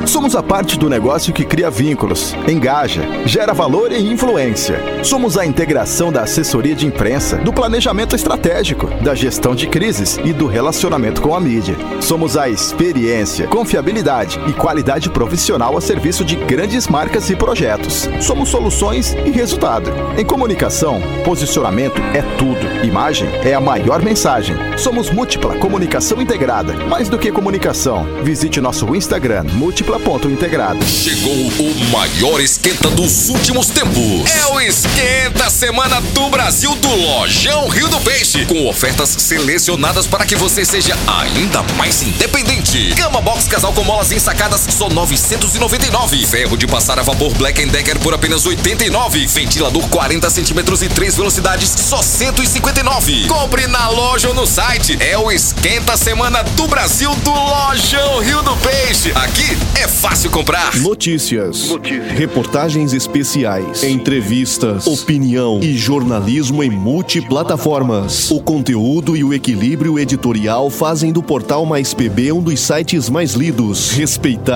Somos 0.06 0.34
a 0.34 0.42
parte 0.42 0.78
do 0.78 0.88
negócio 0.88 1.32
que 1.32 1.44
cria 1.44 1.70
vínculos, 1.70 2.34
engaja, 2.48 3.02
gera 3.24 3.52
valor 3.52 3.92
e 3.92 3.98
influência. 3.98 4.80
Somos 5.04 5.38
a 5.38 5.46
integração 5.46 6.10
da 6.10 6.22
assessoria 6.22 6.74
de 6.74 6.86
imprensa, 6.86 7.36
do 7.36 7.52
planejamento 7.52 8.16
estratégico, 8.16 8.86
da 9.02 9.14
gestão 9.14 9.54
de 9.54 9.66
crises 9.66 10.18
e 10.24 10.32
do 10.32 10.46
relacionamento 10.46 11.20
com 11.20 11.34
a 11.34 11.40
mídia. 11.40 11.76
Somos 12.00 12.36
a 12.36 12.48
experiência, 12.48 13.46
confiabilidade 13.46 14.40
e 14.48 14.52
qualidade 14.52 14.71
profissional 15.10 15.76
a 15.76 15.80
serviço 15.80 16.24
de 16.24 16.34
grandes 16.34 16.88
marcas 16.88 17.28
e 17.28 17.36
projetos. 17.36 18.08
Somos 18.20 18.48
soluções 18.48 19.12
e 19.26 19.30
resultado. 19.30 19.92
Em 20.16 20.24
comunicação, 20.24 21.00
posicionamento 21.24 22.00
é 22.14 22.22
tudo. 22.38 22.84
Imagem 22.84 23.28
é 23.44 23.52
a 23.52 23.60
maior 23.60 24.02
mensagem. 24.02 24.56
Somos 24.78 25.10
Múltipla 25.10 25.58
Comunicação 25.58 26.22
Integrada. 26.22 26.74
Mais 26.86 27.08
do 27.08 27.18
que 27.18 27.30
comunicação, 27.30 28.06
visite 28.22 28.60
nosso 28.60 28.94
Instagram 28.96 29.44
múltipla.integrada. 29.52 30.84
Chegou 30.86 31.32
o 31.32 31.90
maior 31.90 32.40
esquenta 32.40 32.88
dos 32.88 33.28
últimos 33.28 33.68
tempos. 33.68 34.30
É 34.30 34.46
o 34.54 34.60
Esquenta 34.60 35.50
Semana 35.50 36.00
do 36.00 36.30
Brasil 36.30 36.74
do 36.76 36.88
Lojão 36.88 37.68
Rio 37.68 37.88
do 37.88 38.00
Peixe. 38.00 38.46
Com 38.46 38.66
ofertas 38.68 39.10
selecionadas 39.10 40.06
para 40.06 40.24
que 40.24 40.36
você 40.36 40.64
seja 40.64 40.96
ainda 41.06 41.62
mais 41.76 42.02
independente. 42.02 42.94
Cama 42.96 43.20
Box 43.20 43.46
Casal 43.48 43.72
com 43.72 43.84
molas 43.84 44.12
ensacadas 44.12 44.61
só 44.70 44.88
999. 44.88 46.26
Ferro 46.26 46.56
de 46.56 46.66
passar 46.66 46.98
a 46.98 47.02
vapor 47.02 47.32
Black 47.34 47.64
Decker 47.66 47.98
por 47.98 48.14
apenas 48.14 48.44
89. 48.46 49.26
Ventilador 49.26 49.88
40 49.88 50.30
centímetros 50.30 50.82
e 50.82 50.88
3 50.88 51.16
velocidades 51.16 51.68
só 51.70 52.02
159. 52.02 53.26
Compre 53.26 53.66
na 53.66 53.88
loja 53.88 54.28
ou 54.28 54.34
no 54.34 54.46
site. 54.46 54.96
É 55.00 55.18
o 55.18 55.32
Esquenta 55.32 55.96
Semana 55.96 56.42
do 56.42 56.66
Brasil 56.68 57.14
do 57.16 57.30
Lojão 57.30 58.20
Rio 58.20 58.42
do 58.42 58.54
Peixe. 58.56 59.10
Aqui 59.14 59.56
é 59.82 59.88
fácil 59.88 60.30
comprar. 60.30 60.76
Notícias, 60.76 61.70
reportagens 62.16 62.92
especiais, 62.92 63.82
entrevistas, 63.82 64.86
opinião 64.86 65.60
e 65.62 65.76
jornalismo 65.76 66.62
em 66.62 66.70
multiplataformas. 66.70 68.30
O 68.30 68.40
conteúdo 68.40 69.16
e 69.16 69.24
o 69.24 69.32
equilíbrio 69.34 69.98
editorial 69.98 70.70
fazem 70.70 71.12
do 71.12 71.22
portal 71.22 71.64
Mais 71.64 71.94
PB 71.94 72.32
um 72.32 72.42
dos 72.42 72.60
sites 72.60 73.08
mais 73.08 73.32
lidos, 73.32 73.90
respeitados 73.90 74.51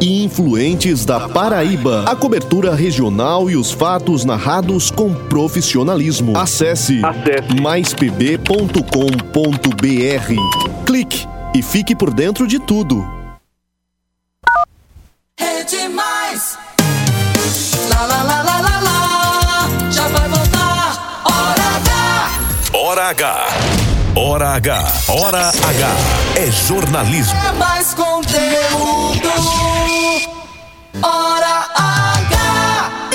e 0.00 0.22
influentes 0.22 1.04
da 1.04 1.28
Paraíba. 1.28 2.04
A 2.06 2.14
cobertura 2.14 2.74
regional 2.74 3.50
e 3.50 3.56
os 3.56 3.72
fatos 3.72 4.24
narrados 4.24 4.90
com 4.90 5.12
profissionalismo. 5.12 6.38
Acesse, 6.38 7.00
maispb.com.br. 7.60 8.44
Clique 10.86 11.26
e 11.54 11.62
fique 11.62 11.96
por 11.96 12.14
dentro 12.14 12.46
de 12.46 12.60
tudo. 12.60 13.04
É 15.38 15.64
demais. 15.64 16.56
Lá, 17.90 18.06
lá, 18.06 18.22
lá, 18.22 18.42
lá, 18.42 18.60
lá, 18.60 18.80
lá. 18.80 19.90
Já 19.90 20.06
vai 20.08 20.28
voltar. 20.28 21.22
Hora 21.24 21.64
H. 21.76 22.78
Hora 22.78 23.08
H. 23.08 23.75
Hora 24.18 24.54
H. 24.54 24.82
Hora 25.08 25.48
H. 25.48 25.96
É 26.36 26.50
jornalismo. 26.50 27.38
É 27.38 27.52
mais 27.52 27.92
conteúdo. 27.92 29.28
Hora 31.02 31.66
H. 31.74 33.10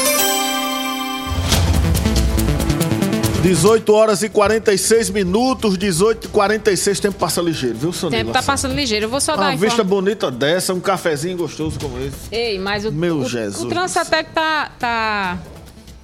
18 3.41 3.91
horas 3.91 4.21
e 4.21 4.29
46 4.29 5.09
minutos, 5.09 5.75
18 5.75 6.25
e 6.25 6.27
46, 6.27 6.99
tempo 6.99 7.17
passa 7.17 7.41
ligeiro, 7.41 7.75
viu, 7.75 7.91
Sonia? 7.91 8.19
tempo 8.19 8.31
tá 8.31 8.43
passando 8.43 8.75
ligeiro. 8.75 9.05
Eu 9.05 9.09
vou 9.09 9.19
só 9.19 9.35
dar 9.35 9.45
Uma 9.45 9.53
a 9.53 9.55
vista 9.55 9.83
bonita 9.83 10.29
dessa, 10.29 10.71
um 10.71 10.79
cafezinho 10.79 11.35
gostoso 11.35 11.79
como 11.79 11.97
esse. 11.99 12.13
Ei, 12.31 12.59
mas 12.59 12.85
o, 12.85 12.91
Meu 12.91 13.21
o, 13.21 13.27
Jesus 13.27 13.63
o 13.63 13.67
trânsito 13.67 14.01
até 14.01 14.23
que 14.23 14.33
tá, 14.33 14.69
tá, 14.77 15.39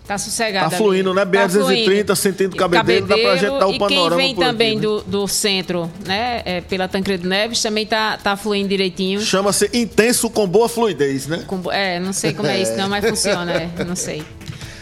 tá 0.07 0.17
sossegado. 0.17 0.69
Tá 0.69 0.77
fluindo, 0.77 1.11
ali. 1.11 1.19
né? 1.19 1.25
BR-230, 1.25 2.15
sentido 2.15 2.55
Cabedelo, 2.55 3.07
dá 3.07 3.17
pra 3.17 3.35
gente 3.35 3.59
dar 3.59 3.67
o 3.67 3.73
E 3.73 3.79
panorama 3.79 4.09
quem 4.09 4.17
vem 4.17 4.31
aqui, 4.31 4.39
também 4.39 4.75
né? 4.75 4.81
do, 4.81 5.01
do 5.01 5.27
centro, 5.27 5.91
né, 6.05 6.41
é, 6.45 6.61
pela 6.61 6.87
Tancredo 6.87 7.27
Neves, 7.27 7.61
também 7.61 7.85
tá, 7.85 8.17
tá 8.17 8.35
fluindo 8.37 8.69
direitinho. 8.69 9.19
Chama-se 9.21 9.69
intenso 9.73 10.29
com 10.29 10.47
boa 10.47 10.69
fluidez, 10.69 11.27
né? 11.27 11.43
Com- 11.45 11.71
é, 11.71 11.99
não 11.99 12.13
sei 12.13 12.33
como 12.33 12.47
é 12.47 12.59
isso 12.61 12.75
não, 12.75 12.87
mas 12.89 13.05
funciona, 13.05 13.51
é, 13.51 13.69
não 13.83 13.95
sei. 13.95 14.23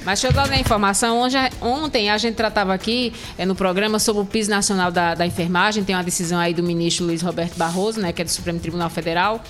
Mas 0.06 0.22
deixa 0.22 0.28
eu 0.32 0.34
dar 0.40 0.48
uma 0.48 0.56
informação. 0.60 1.18
Ontem, 1.20 1.50
ontem 1.60 2.10
a 2.12 2.18
gente 2.20 2.36
tratava 2.36 2.72
aqui 2.76 3.12
é, 3.40 3.46
no 3.46 3.56
programa 3.56 3.98
sobre 3.98 4.22
o 4.22 4.26
piso 4.26 4.52
nacional 4.52 4.92
da, 4.92 5.16
da 5.16 5.26
enfermagem. 5.26 5.84
Tem 5.84 5.96
uma 5.96 6.04
decisão 6.04 6.38
aí 6.38 6.54
do 6.54 6.62
ministro 6.62 7.08
Luiz 7.08 7.24
Roberto 7.24 7.56
Barroso, 7.58 8.00
né, 8.00 8.14
que 8.14 8.22
é 8.22 8.26
do 8.26 8.30
Supremo 8.30 8.60
Tribunal 8.60 8.88
Federal, 8.92 9.44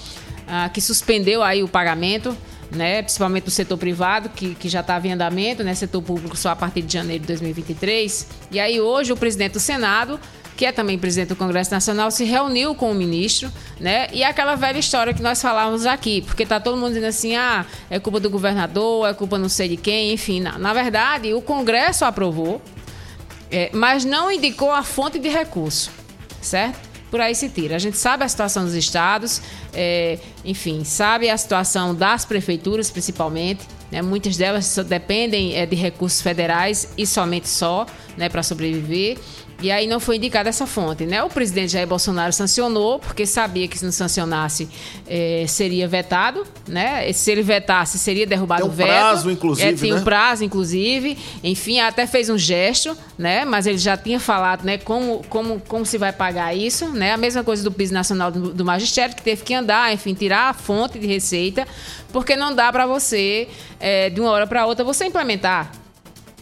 ah, 0.47 0.69
que 0.69 0.81
suspendeu 0.81 1.43
aí 1.43 1.63
o 1.63 1.67
pagamento, 1.67 2.35
né, 2.71 3.01
principalmente 3.01 3.45
do 3.45 3.51
setor 3.51 3.77
privado, 3.77 4.29
que, 4.29 4.55
que 4.55 4.67
já 4.67 4.81
estava 4.81 5.07
em 5.07 5.13
andamento, 5.13 5.63
né, 5.63 5.73
setor 5.73 6.01
público 6.01 6.35
só 6.35 6.49
a 6.49 6.55
partir 6.55 6.81
de 6.81 6.93
janeiro 6.93 7.21
de 7.21 7.27
2023. 7.27 8.27
E 8.51 8.59
aí 8.59 8.79
hoje 8.81 9.13
o 9.13 9.17
presidente 9.17 9.53
do 9.53 9.59
Senado 9.59 10.19
que 10.55 10.65
é 10.65 10.71
também 10.71 10.97
presidente 10.97 11.29
do 11.29 11.35
Congresso 11.35 11.71
Nacional, 11.71 12.09
se 12.09 12.23
reuniu 12.23 12.73
com 12.73 12.91
o 12.91 12.95
ministro, 12.95 13.51
né? 13.79 14.07
E 14.13 14.23
aquela 14.23 14.55
velha 14.55 14.79
história 14.79 15.13
que 15.13 15.21
nós 15.21 15.41
falávamos 15.41 15.85
aqui, 15.85 16.21
porque 16.21 16.45
tá 16.45 16.59
todo 16.59 16.77
mundo 16.77 16.89
dizendo 16.89 17.07
assim, 17.07 17.35
ah, 17.35 17.65
é 17.89 17.99
culpa 17.99 18.19
do 18.19 18.29
governador, 18.29 19.07
é 19.07 19.13
culpa 19.13 19.37
não 19.37 19.49
sei 19.49 19.67
de 19.67 19.77
quem, 19.77 20.13
enfim. 20.13 20.39
Na, 20.39 20.57
na 20.57 20.73
verdade, 20.73 21.33
o 21.33 21.41
Congresso 21.41 22.05
aprovou, 22.05 22.61
é, 23.51 23.69
mas 23.73 24.05
não 24.05 24.31
indicou 24.31 24.71
a 24.71 24.81
fonte 24.81 25.19
de 25.19 25.27
recurso, 25.27 25.91
certo? 26.41 26.84
Por 27.11 27.21
aí 27.21 27.35
se 27.35 27.49
tira. 27.49 27.75
A 27.75 27.79
gente 27.79 27.97
sabe 27.97 28.23
a 28.23 28.27
situação 28.27 28.65
dos 28.65 28.73
estados, 28.73 29.41
é, 29.73 30.19
enfim, 30.43 30.83
sabe 30.83 31.29
a 31.29 31.37
situação 31.37 31.93
das 31.93 32.25
prefeituras, 32.25 32.89
principalmente. 32.89 33.65
Né? 33.91 34.01
Muitas 34.01 34.35
delas 34.35 34.75
dependem 34.87 35.55
é, 35.55 35.65
de 35.65 35.75
recursos 35.75 36.21
federais 36.21 36.89
e 36.97 37.05
somente 37.05 37.47
só, 37.47 37.85
né, 38.17 38.27
para 38.27 38.43
sobreviver. 38.43 39.17
E 39.61 39.71
aí 39.71 39.87
não 39.87 39.99
foi 40.01 40.17
indicada 40.17 40.49
essa 40.49 40.67
fonte, 40.67 41.05
né? 41.05 41.23
O 41.23 41.29
presidente 41.29 41.71
Jair 41.71 41.87
Bolsonaro 41.87 42.33
sancionou, 42.33 42.99
porque 42.99 43.25
sabia 43.25 43.67
que 43.67 43.77
se 43.79 43.85
não 43.85 43.91
sancionasse 43.91 44.67
eh, 45.07 45.45
seria 45.47 45.87
vetado, 45.87 46.45
né? 46.67 47.11
Se 47.13 47.31
ele 47.31 47.41
vetasse, 47.41 47.97
seria 47.97 48.27
derrubado 48.27 48.61
Tem 48.61 48.69
um 48.69 48.73
o 48.73 48.75
veto. 48.75 48.87
prazo, 48.87 49.31
inclusive, 49.31 49.67
É, 49.67 49.73
tem 49.73 49.93
né? 49.93 49.99
um 49.99 50.03
prazo, 50.03 50.43
inclusive. 50.43 51.17
Enfim, 51.43 51.79
até 51.79 52.05
fez 52.05 52.29
um 52.29 52.37
gesto, 52.37 52.97
né? 53.17 53.45
Mas 53.45 53.65
ele 53.65 53.77
já 53.77 53.95
tinha 53.95 54.19
falado, 54.19 54.63
né? 54.65 54.77
Como, 54.77 55.23
como, 55.29 55.61
como 55.67 55.85
se 55.85 55.97
vai 55.97 56.11
pagar 56.11 56.53
isso, 56.53 56.89
né? 56.89 57.13
A 57.13 57.17
mesma 57.17 57.43
coisa 57.43 57.63
do 57.63 57.71
piso 57.71 57.93
nacional 57.93 58.29
do, 58.31 58.53
do 58.53 58.65
magistério, 58.65 59.15
que 59.15 59.21
teve 59.23 59.43
que 59.43 59.53
andar, 59.53 59.93
enfim, 59.93 60.13
tirar 60.13 60.49
a 60.49 60.53
fonte 60.53 60.99
de 60.99 61.07
receita, 61.07 61.65
porque 62.11 62.35
não 62.35 62.53
dá 62.53 62.71
para 62.73 62.85
você, 62.85 63.47
eh, 63.79 64.09
de 64.09 64.19
uma 64.19 64.31
hora 64.31 64.45
para 64.45 64.65
outra, 64.65 64.83
você 64.83 65.05
implementar. 65.05 65.71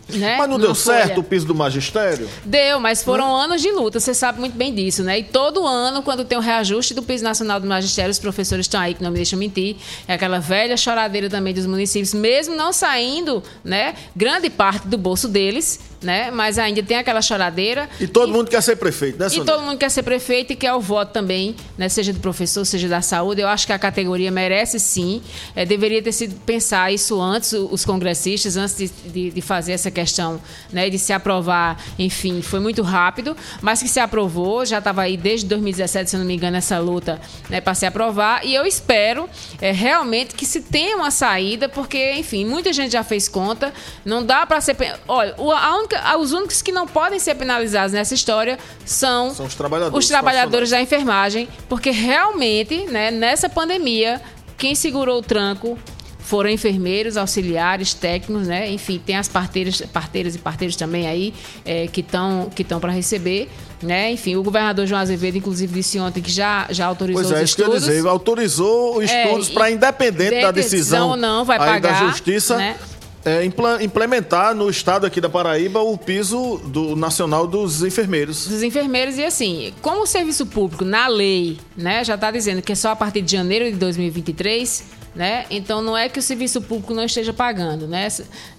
Né? 0.10 0.38
Mas 0.38 0.49
não 0.49 0.60
deu 0.60 0.76
certo 0.76 1.10
folha. 1.10 1.20
o 1.20 1.24
piso 1.24 1.45
do 1.45 1.56
magistério? 1.56 2.30
Deu, 2.43 2.80
mas 2.80 3.04
foram 3.04 3.36
anos 3.36 3.62
de 3.62 3.72
luta, 3.72 3.99
você 3.99 4.14
sabe 4.14 4.39
muito 4.39 4.56
bem 4.56 4.74
disso, 4.74 5.04
né? 5.04 5.20
E 5.20 5.24
todo 5.24 5.66
ano, 5.66 6.01
quando 6.04 6.26
tem 6.26 6.38
o 6.38 6.41
reajuste 6.41 6.93
do 6.93 7.01
piso 7.01 7.24
nacional 7.24 7.60
do 7.60 7.68
magistério, 7.68 8.12
os 8.12 8.20
professores 8.20 8.66
estão 8.66 8.82
aí, 8.82 8.93
que 8.93 9.01
não 9.01 9.12
me 9.12 9.16
deixam 9.16 9.39
mentir, 9.39 9.78
é 10.08 10.14
aquela 10.14 10.39
velha 10.39 10.76
choradeira 10.76 11.30
também 11.30 11.54
dos 11.54 11.66
municípios, 11.66 12.14
mesmo 12.14 12.56
não 12.56 12.74
saindo, 12.74 13.41
né, 13.64 13.95
grande 14.16 14.49
parte 14.49 14.88
do 14.88 14.97
bolso 14.97 15.28
deles, 15.28 15.80
né? 16.04 16.30
Mas 16.32 16.58
ainda 16.60 16.84
tem 16.84 16.97
aquela 16.97 17.22
choradeira. 17.22 17.89
E 17.99 18.08
todo 18.08 18.32
mundo 18.32 18.49
quer 18.49 18.62
ser 18.62 18.76
prefeito, 18.76 19.18
né, 19.20 19.28
E 19.28 19.30
Sonia? 19.30 19.45
todo 19.45 19.62
mundo 19.64 19.78
quer 19.78 19.89
ser 19.89 20.04
prefeito 20.04 20.54
e 20.54 20.56
quer 20.56 20.74
o 20.74 20.80
voto 20.80 21.12
também, 21.14 21.56
né? 21.78 21.89
Seja 21.89 22.12
do 22.14 22.20
professor, 22.20 22.66
seja 22.66 22.88
da 22.88 23.01
saúde. 23.01 23.41
Eu 23.41 23.47
acho 23.47 23.66
que 23.66 23.74
a 23.74 23.80
categoria 23.80 24.30
merece 24.32 24.80
sim. 24.80 25.22
É, 25.56 25.66
deveria 25.66 26.01
ter 26.01 26.12
sido 26.12 26.36
pensar 26.45 26.91
isso 26.93 27.20
antes, 27.22 27.54
os 27.54 27.86
congressistas, 27.86 28.58
antes 28.58 28.76
de, 28.76 28.88
de- 29.10 29.32
de 29.32 29.41
fazer 29.41 29.72
essa 29.74 29.89
questão, 29.89 30.39
né? 30.72 30.89
De 30.89 30.99
se 30.99 31.14
aprovar, 31.14 31.82
enfim, 31.97 32.41
foi 32.41 32.60
muito 32.60 32.82
rápido, 32.82 33.36
mas 33.62 33.82
que 33.82 33.88
se 33.89 33.99
aprovou, 33.99 34.66
já 34.66 34.80
estava 34.80 35.01
aí 35.04 35.16
desde 35.18 35.47
2017, 35.47 36.10
se 36.10 36.18
não 36.18 36.26
me 36.26 36.34
engano, 36.36 36.58
essa 36.58 36.78
luta 36.80 37.20
né, 37.49 37.62
para 37.62 37.74
se 37.74 37.86
aprovar. 37.86 38.45
E 38.45 38.54
eu 38.54 38.66
espero 38.66 39.30
é, 39.62 39.72
realmente 39.72 40.36
que 40.36 40.45
se 40.45 40.62
tenha 40.62 40.95
uma 40.97 41.12
saída, 41.12 41.70
porque, 41.70 42.14
enfim, 42.14 42.45
muita 42.45 42.74
gente 42.74 42.91
já 42.91 43.04
fez 43.04 43.28
conta. 43.28 43.74
Não 44.06 44.24
dá 44.26 44.45
para 44.45 44.60
ser. 44.62 44.76
Olha, 45.08 45.34
a 45.38 45.78
única- 45.78 45.93
os 46.20 46.32
únicos 46.32 46.62
que 46.62 46.72
não 46.72 46.88
podem 46.88 47.20
ser 47.20 47.36
penalizados 47.36 47.94
nessa 47.94 48.14
história 48.14 48.58
são, 48.86 49.34
São 49.34 49.46
os 49.46 49.56
trabalhadores 49.56 50.04
os 50.06 50.08
trabalhadores 50.10 50.70
da 50.70 50.82
enfermagem, 50.82 51.48
porque 51.70 51.89
realmente, 51.91 52.86
né, 52.86 53.12
nessa 53.12 53.48
pandemia, 53.50 54.22
quem 54.58 54.76
segurou 54.76 55.20
o 55.20 55.22
tranco 55.22 55.78
foram 56.20 56.50
enfermeiros, 56.50 57.18
auxiliares, 57.18 57.94
técnicos, 57.94 58.48
né? 58.48 58.70
Enfim, 58.72 59.02
tem 59.06 59.18
as 59.18 59.28
parteiras, 59.28 59.82
parteiras 59.82 60.36
e 60.36 60.38
parteiros 60.39 60.76
também 60.78 61.06
aí 61.06 61.34
é, 61.66 61.88
que 61.88 62.00
estão 62.00 62.50
que 62.56 62.62
estão 62.62 62.80
para 62.80 62.91
receber. 62.91 63.50
Né? 63.82 64.12
Enfim, 64.14 64.38
o 64.38 64.41
governador 64.44 64.88
João 64.88 65.02
Azevedo, 65.02 65.38
inclusive, 65.38 65.74
disse 65.74 66.00
ontem 66.00 66.22
que 66.22 66.32
já, 66.32 66.68
já 66.70 66.86
autorizou 66.86 67.22
Pois 67.22 67.34
é, 67.34 67.44
os 67.44 67.50
isso 67.50 67.56
que 67.58 67.62
eu 67.64 67.66
estudos. 67.76 67.86
dizer, 67.86 68.08
autorizou 68.08 68.98
os 68.98 69.12
É, 69.12 69.26
estudos 69.26 69.50
e 69.50 69.52
para, 69.52 69.70
independente 69.72 70.41
da 70.41 70.52
decisão 70.52 71.10
ou 71.10 71.16
não, 71.18 71.44
vai 71.44 71.58
pagar, 71.60 71.82
da 71.82 71.94
Justiça, 72.10 72.56
né? 72.56 72.78
É, 73.26 73.43
implementar 73.82 74.53
no 74.53 74.69
estado 74.69 75.05
aqui 75.05 75.21
da 75.21 75.30
Paraíba 75.30 75.82
o 75.82 75.97
piso 75.97 76.57
do 76.65 76.95
nacional 76.95 77.47
dos 77.47 77.84
enfermeiros. 77.84 78.47
dos 78.47 78.63
enfermeiros 78.63 79.17
e 79.17 79.24
assim, 79.24 79.74
como 79.82 80.01
o 80.01 80.07
serviço 80.07 80.45
público 80.45 80.84
na 80.84 81.07
lei, 81.07 81.57
né, 81.76 82.03
já 82.03 82.15
está 82.15 82.32
dizendo 82.32 82.61
que 82.61 82.71
é 82.71 82.76
só 82.76 82.91
a 82.91 82.95
partir 82.95 83.21
de 83.21 83.32
janeiro 83.32 83.65
de 83.65 83.78
2023, 83.78 84.84
né? 85.16 85.45
Então 85.49 85.82
não 85.82 85.97
é 85.97 86.09
que 86.09 86.20
o 86.20 86.22
serviço 86.22 86.61
público 86.61 86.93
não 86.93 87.03
esteja 87.03 87.32
pagando, 87.32 87.88
né? 87.88 88.07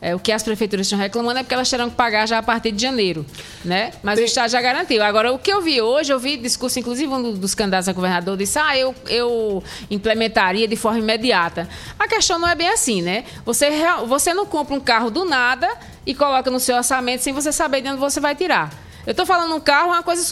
É, 0.01 0.15
o 0.15 0.19
que 0.19 0.31
as 0.31 0.43
prefeituras 0.43 0.87
estão 0.87 0.99
reclamando 0.99 1.41
é 1.41 1.43
porque 1.43 1.55
elas 1.55 1.69
terão 1.69 1.91
que 1.91 1.97
pagar 1.97 2.27
já 2.27 2.39
a 2.39 2.43
partir 2.43 2.73
de 2.73 2.81
janeiro, 2.81 3.27
né? 3.65 3.93
Mas 4.03 4.19
o 4.19 4.23
Estado 4.23 4.51
já 4.51 4.61
garantiu. 4.61 5.03
Agora, 5.03 5.33
o 5.33 5.39
que 5.39 5.53
eu 5.53 5.61
vi 5.61 5.81
hoje, 5.81 6.13
eu 6.13 6.19
vi 6.19 6.37
discurso, 6.37 6.79
inclusive 6.79 7.13
um 7.13 7.33
dos 7.33 7.55
candidatos 7.55 7.89
a 7.89 7.93
governador 7.93 8.37
disse, 8.37 8.59
ah, 8.59 8.77
eu, 8.77 8.95
eu 9.09 9.63
implementaria 9.91 10.69
de 10.69 10.77
forma 10.77 10.99
imediata. 10.99 11.69
A 11.99 12.07
questão 12.07 12.39
não 12.39 12.49
é 12.49 12.55
bem 12.55 12.69
assim, 12.69 13.03
né? 13.03 13.25
Você, 13.45 13.71
você 14.07 14.33
não 14.33 14.47
compra 14.47 14.75
um 14.75 14.81
carro 14.81 15.11
do 15.11 15.25
nada 15.25 15.69
e 16.07 16.15
coloca 16.15 16.51
no 16.51 16.61
seu 16.61 16.77
orçamento 16.77 17.23
sem 17.23 17.33
você 17.33 17.51
saber 17.51 17.81
de 17.81 17.89
onde 17.89 17.99
você 17.99 18.21
vai 18.21 18.35
tirar. 18.35 18.71
Eu 19.07 19.11
estou 19.11 19.27
falando 19.27 19.55
um 19.55 19.61
carro, 19.61 19.89
uma 19.89 20.03
coisa 20.03 20.25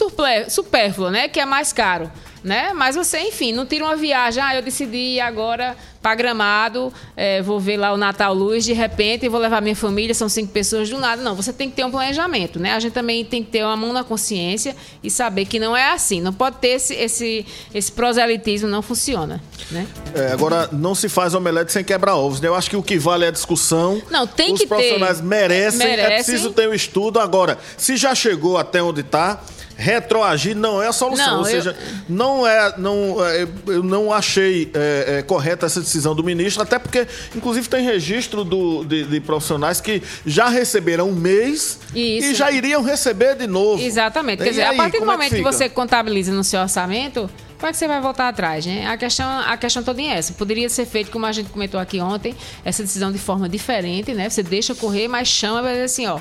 supérflua, 0.49 1.11
né? 1.11 1.27
Que 1.27 1.39
é 1.39 1.45
mais 1.45 1.71
caro. 1.71 2.11
Né? 2.43 2.73
Mas 2.73 2.95
você, 2.97 3.19
enfim, 3.21 3.53
não 3.53 3.65
tira 3.65 3.85
uma 3.85 3.95
viagem. 3.95 4.43
Ah, 4.43 4.53
eu 4.55 4.61
decidi 4.61 4.97
ir 5.15 5.21
agora 5.21 5.77
para 6.01 6.13
Gramado, 6.15 6.91
eh, 7.15 7.41
vou 7.41 7.57
ver 7.57 7.77
lá 7.77 7.93
o 7.93 7.97
Natal 7.97 8.33
Luz 8.33 8.65
de 8.65 8.73
repente 8.73 9.25
e 9.25 9.29
vou 9.29 9.39
levar 9.39 9.61
minha 9.61 9.75
família, 9.77 10.13
são 10.13 10.27
cinco 10.27 10.51
pessoas 10.51 10.89
do 10.89 10.97
nada. 10.99 11.21
Não, 11.21 11.33
você 11.33 11.53
tem 11.53 11.69
que 11.69 11.77
ter 11.77 11.85
um 11.85 11.91
planejamento, 11.91 12.59
né? 12.59 12.73
A 12.73 12.79
gente 12.81 12.91
também 12.91 13.23
tem 13.23 13.41
que 13.41 13.49
ter 13.49 13.63
uma 13.63 13.77
mão 13.77 13.93
na 13.93 14.03
consciência 14.03 14.75
e 15.01 15.09
saber 15.09 15.45
que 15.45 15.57
não 15.57 15.77
é 15.77 15.91
assim. 15.93 16.19
Não 16.19 16.33
pode 16.33 16.57
ter 16.57 16.67
esse, 16.71 16.93
esse, 16.93 17.45
esse 17.73 17.89
proselitismo, 17.89 18.67
não 18.67 18.81
funciona, 18.81 19.41
né? 19.71 19.87
É, 20.13 20.33
agora, 20.33 20.67
não 20.73 20.93
se 20.93 21.07
faz 21.07 21.33
omelete 21.33 21.71
sem 21.71 21.85
quebrar 21.85 22.15
ovos. 22.17 22.41
né? 22.41 22.49
Eu 22.49 22.55
acho 22.55 22.69
que 22.69 22.75
o 22.75 22.83
que 22.83 22.97
vale 22.99 23.23
é 23.23 23.29
a 23.29 23.31
discussão. 23.31 24.01
Não, 24.11 24.27
tem 24.27 24.51
Os 24.51 24.59
que 24.59 24.65
ter. 24.65 24.67
profissionais 24.67 25.21
merecem, 25.21 25.87
é 25.87 25.89
Merecem. 25.95 26.15
preciso 26.15 26.51
ter 26.51 26.67
o 26.67 26.73
estudo. 26.73 27.21
Agora, 27.21 27.57
se 27.77 27.95
já 27.95 28.13
chegou 28.13 28.57
até 28.57 28.83
onde 28.83 28.99
está, 28.99 29.41
retroagir 29.77 30.55
não 30.55 30.81
é 30.81 30.87
a 30.87 30.93
solução. 30.93 31.25
Não, 31.27 31.39
Ou 31.39 31.45
eu- 31.47 31.51
seja, 31.51 31.75
não 32.07 32.47
é, 32.47 32.73
não, 32.77 33.25
é, 33.25 33.47
eu 33.67 33.83
não 33.83 34.11
achei 34.13 34.71
é, 34.73 35.17
é, 35.17 35.21
correta 35.21 35.65
essa 35.65 35.79
decisão 35.81 36.15
do 36.15 36.23
ministro, 36.23 36.61
até 36.63 36.77
porque, 36.79 37.07
inclusive, 37.35 37.67
tem 37.67 37.83
registro 37.83 38.43
do- 38.43 38.83
de, 38.83 39.03
de 39.05 39.19
profissionais 39.19 39.81
que 39.81 40.01
já 40.25 40.47
receberam 40.49 41.09
um 41.09 41.15
mês 41.15 41.79
Isso. 41.93 42.27
e 42.31 42.35
já 42.35 42.51
iriam 42.51 42.83
receber 42.83 43.35
de 43.35 43.47
novo. 43.47 43.81
Exatamente. 43.81 44.39
Quer 44.39 44.47
E 44.47 44.49
dizer, 44.51 44.63
aí, 44.63 44.75
a 44.75 44.77
partir 44.77 44.91
do 44.93 44.97
é 44.97 44.99
que 44.99 45.05
momento 45.05 45.29
que, 45.29 45.35
fica? 45.37 45.51
você 45.51 45.69
contabiliza 45.69 46.31
no 46.31 46.43
seu 46.43 46.61
orçamento, 46.61 47.29
como 47.57 47.69
é 47.69 47.71
que 47.71 47.77
você 47.77 47.87
vai 47.87 48.01
voltar 48.01 48.27
atrás, 48.27 48.65
né? 48.65 48.85
A 48.87 48.97
questão, 48.97 49.25
a 49.39 49.55
questão 49.55 49.81
toda 49.83 50.01
é 50.01 50.07
essa. 50.07 50.33
Poderia 50.33 50.67
ser 50.69 50.85
feito, 50.85 51.09
como 51.11 51.25
a 51.25 51.31
gente 51.31 51.49
comentou 51.49 51.79
aqui 51.79 51.99
ontem, 52.01 52.35
essa 52.65 52.83
decisão 52.83 53.11
de 53.11 53.17
forma 53.17 53.47
diferente, 53.47 54.13
né? 54.13 54.29
Você 54.29 54.43
deixa 54.43 54.75
correr, 54.75 55.07
mas 55.07 55.27
chama 55.29 55.61
dizer 55.69 55.83
assim, 55.83 56.05
ó, 56.07 56.19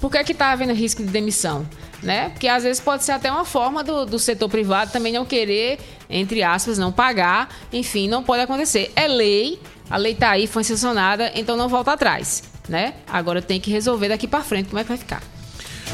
por 0.00 0.10
que 0.10 0.24
que 0.24 0.34
tá 0.34 0.50
havendo 0.50 0.72
risco 0.72 1.02
de 1.02 1.08
demissão? 1.08 1.64
Né? 2.02 2.30
Porque 2.30 2.48
às 2.48 2.64
vezes 2.64 2.80
pode 2.80 3.04
ser 3.04 3.12
até 3.12 3.30
uma 3.30 3.44
forma 3.44 3.84
do, 3.84 4.04
do 4.04 4.18
setor 4.18 4.48
privado 4.48 4.90
também 4.90 5.12
não 5.12 5.24
querer, 5.24 5.78
entre 6.10 6.42
aspas, 6.42 6.76
não 6.76 6.90
pagar. 6.90 7.48
Enfim, 7.72 8.08
não 8.08 8.24
pode 8.24 8.42
acontecer. 8.42 8.90
É 8.96 9.06
lei, 9.06 9.60
a 9.88 9.96
lei 9.96 10.14
tá 10.14 10.30
aí, 10.30 10.48
foi 10.48 10.64
sancionada, 10.64 11.30
então 11.34 11.56
não 11.56 11.68
volta 11.68 11.92
atrás, 11.92 12.42
né? 12.68 12.94
Agora 13.06 13.40
tem 13.40 13.60
que 13.60 13.70
resolver 13.70 14.08
daqui 14.08 14.26
para 14.26 14.42
frente 14.42 14.68
como 14.68 14.80
é 14.80 14.82
que 14.82 14.88
vai 14.88 14.98
ficar. 14.98 15.22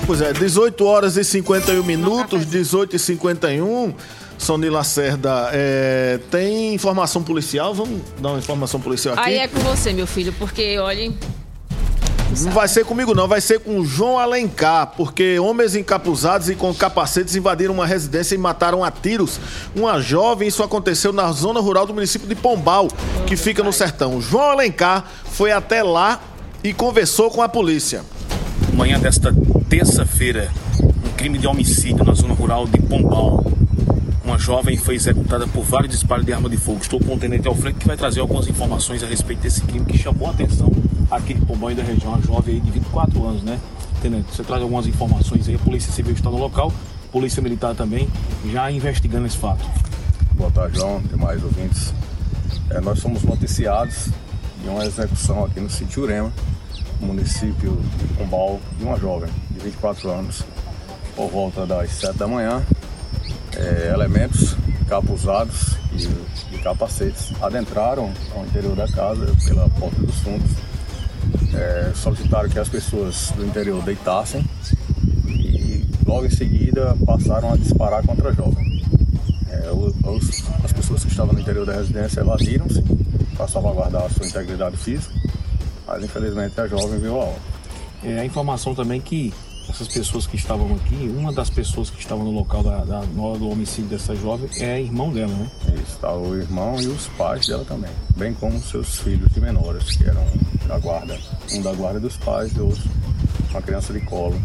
Pois 0.06 0.22
é, 0.22 0.32
18 0.32 0.84
horas 0.84 1.16
e 1.16 1.24
51 1.24 1.82
minutos, 1.82 2.46
18 2.46 2.96
e 2.96 2.98
51. 2.98 3.94
Sony 4.38 4.70
Lacerda, 4.70 5.50
é, 5.52 6.20
tem 6.30 6.72
informação 6.72 7.22
policial? 7.22 7.74
Vamos 7.74 8.00
dar 8.20 8.30
uma 8.30 8.38
informação 8.38 8.80
policial 8.80 9.14
aqui? 9.14 9.30
Aí 9.30 9.38
é 9.38 9.48
com 9.48 9.58
você, 9.58 9.92
meu 9.92 10.06
filho, 10.06 10.32
porque, 10.38 10.78
olhem, 10.78 11.18
Não 12.42 12.52
vai 12.52 12.68
ser 12.68 12.84
comigo 12.84 13.14
não, 13.14 13.26
vai 13.26 13.40
ser 13.40 13.58
com 13.58 13.84
João 13.84 14.18
Alencar, 14.18 14.92
porque 14.96 15.38
homens 15.38 15.74
encapuzados 15.74 16.48
e 16.48 16.54
com 16.54 16.72
capacetes 16.72 17.34
invadiram 17.34 17.74
uma 17.74 17.86
residência 17.86 18.34
e 18.34 18.38
mataram 18.38 18.84
a 18.84 18.90
tiros 18.90 19.40
uma 19.74 20.00
jovem. 20.00 20.46
Isso 20.46 20.62
aconteceu 20.62 21.12
na 21.12 21.32
zona 21.32 21.58
rural 21.58 21.86
do 21.86 21.94
município 21.94 22.28
de 22.28 22.34
Pombal, 22.34 22.88
que 23.26 23.36
fica 23.36 23.62
no 23.62 23.72
sertão. 23.72 24.20
João 24.20 24.50
Alencar 24.50 25.04
foi 25.24 25.50
até 25.50 25.82
lá 25.82 26.20
e 26.62 26.72
conversou 26.72 27.30
com 27.30 27.42
a 27.42 27.48
polícia. 27.48 28.04
Manhã 28.72 29.00
desta 29.00 29.34
terça-feira, 29.68 30.50
um 30.80 31.12
crime 31.16 31.38
de 31.38 31.46
homicídio 31.46 32.04
na 32.04 32.14
zona 32.14 32.34
rural 32.34 32.66
de 32.66 32.80
Pombal. 32.80 33.44
Uma 34.28 34.38
jovem 34.38 34.76
foi 34.76 34.94
executada 34.94 35.48
por 35.48 35.64
vários 35.64 35.90
disparos 35.90 36.26
de 36.26 36.34
arma 36.34 36.50
de 36.50 36.58
fogo. 36.58 36.80
Estou 36.82 37.00
com 37.00 37.14
o 37.14 37.18
tenente 37.18 37.48
Alfredo 37.48 37.78
que 37.78 37.86
vai 37.86 37.96
trazer 37.96 38.20
algumas 38.20 38.46
informações 38.46 39.02
a 39.02 39.06
respeito 39.06 39.40
desse 39.40 39.62
crime 39.62 39.86
que 39.86 39.96
chamou 39.96 40.28
a 40.28 40.32
atenção 40.32 40.70
aqui 41.10 41.32
de 41.32 41.46
Pombal 41.46 41.70
e 41.70 41.74
da 41.74 41.82
região. 41.82 42.12
Uma 42.12 42.20
jovem 42.20 42.56
aí 42.56 42.60
de 42.60 42.70
24 42.72 43.26
anos, 43.26 43.42
né? 43.42 43.58
Tenente, 44.02 44.26
você 44.30 44.44
traz 44.44 44.62
algumas 44.62 44.86
informações 44.86 45.48
aí. 45.48 45.54
A 45.54 45.58
Polícia 45.58 45.90
Civil 45.90 46.12
está 46.12 46.28
no 46.28 46.36
local, 46.36 46.70
Polícia 47.10 47.42
Militar 47.42 47.74
também, 47.74 48.06
já 48.52 48.70
investigando 48.70 49.26
esse 49.26 49.38
fato. 49.38 49.64
Boa 50.34 50.50
tarde, 50.50 50.76
João, 50.76 51.00
demais 51.00 51.42
ouvintes. 51.42 51.94
É, 52.68 52.82
nós 52.82 52.98
somos 52.98 53.22
noticiados 53.22 54.10
de 54.62 54.68
uma 54.68 54.84
execução 54.84 55.42
aqui 55.42 55.58
no 55.58 55.70
sítio 55.70 56.02
Urema, 56.02 56.30
município 57.00 57.80
de 57.96 58.04
Pombal, 58.12 58.60
de 58.78 58.84
uma 58.84 58.98
jovem 58.98 59.30
de 59.50 59.58
24 59.60 60.10
anos, 60.10 60.44
por 61.16 61.30
volta 61.30 61.64
das 61.64 61.92
7 61.92 62.18
da 62.18 62.28
manhã. 62.28 62.62
É, 63.58 63.90
elementos 63.92 64.56
capuzados 64.88 65.76
e 65.92 66.06
de 66.50 66.62
capacetes 66.62 67.32
adentraram 67.42 68.10
ao 68.34 68.44
interior 68.46 68.74
da 68.76 68.86
casa 68.88 69.26
pela 69.46 69.68
porta 69.70 70.00
dos 70.00 70.14
fundos. 70.20 70.50
É, 71.54 71.92
solicitaram 71.94 72.48
que 72.48 72.58
as 72.58 72.68
pessoas 72.68 73.32
do 73.36 73.44
interior 73.44 73.82
deitassem 73.82 74.44
e 75.26 75.84
logo 76.06 76.24
em 76.26 76.30
seguida 76.30 76.96
passaram 77.04 77.52
a 77.52 77.56
disparar 77.56 78.02
contra 78.06 78.30
a 78.30 78.32
jovem. 78.32 78.82
É, 79.50 79.70
os- 79.72 80.44
as 80.64 80.72
pessoas 80.72 81.02
que 81.04 81.10
estavam 81.10 81.34
no 81.34 81.40
interior 81.40 81.66
da 81.66 81.72
residência 81.74 82.20
evadiram-se 82.20 82.82
para 83.36 83.48
salvaguardar 83.48 84.04
a 84.04 84.08
sua 84.10 84.26
integridade 84.26 84.76
física, 84.76 85.12
mas 85.86 86.04
infelizmente 86.04 86.58
a 86.60 86.66
jovem 86.68 86.98
viu 87.00 87.20
a 87.20 87.24
hora. 87.24 87.38
É, 88.04 88.20
a 88.20 88.24
informação 88.24 88.74
também 88.74 89.00
que 89.00 89.34
essas 89.68 89.88
pessoas 89.88 90.26
que 90.26 90.36
estavam 90.36 90.74
aqui, 90.74 91.12
uma 91.16 91.32
das 91.32 91.50
pessoas 91.50 91.90
que 91.90 92.00
estavam 92.00 92.24
no 92.24 92.30
local 92.30 92.62
da, 92.62 92.84
da- 92.84 93.00
do 93.02 93.48
homicídio 93.50 93.90
dessa 93.90 94.14
jovem 94.16 94.48
é 94.60 94.80
irmão 94.80 95.10
dela, 95.12 95.32
né? 95.32 95.50
Isso, 95.74 95.94
está 95.94 96.12
o 96.14 96.34
irmão 96.36 96.80
e 96.80 96.86
os 96.86 97.06
pais 97.18 97.46
dela 97.46 97.64
também, 97.64 97.90
bem 98.16 98.32
como 98.34 98.58
seus 98.60 98.98
filhos 99.00 99.30
de 99.32 99.40
menores, 99.40 99.96
que 99.96 100.04
eram 100.04 100.24
da 100.66 100.78
guarda, 100.78 101.18
um 101.52 101.62
da 101.62 101.72
guarda 101.72 102.00
dos 102.00 102.16
pais 102.16 102.52
e 102.56 102.60
outro 102.60 102.82
uma 103.50 103.62
criança 103.62 103.92
de 103.92 104.00
colo, 104.00 104.38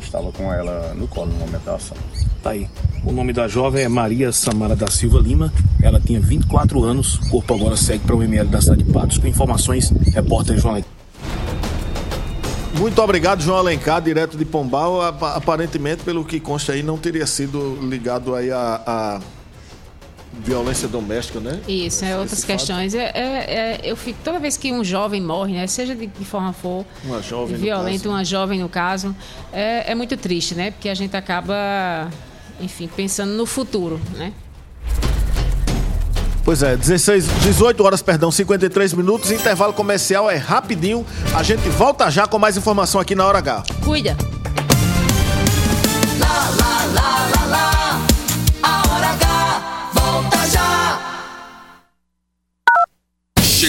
estava 0.00 0.30
com 0.32 0.52
ela 0.52 0.94
no 0.94 1.08
colo 1.08 1.32
no 1.32 1.38
momento 1.38 1.64
da 1.64 1.74
ação. 1.74 1.96
Tá 2.42 2.50
aí. 2.50 2.68
O 3.04 3.10
nome 3.12 3.32
da 3.32 3.48
jovem 3.48 3.82
é 3.82 3.88
Maria 3.88 4.30
Samara 4.32 4.76
da 4.76 4.86
Silva 4.88 5.18
Lima. 5.18 5.52
Ela 5.82 5.98
tinha 6.00 6.20
24 6.20 6.84
anos. 6.84 7.14
O 7.16 7.30
corpo 7.30 7.54
agora 7.54 7.76
segue 7.76 8.04
para 8.04 8.14
o 8.14 8.22
ML 8.22 8.48
da 8.48 8.60
cidade 8.60 8.84
de 8.84 8.92
Patos. 8.92 9.18
Com 9.18 9.26
informações, 9.26 9.90
repórter 10.12 10.56
João 10.58 10.74
Leite. 10.74 10.88
Muito 12.78 13.02
obrigado, 13.02 13.42
João 13.42 13.58
Alencar, 13.58 14.00
direto 14.00 14.36
de 14.36 14.44
Pombal. 14.44 15.02
Apa- 15.02 15.34
Aparentemente, 15.34 16.02
pelo 16.04 16.24
que 16.24 16.38
consta 16.38 16.72
aí, 16.72 16.82
não 16.82 16.96
teria 16.96 17.26
sido 17.26 17.76
ligado 17.82 18.34
aí 18.34 18.50
a, 18.52 18.80
a 18.86 19.20
violência 20.40 20.86
doméstica, 20.86 21.40
né? 21.40 21.60
Isso, 21.66 22.04
é 22.04 22.16
outras 22.16 22.38
esse 22.38 22.46
questões. 22.46 22.94
É, 22.94 23.10
é- 23.14 23.14
é- 23.14 23.80
eu 23.82 23.96
fico 23.96 24.20
toda 24.22 24.38
vez 24.38 24.56
que 24.56 24.72
um 24.72 24.84
jovem 24.84 25.20
morre, 25.20 25.54
né, 25.54 25.66
seja 25.66 25.94
de 25.96 26.06
que 26.06 26.24
forma 26.24 26.52
for, 26.52 26.84
Uma 27.04 27.20
jovem, 27.20 27.56
violento, 27.56 28.08
uma 28.08 28.24
jovem 28.24 28.60
no 28.60 28.68
caso, 28.68 29.14
é, 29.52 29.90
é 29.90 29.94
muito 29.96 30.16
triste, 30.16 30.54
né? 30.54 30.70
Porque 30.70 30.88
a 30.88 30.94
gente 30.94 31.16
acaba, 31.16 32.08
enfim, 32.60 32.88
pensando 32.94 33.32
no 33.32 33.44
futuro, 33.44 34.00
né? 34.16 34.32
Pois 36.48 36.62
é, 36.62 36.78
16, 36.78 37.26
18 37.42 37.84
horas, 37.84 38.00
perdão, 38.00 38.30
53 38.30 38.94
minutos. 38.94 39.30
Intervalo 39.30 39.74
comercial 39.74 40.30
é 40.30 40.36
rapidinho. 40.36 41.04
A 41.34 41.42
gente 41.42 41.68
volta 41.68 42.10
já 42.10 42.26
com 42.26 42.38
mais 42.38 42.56
informação 42.56 42.98
aqui 42.98 43.14
na 43.14 43.26
Hora 43.26 43.36
H. 43.36 43.64
Cuida. 43.84 44.16
Lá, 46.18 46.50
lá, 46.58 46.84
lá, 46.94 47.28
lá, 47.34 47.46
lá. 47.48 47.67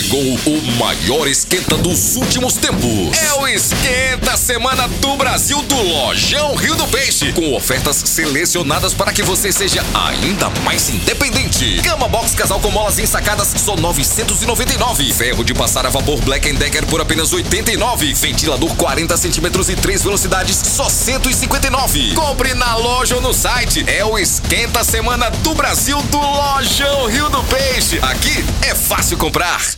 Chegou 0.10 0.39
o 0.47 0.72
maior 0.80 1.28
esquenta 1.28 1.78
dos 1.78 2.16
últimos 2.16 2.55
tempos. 2.55 3.16
É 3.16 3.34
o 3.34 3.47
Esquenta 3.47 4.36
Semana 4.38 4.88
do 4.88 5.16
Brasil 5.16 5.62
do 5.62 5.76
Lojão 5.76 6.55
Rio 6.55 6.74
do 6.74 6.88
Peixe. 6.88 7.32
Com 7.32 7.53
ofertas 7.53 7.97
selecionadas 7.97 8.91
para 8.91 9.14
que 9.14 9.22
você 9.22 9.51
seja 9.51 9.86
ainda 9.93 10.49
mais 10.64 10.89
independente. 10.89 11.80
Cama 11.84 12.07
Box 12.07 12.34
Casal 12.34 12.60
com 12.60 12.72
molas 12.72 12.97
ensacadas 12.97 13.53
só 13.55 13.76
999. 13.76 15.14
Ferro 15.14 15.43
de 15.43 15.53
passar 15.53 15.86
a 15.86 15.91
vapor 15.91 16.20
Black 16.22 16.51
Decker 16.53 16.88
por 16.88 16.99
apenas 17.01 17.32
89. 17.32 18.12
Ventilador 18.16 18.76
40 18.78 19.16
centímetros 19.16 19.70
e 19.70 19.76
3 19.76 20.01
velocidades 20.01 20.55
só 20.55 20.89
159. 20.89 22.16
Compre 22.16 22.55
na 22.55 22.76
loja 22.78 23.14
ou 23.14 23.22
no 23.22 23.32
site. 23.32 23.86
É 23.86 24.03
o 24.03 24.18
Esquenta 24.18 24.84
Semana 24.84 25.30
do 25.30 25.53
Brasil 25.53 26.01
do 26.01 26.18
Lojão 26.18 27.05
Rio 27.05 27.30
do 27.30 27.43
Peixe. 27.43 27.99
Aqui 28.01 28.43
é 28.64 28.74
fácil 28.74 29.16
comprar. 29.16 29.78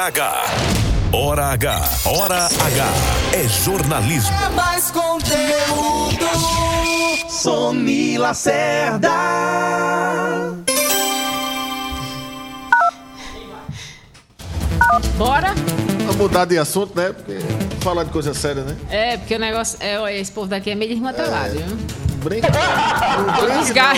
Hora 0.00 0.08
H. 0.08 0.44
Hora 1.12 1.46
H. 1.52 1.90
Hora 2.06 2.46
H. 2.46 2.86
É 3.34 3.46
jornalismo. 3.46 4.34
É 4.34 4.48
mais 4.48 4.90
conteúdo. 4.90 6.26
Sony 7.28 8.16
Lacerda. 8.16 9.10
Bora? 15.18 15.52
Vamos 15.98 16.16
mudar 16.16 16.46
de 16.46 16.56
assunto, 16.56 16.98
né? 16.98 17.12
Porque 17.12 17.38
falar 17.80 18.04
de 18.04 18.10
coisa 18.10 18.32
séria, 18.34 18.62
né? 18.62 18.76
É, 18.90 19.16
porque 19.16 19.34
o 19.34 19.38
negócio. 19.38 19.78
É, 19.80 20.18
esse 20.18 20.30
povo 20.30 20.46
daqui 20.46 20.70
é 20.70 20.74
meio 20.74 20.90
desmantelado, 20.92 21.54
viu? 21.54 21.76
Brinca. 22.20 22.48
Quando 23.38 23.60
os, 23.62 23.70
ga- 23.70 23.94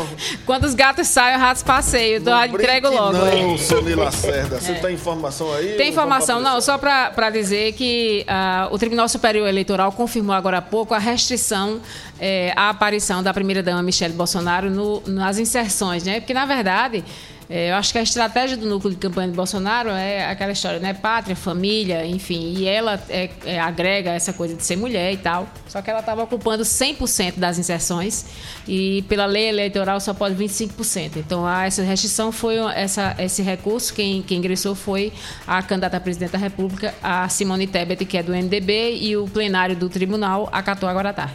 quando 0.46 0.64
os 0.64 0.74
gatos 0.74 1.08
saem, 1.08 1.34
os 1.34 1.40
ratos 1.42 1.62
passeiam. 1.64 2.14
Eu 2.18 2.22
tô- 2.22 2.44
entrego 2.44 2.88
logo. 2.88 3.12
Não, 3.18 3.26
é. 3.26 3.58
Sony 3.58 3.94
Lacerda. 3.96 4.60
Você 4.60 4.72
É. 4.72 4.74
tem 4.76 4.94
informação 4.94 5.52
aí? 5.52 5.72
Tem 5.76 5.88
informação, 5.90 6.40
não, 6.40 6.60
só 6.60 6.78
para 6.78 7.30
dizer 7.30 7.72
que 7.72 8.24
ah, 8.28 8.68
o 8.70 8.78
Tribunal 8.78 9.08
Superior 9.08 9.48
Eleitoral 9.48 9.90
confirmou 9.90 10.36
agora 10.36 10.58
há 10.58 10.62
pouco 10.62 10.94
a 10.94 10.98
restrição 10.98 11.80
eh, 12.20 12.52
à 12.54 12.70
aparição 12.70 13.24
da 13.24 13.34
primeira-dama 13.34 13.82
Michele 13.82 14.14
Bolsonaro 14.14 14.70
no- 14.70 15.02
nas 15.04 15.38
inserções, 15.40 16.04
né? 16.04 16.20
Porque, 16.20 16.32
na 16.32 16.46
verdade, 16.46 17.04
eh, 17.48 17.70
eu 17.70 17.74
acho 17.74 17.92
que 17.92 17.98
a 17.98 18.02
estratégia 18.02 18.56
do 18.56 18.66
núcleo 18.66 18.92
de 18.92 18.98
campanha 18.98 19.28
de 19.28 19.34
Bolsonaro 19.34 19.90
é 19.90 20.30
aquela 20.30 20.52
história, 20.52 20.78
né? 20.78 20.94
Pátria, 20.94 21.36
família, 21.36 22.06
enfim. 22.06 22.54
E 22.56 22.66
ela 22.66 23.00
é, 23.08 23.30
é, 23.44 23.60
agrega 23.60 24.10
essa 24.10 24.32
coisa 24.32 24.54
de 24.54 24.64
ser 24.64 24.76
mulher 24.76 25.12
e 25.12 25.16
tal. 25.16 25.48
Só 25.68 25.82
que 25.82 25.90
ela 25.90 26.00
estava 26.00 26.22
ocupando 26.22 26.62
100% 26.62 27.38
das 27.38 27.58
inserções 27.58 28.26
e, 28.66 29.02
pela 29.08 29.26
lei 29.26 29.48
eleitoral, 29.48 30.00
só 30.00 30.14
pode 30.14 30.34
25%. 30.36 31.16
Então, 31.16 31.46
há 31.46 31.66
essa 31.66 31.82
restrição 31.82 32.32
foi 32.32 32.56
essa, 32.74 33.14
esse 33.18 33.42
recurso. 33.42 33.94
Quem, 33.94 34.22
quem 34.22 34.38
ingressou 34.38 34.74
foi 34.74 35.12
a 35.46 35.62
candidata 35.62 35.96
a 35.96 36.00
presidente 36.00 36.32
da 36.32 36.38
República, 36.38 36.94
a 37.02 37.28
Simone 37.28 37.66
Tebet, 37.66 38.04
que 38.04 38.16
é 38.16 38.22
do 38.22 38.32
MDB, 38.32 38.96
e 38.96 39.16
o 39.16 39.26
plenário 39.26 39.76
do 39.76 39.88
tribunal 39.88 40.48
acatou 40.52 40.88
agora 40.88 41.10
à 41.10 41.12
tarde. 41.12 41.34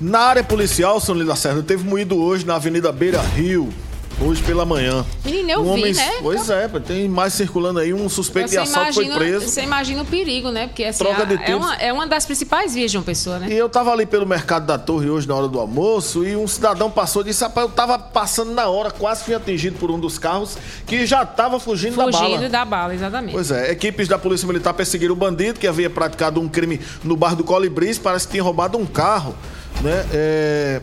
Na 0.00 0.20
área 0.20 0.42
policial, 0.42 0.98
Sony 1.00 1.22
Lacerda, 1.22 1.62
teve 1.62 1.84
moído 1.84 2.16
hoje 2.16 2.44
na 2.44 2.56
Avenida 2.56 2.90
Beira 2.90 3.20
Rio. 3.20 3.72
Hoje 4.20 4.40
pela 4.44 4.64
manhã. 4.64 5.04
Menino, 5.24 5.50
eu 5.50 5.60
Um 5.60 5.64
vi, 5.64 5.70
homem- 5.70 5.92
né? 5.94 6.12
Pois 6.22 6.48
é, 6.48 6.68
tem 6.86 7.08
mais 7.08 7.32
circulando 7.32 7.80
aí. 7.80 7.92
Um 7.92 8.08
suspeito 8.08 8.50
de 8.50 8.58
assalto 8.58 8.92
foi 8.94 9.04
imagina, 9.06 9.18
preso. 9.18 9.48
você 9.48 9.62
imagina 9.62 10.02
o 10.02 10.04
perigo, 10.04 10.50
né? 10.52 10.68
Porque 10.68 10.84
assim, 10.84 11.02
Troca 11.02 11.22
a- 11.22 11.24
de 11.24 11.34
é, 11.42 11.56
uma, 11.56 11.74
é 11.76 11.92
uma 11.92 12.06
das 12.06 12.24
principais 12.24 12.72
vias 12.72 12.92
de 12.92 12.98
uma 12.98 13.02
pessoa, 13.02 13.40
né? 13.40 13.48
E 13.50 13.54
eu 13.54 13.68
tava 13.68 13.90
ali 13.90 14.06
pelo 14.06 14.24
mercado 14.24 14.64
da 14.64 14.78
torre 14.78 15.10
hoje 15.10 15.26
na 15.26 15.34
hora 15.34 15.48
do 15.48 15.58
almoço 15.58 16.24
e 16.24 16.36
um 16.36 16.46
cidadão 16.46 16.88
passou 16.88 17.22
e 17.22 17.26
disse: 17.26 17.42
rapaz, 17.42 17.66
eu 17.66 17.72
tava 17.72 17.98
passando 17.98 18.52
na 18.52 18.68
hora, 18.68 18.92
quase 18.92 19.24
fui 19.24 19.34
atingido 19.34 19.76
por 19.78 19.90
um 19.90 19.98
dos 19.98 20.18
carros 20.18 20.56
que 20.86 21.04
já 21.04 21.26
tava 21.26 21.58
fugindo, 21.58 21.96
da 21.96 22.04
Fugindo 22.04 22.36
bala. 22.36 22.48
da 22.48 22.64
bala, 22.64 22.94
exatamente. 22.94 23.32
Pois 23.32 23.50
é, 23.50 23.72
equipes 23.72 24.06
da 24.06 24.18
Polícia 24.18 24.46
Militar 24.46 24.72
perseguiram 24.72 25.14
o 25.14 25.16
bandido 25.16 25.58
que 25.58 25.66
havia 25.66 25.90
praticado 25.90 26.40
um 26.40 26.48
crime 26.48 26.80
no 27.02 27.16
bairro 27.16 27.36
do 27.36 27.44
Colibris, 27.44 27.98
parece 27.98 28.26
que 28.26 28.32
tinha 28.32 28.42
roubado 28.44 28.78
um 28.78 28.86
carro, 28.86 29.34
né? 29.80 30.06
É, 30.12 30.80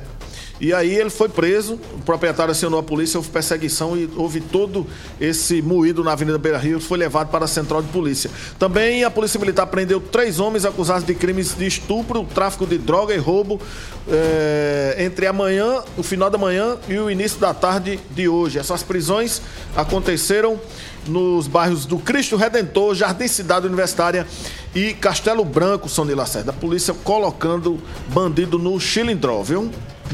E 0.60 0.74
aí 0.74 0.94
ele 0.94 1.10
foi 1.10 1.30
preso, 1.30 1.80
o 1.94 2.02
proprietário 2.06 2.52
acionou 2.52 2.80
a 2.80 2.84
polícia, 2.84 3.18
houve 3.18 3.30
perseguição 3.30 3.96
e 3.96 4.10
houve 4.18 4.42
todo 4.42 4.86
esse 5.20 5.62
moído 5.62 6.04
na 6.04 6.12
Avenida 6.12 6.38
Beira 6.38 6.58
Rio, 6.58 6.82
foi 6.82 6.98
levado 6.98 7.30
para 7.30 7.46
a 7.46 7.48
central 7.48 7.82
de 7.82 7.88
polícia. 7.90 8.30
Também 8.58 9.04
a 9.04 9.10
Polícia 9.10 9.40
Militar 9.40 9.68
prendeu 9.68 10.02
três 10.02 10.40
homens 10.40 10.66
acusados 10.66 11.06
de 11.06 11.16
crimes 11.16 11.56
de 11.56 11.66
estupro, 11.66 12.26
tráfico 12.26 12.66
de 12.66 12.78
droga 12.78 13.14
e 13.14 13.18
roubo 13.18 13.62
eh, 14.10 14.98
entre 15.00 15.28
amanhã, 15.28 15.82
o 15.98 16.04
final 16.04 16.30
da 16.30 16.38
manhã 16.38 16.78
e 16.90 16.98
o 16.98 17.10
início 17.10 17.40
da 17.40 17.54
tarde 17.54 17.98
de 18.12 18.28
hoje. 18.28 18.60
Essas 18.60 18.84
prisões 18.84 19.42
aconteceram 19.76 20.60
nos 21.08 21.48
bairros 21.48 21.86
do 21.86 21.98
Cristo 21.98 22.36
Redentor, 22.36 22.96
Jardim 22.96 23.28
Cidade 23.28 23.66
Universitária 23.66 24.28
e 24.76 24.94
Castelo 24.94 25.46
Branco, 25.46 25.88
Sony 25.88 26.14
Lacerda. 26.14 26.52
A 26.52 26.54
polícia 26.54 26.94
colocando 26.94 27.80
bandido 28.10 28.60
no 28.60 28.80
chilindró, 28.80 29.42
viu? 29.42 29.72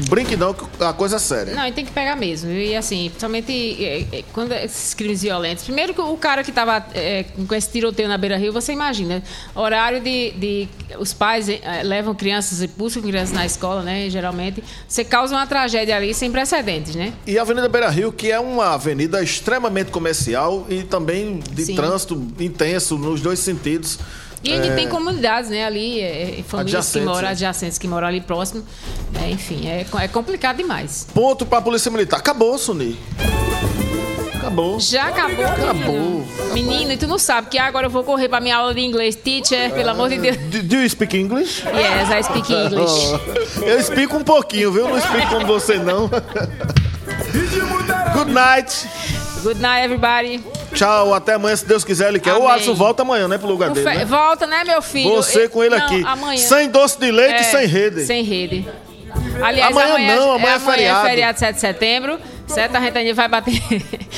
Brinque 0.08 0.36
não, 0.36 0.54
a 0.80 0.92
coisa 0.92 1.16
é 1.16 1.18
séria. 1.18 1.54
Não, 1.54 1.66
e 1.66 1.72
tem 1.72 1.84
que 1.84 1.90
pegar 1.90 2.16
mesmo. 2.16 2.50
E 2.50 2.76
assim, 2.76 3.08
principalmente 3.08 3.84
é, 3.84 4.18
é, 4.18 4.24
quando 4.32 4.52
esses 4.52 4.94
crimes 4.94 5.22
violentos. 5.22 5.64
Primeiro 5.64 5.94
que 5.94 6.00
o 6.00 6.16
cara 6.16 6.44
que 6.44 6.50
estava 6.50 6.84
é, 6.94 7.24
com 7.46 7.54
esse 7.54 7.70
tiroteio 7.70 8.08
na 8.08 8.18
beira 8.18 8.36
rio, 8.36 8.52
você 8.52 8.72
imagina, 8.72 9.22
horário 9.54 10.00
de. 10.00 10.32
de 10.32 10.68
os 10.98 11.12
pais 11.12 11.48
é, 11.48 11.82
levam 11.82 12.14
crianças 12.14 12.62
e 12.62 12.66
buscam 12.66 13.00
crianças 13.00 13.32
na 13.32 13.46
escola, 13.46 13.82
né? 13.82 14.08
Geralmente. 14.10 14.62
Você 14.86 15.04
causa 15.04 15.34
uma 15.34 15.46
tragédia 15.46 15.96
ali 15.96 16.12
sem 16.12 16.30
precedentes, 16.30 16.94
né? 16.94 17.12
E 17.26 17.38
a 17.38 17.42
Avenida 17.42 17.68
Beira 17.68 17.88
Rio, 17.88 18.12
que 18.12 18.30
é 18.30 18.38
uma 18.38 18.74
avenida 18.74 19.22
extremamente 19.22 19.90
comercial 19.90 20.66
e 20.68 20.82
também 20.82 21.40
de 21.52 21.64
Sim. 21.64 21.74
trânsito 21.74 22.14
intenso 22.38 22.98
nos 22.98 23.20
dois 23.20 23.38
sentidos. 23.38 23.98
E 24.46 24.52
ainda 24.52 24.68
é... 24.68 24.74
tem 24.74 24.88
comunidades, 24.88 25.50
né, 25.50 25.64
ali, 25.64 26.00
é, 26.00 26.38
é 26.38 26.42
famílias 26.42 26.92
que 26.92 27.00
moram, 27.00 27.28
adjacentes 27.28 27.78
que 27.78 27.88
moram 27.88 28.06
ali 28.06 28.20
próximo. 28.20 28.64
É, 29.20 29.28
enfim, 29.30 29.66
é, 29.66 29.84
é 30.00 30.08
complicado 30.08 30.58
demais. 30.58 31.06
Ponto 31.12 31.44
para 31.44 31.58
a 31.58 31.62
Polícia 31.62 31.90
Militar. 31.90 32.18
Acabou, 32.18 32.56
Suni. 32.56 32.96
Acabou. 34.36 34.78
Já 34.78 35.08
acabou? 35.08 35.44
Acabou. 35.44 36.26
Menino, 36.52 36.92
e 36.92 36.96
tu 36.96 37.08
não 37.08 37.18
sabe 37.18 37.48
que 37.48 37.58
agora 37.58 37.86
eu 37.86 37.90
vou 37.90 38.04
correr 38.04 38.28
para 38.28 38.40
minha 38.40 38.56
aula 38.56 38.72
de 38.72 38.80
inglês. 38.80 39.16
Teacher, 39.16 39.72
pelo 39.74 39.90
amor 39.90 40.08
de 40.08 40.18
Deus. 40.18 40.36
Do, 40.36 40.62
do 40.62 40.76
you 40.76 40.88
speak 40.88 41.16
English? 41.16 41.64
Yes, 41.66 42.08
I 42.10 42.22
speak 42.22 42.52
English. 42.52 43.12
eu 43.66 43.80
explico 43.80 44.16
um 44.16 44.22
pouquinho, 44.22 44.70
viu? 44.70 44.88
Não 44.88 44.96
explico 44.96 45.28
como 45.30 45.46
você 45.46 45.78
não. 45.78 46.08
Good 48.14 48.32
night. 48.32 48.88
Good 49.42 49.60
night, 49.60 49.84
everybody. 49.84 50.44
Tchau, 50.74 51.14
até 51.14 51.34
amanhã, 51.34 51.56
se 51.56 51.66
Deus 51.66 51.84
quiser, 51.84 52.08
ele 52.08 52.18
quer. 52.18 52.30
Amém. 52.30 52.42
O 52.42 52.48
Alisson 52.48 52.74
volta 52.74 53.02
amanhã, 53.02 53.28
né, 53.28 53.38
pro 53.38 53.48
lugar 53.48 53.70
dele. 53.70 53.86
Né? 53.86 54.04
Volta, 54.04 54.46
né, 54.46 54.64
meu 54.64 54.82
filho? 54.82 55.14
Você 55.14 55.48
com 55.48 55.62
ele 55.62 55.76
não, 55.76 55.86
aqui. 55.86 56.02
Amanhã. 56.04 56.40
Sem 56.40 56.68
doce 56.68 56.98
de 56.98 57.10
leite 57.10 57.34
é, 57.34 57.40
e 57.40 57.44
sem 57.44 57.66
rede. 57.66 58.06
Sem 58.06 58.22
rede. 58.22 58.68
Aliás, 59.42 59.70
amanhã, 59.72 59.94
amanhã 59.94 60.16
não, 60.16 60.32
amanhã 60.32 60.54
é, 60.54 60.56
é 60.56 60.60
feriado. 60.60 61.06
é 61.06 61.10
feriado 61.10 61.38
7 61.38 61.54
de 61.54 61.60
setembro. 61.60 62.18
Certo? 62.46 62.76
A 62.76 62.80
gente 62.80 63.12
vai 63.12 63.28
bater, 63.28 63.60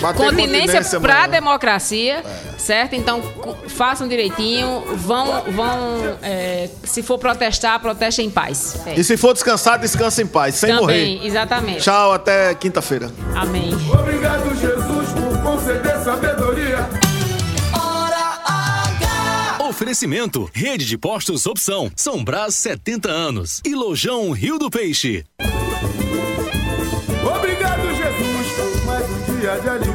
bater 0.00 0.16
continência 0.18 1.00
para 1.00 1.24
a 1.24 1.26
democracia, 1.26 2.16
é. 2.18 2.58
certo? 2.58 2.94
Então, 2.94 3.22
façam 3.68 4.06
direitinho, 4.06 4.82
vão, 4.96 5.44
vão 5.50 6.18
é, 6.22 6.68
se 6.84 7.02
for 7.02 7.18
protestar, 7.18 7.80
protestem 7.80 8.26
em 8.26 8.30
paz. 8.30 8.76
É. 8.86 9.00
E 9.00 9.04
se 9.04 9.16
for 9.16 9.32
descansar, 9.32 9.78
descanse 9.78 10.22
em 10.22 10.26
paz, 10.26 10.56
sem 10.56 10.68
Também, 10.68 11.16
morrer. 11.16 11.26
exatamente. 11.26 11.80
Tchau, 11.80 12.12
até 12.12 12.54
quinta-feira. 12.54 13.10
Amém. 13.34 13.70
Obrigado, 13.90 14.54
Jesus, 14.54 14.77
por 15.68 15.74
conceder 15.74 16.02
sabedoria. 16.02 16.88
Oferecimento: 19.60 20.50
Rede 20.52 20.86
de 20.86 20.96
Postos 20.96 21.46
Opção, 21.46 21.92
São 21.94 22.24
Brás 22.24 22.54
70 22.54 23.10
anos 23.10 23.60
e 23.64 23.74
Lojão 23.74 24.30
Rio 24.30 24.58
do 24.58 24.70
Peixe. 24.70 25.24
Obrigado, 27.36 27.82
Jesus, 27.94 28.52
por 28.56 28.86
mais 28.86 29.04
um 29.10 29.38
dia 29.38 29.60
de 29.60 29.68
alegria. 29.68 29.87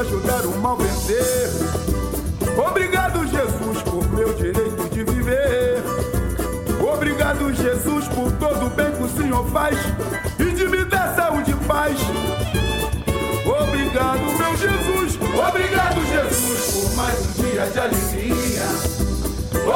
Ajudar 0.00 0.46
o 0.46 0.56
mal 0.58 0.76
vencer. 0.76 1.50
Obrigado, 2.56 3.26
Jesus, 3.26 3.82
por 3.82 4.08
meu 4.12 4.32
direito 4.32 4.88
de 4.88 5.04
viver. 5.04 5.82
Obrigado, 6.80 7.52
Jesus, 7.52 8.08
por 8.08 8.32
todo 8.32 8.66
o 8.66 8.70
bem 8.70 8.90
que 8.92 9.02
o 9.02 9.08
Senhor 9.10 9.46
faz 9.50 9.76
e 10.38 10.44
de 10.44 10.66
me 10.68 10.84
dar 10.86 11.14
saúde 11.14 11.50
e 11.50 11.66
paz. 11.66 11.98
Obrigado, 13.44 14.20
meu 14.38 14.56
Jesus. 14.56 15.18
Obrigado, 15.48 16.06
Jesus, 16.06 16.72
por 16.72 16.96
mais 16.96 17.20
um 17.20 17.42
dia 17.42 17.66
de 17.66 17.78
alegria. 17.78 18.62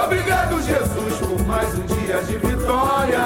Obrigado, 0.04 0.62
Jesus, 0.62 1.18
por 1.18 1.46
mais 1.46 1.68
um 1.74 1.82
dia 1.82 2.22
de 2.22 2.38
vitória. 2.38 3.24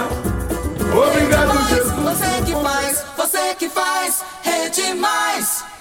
Obrigado, 0.93 1.69
Jesus. 1.69 1.93
Você 1.93 2.43
que 2.45 2.53
faz, 2.61 3.05
você 3.17 3.55
que 3.55 3.69
faz, 3.69 4.25
rede 4.43 4.95
mais. 4.95 5.78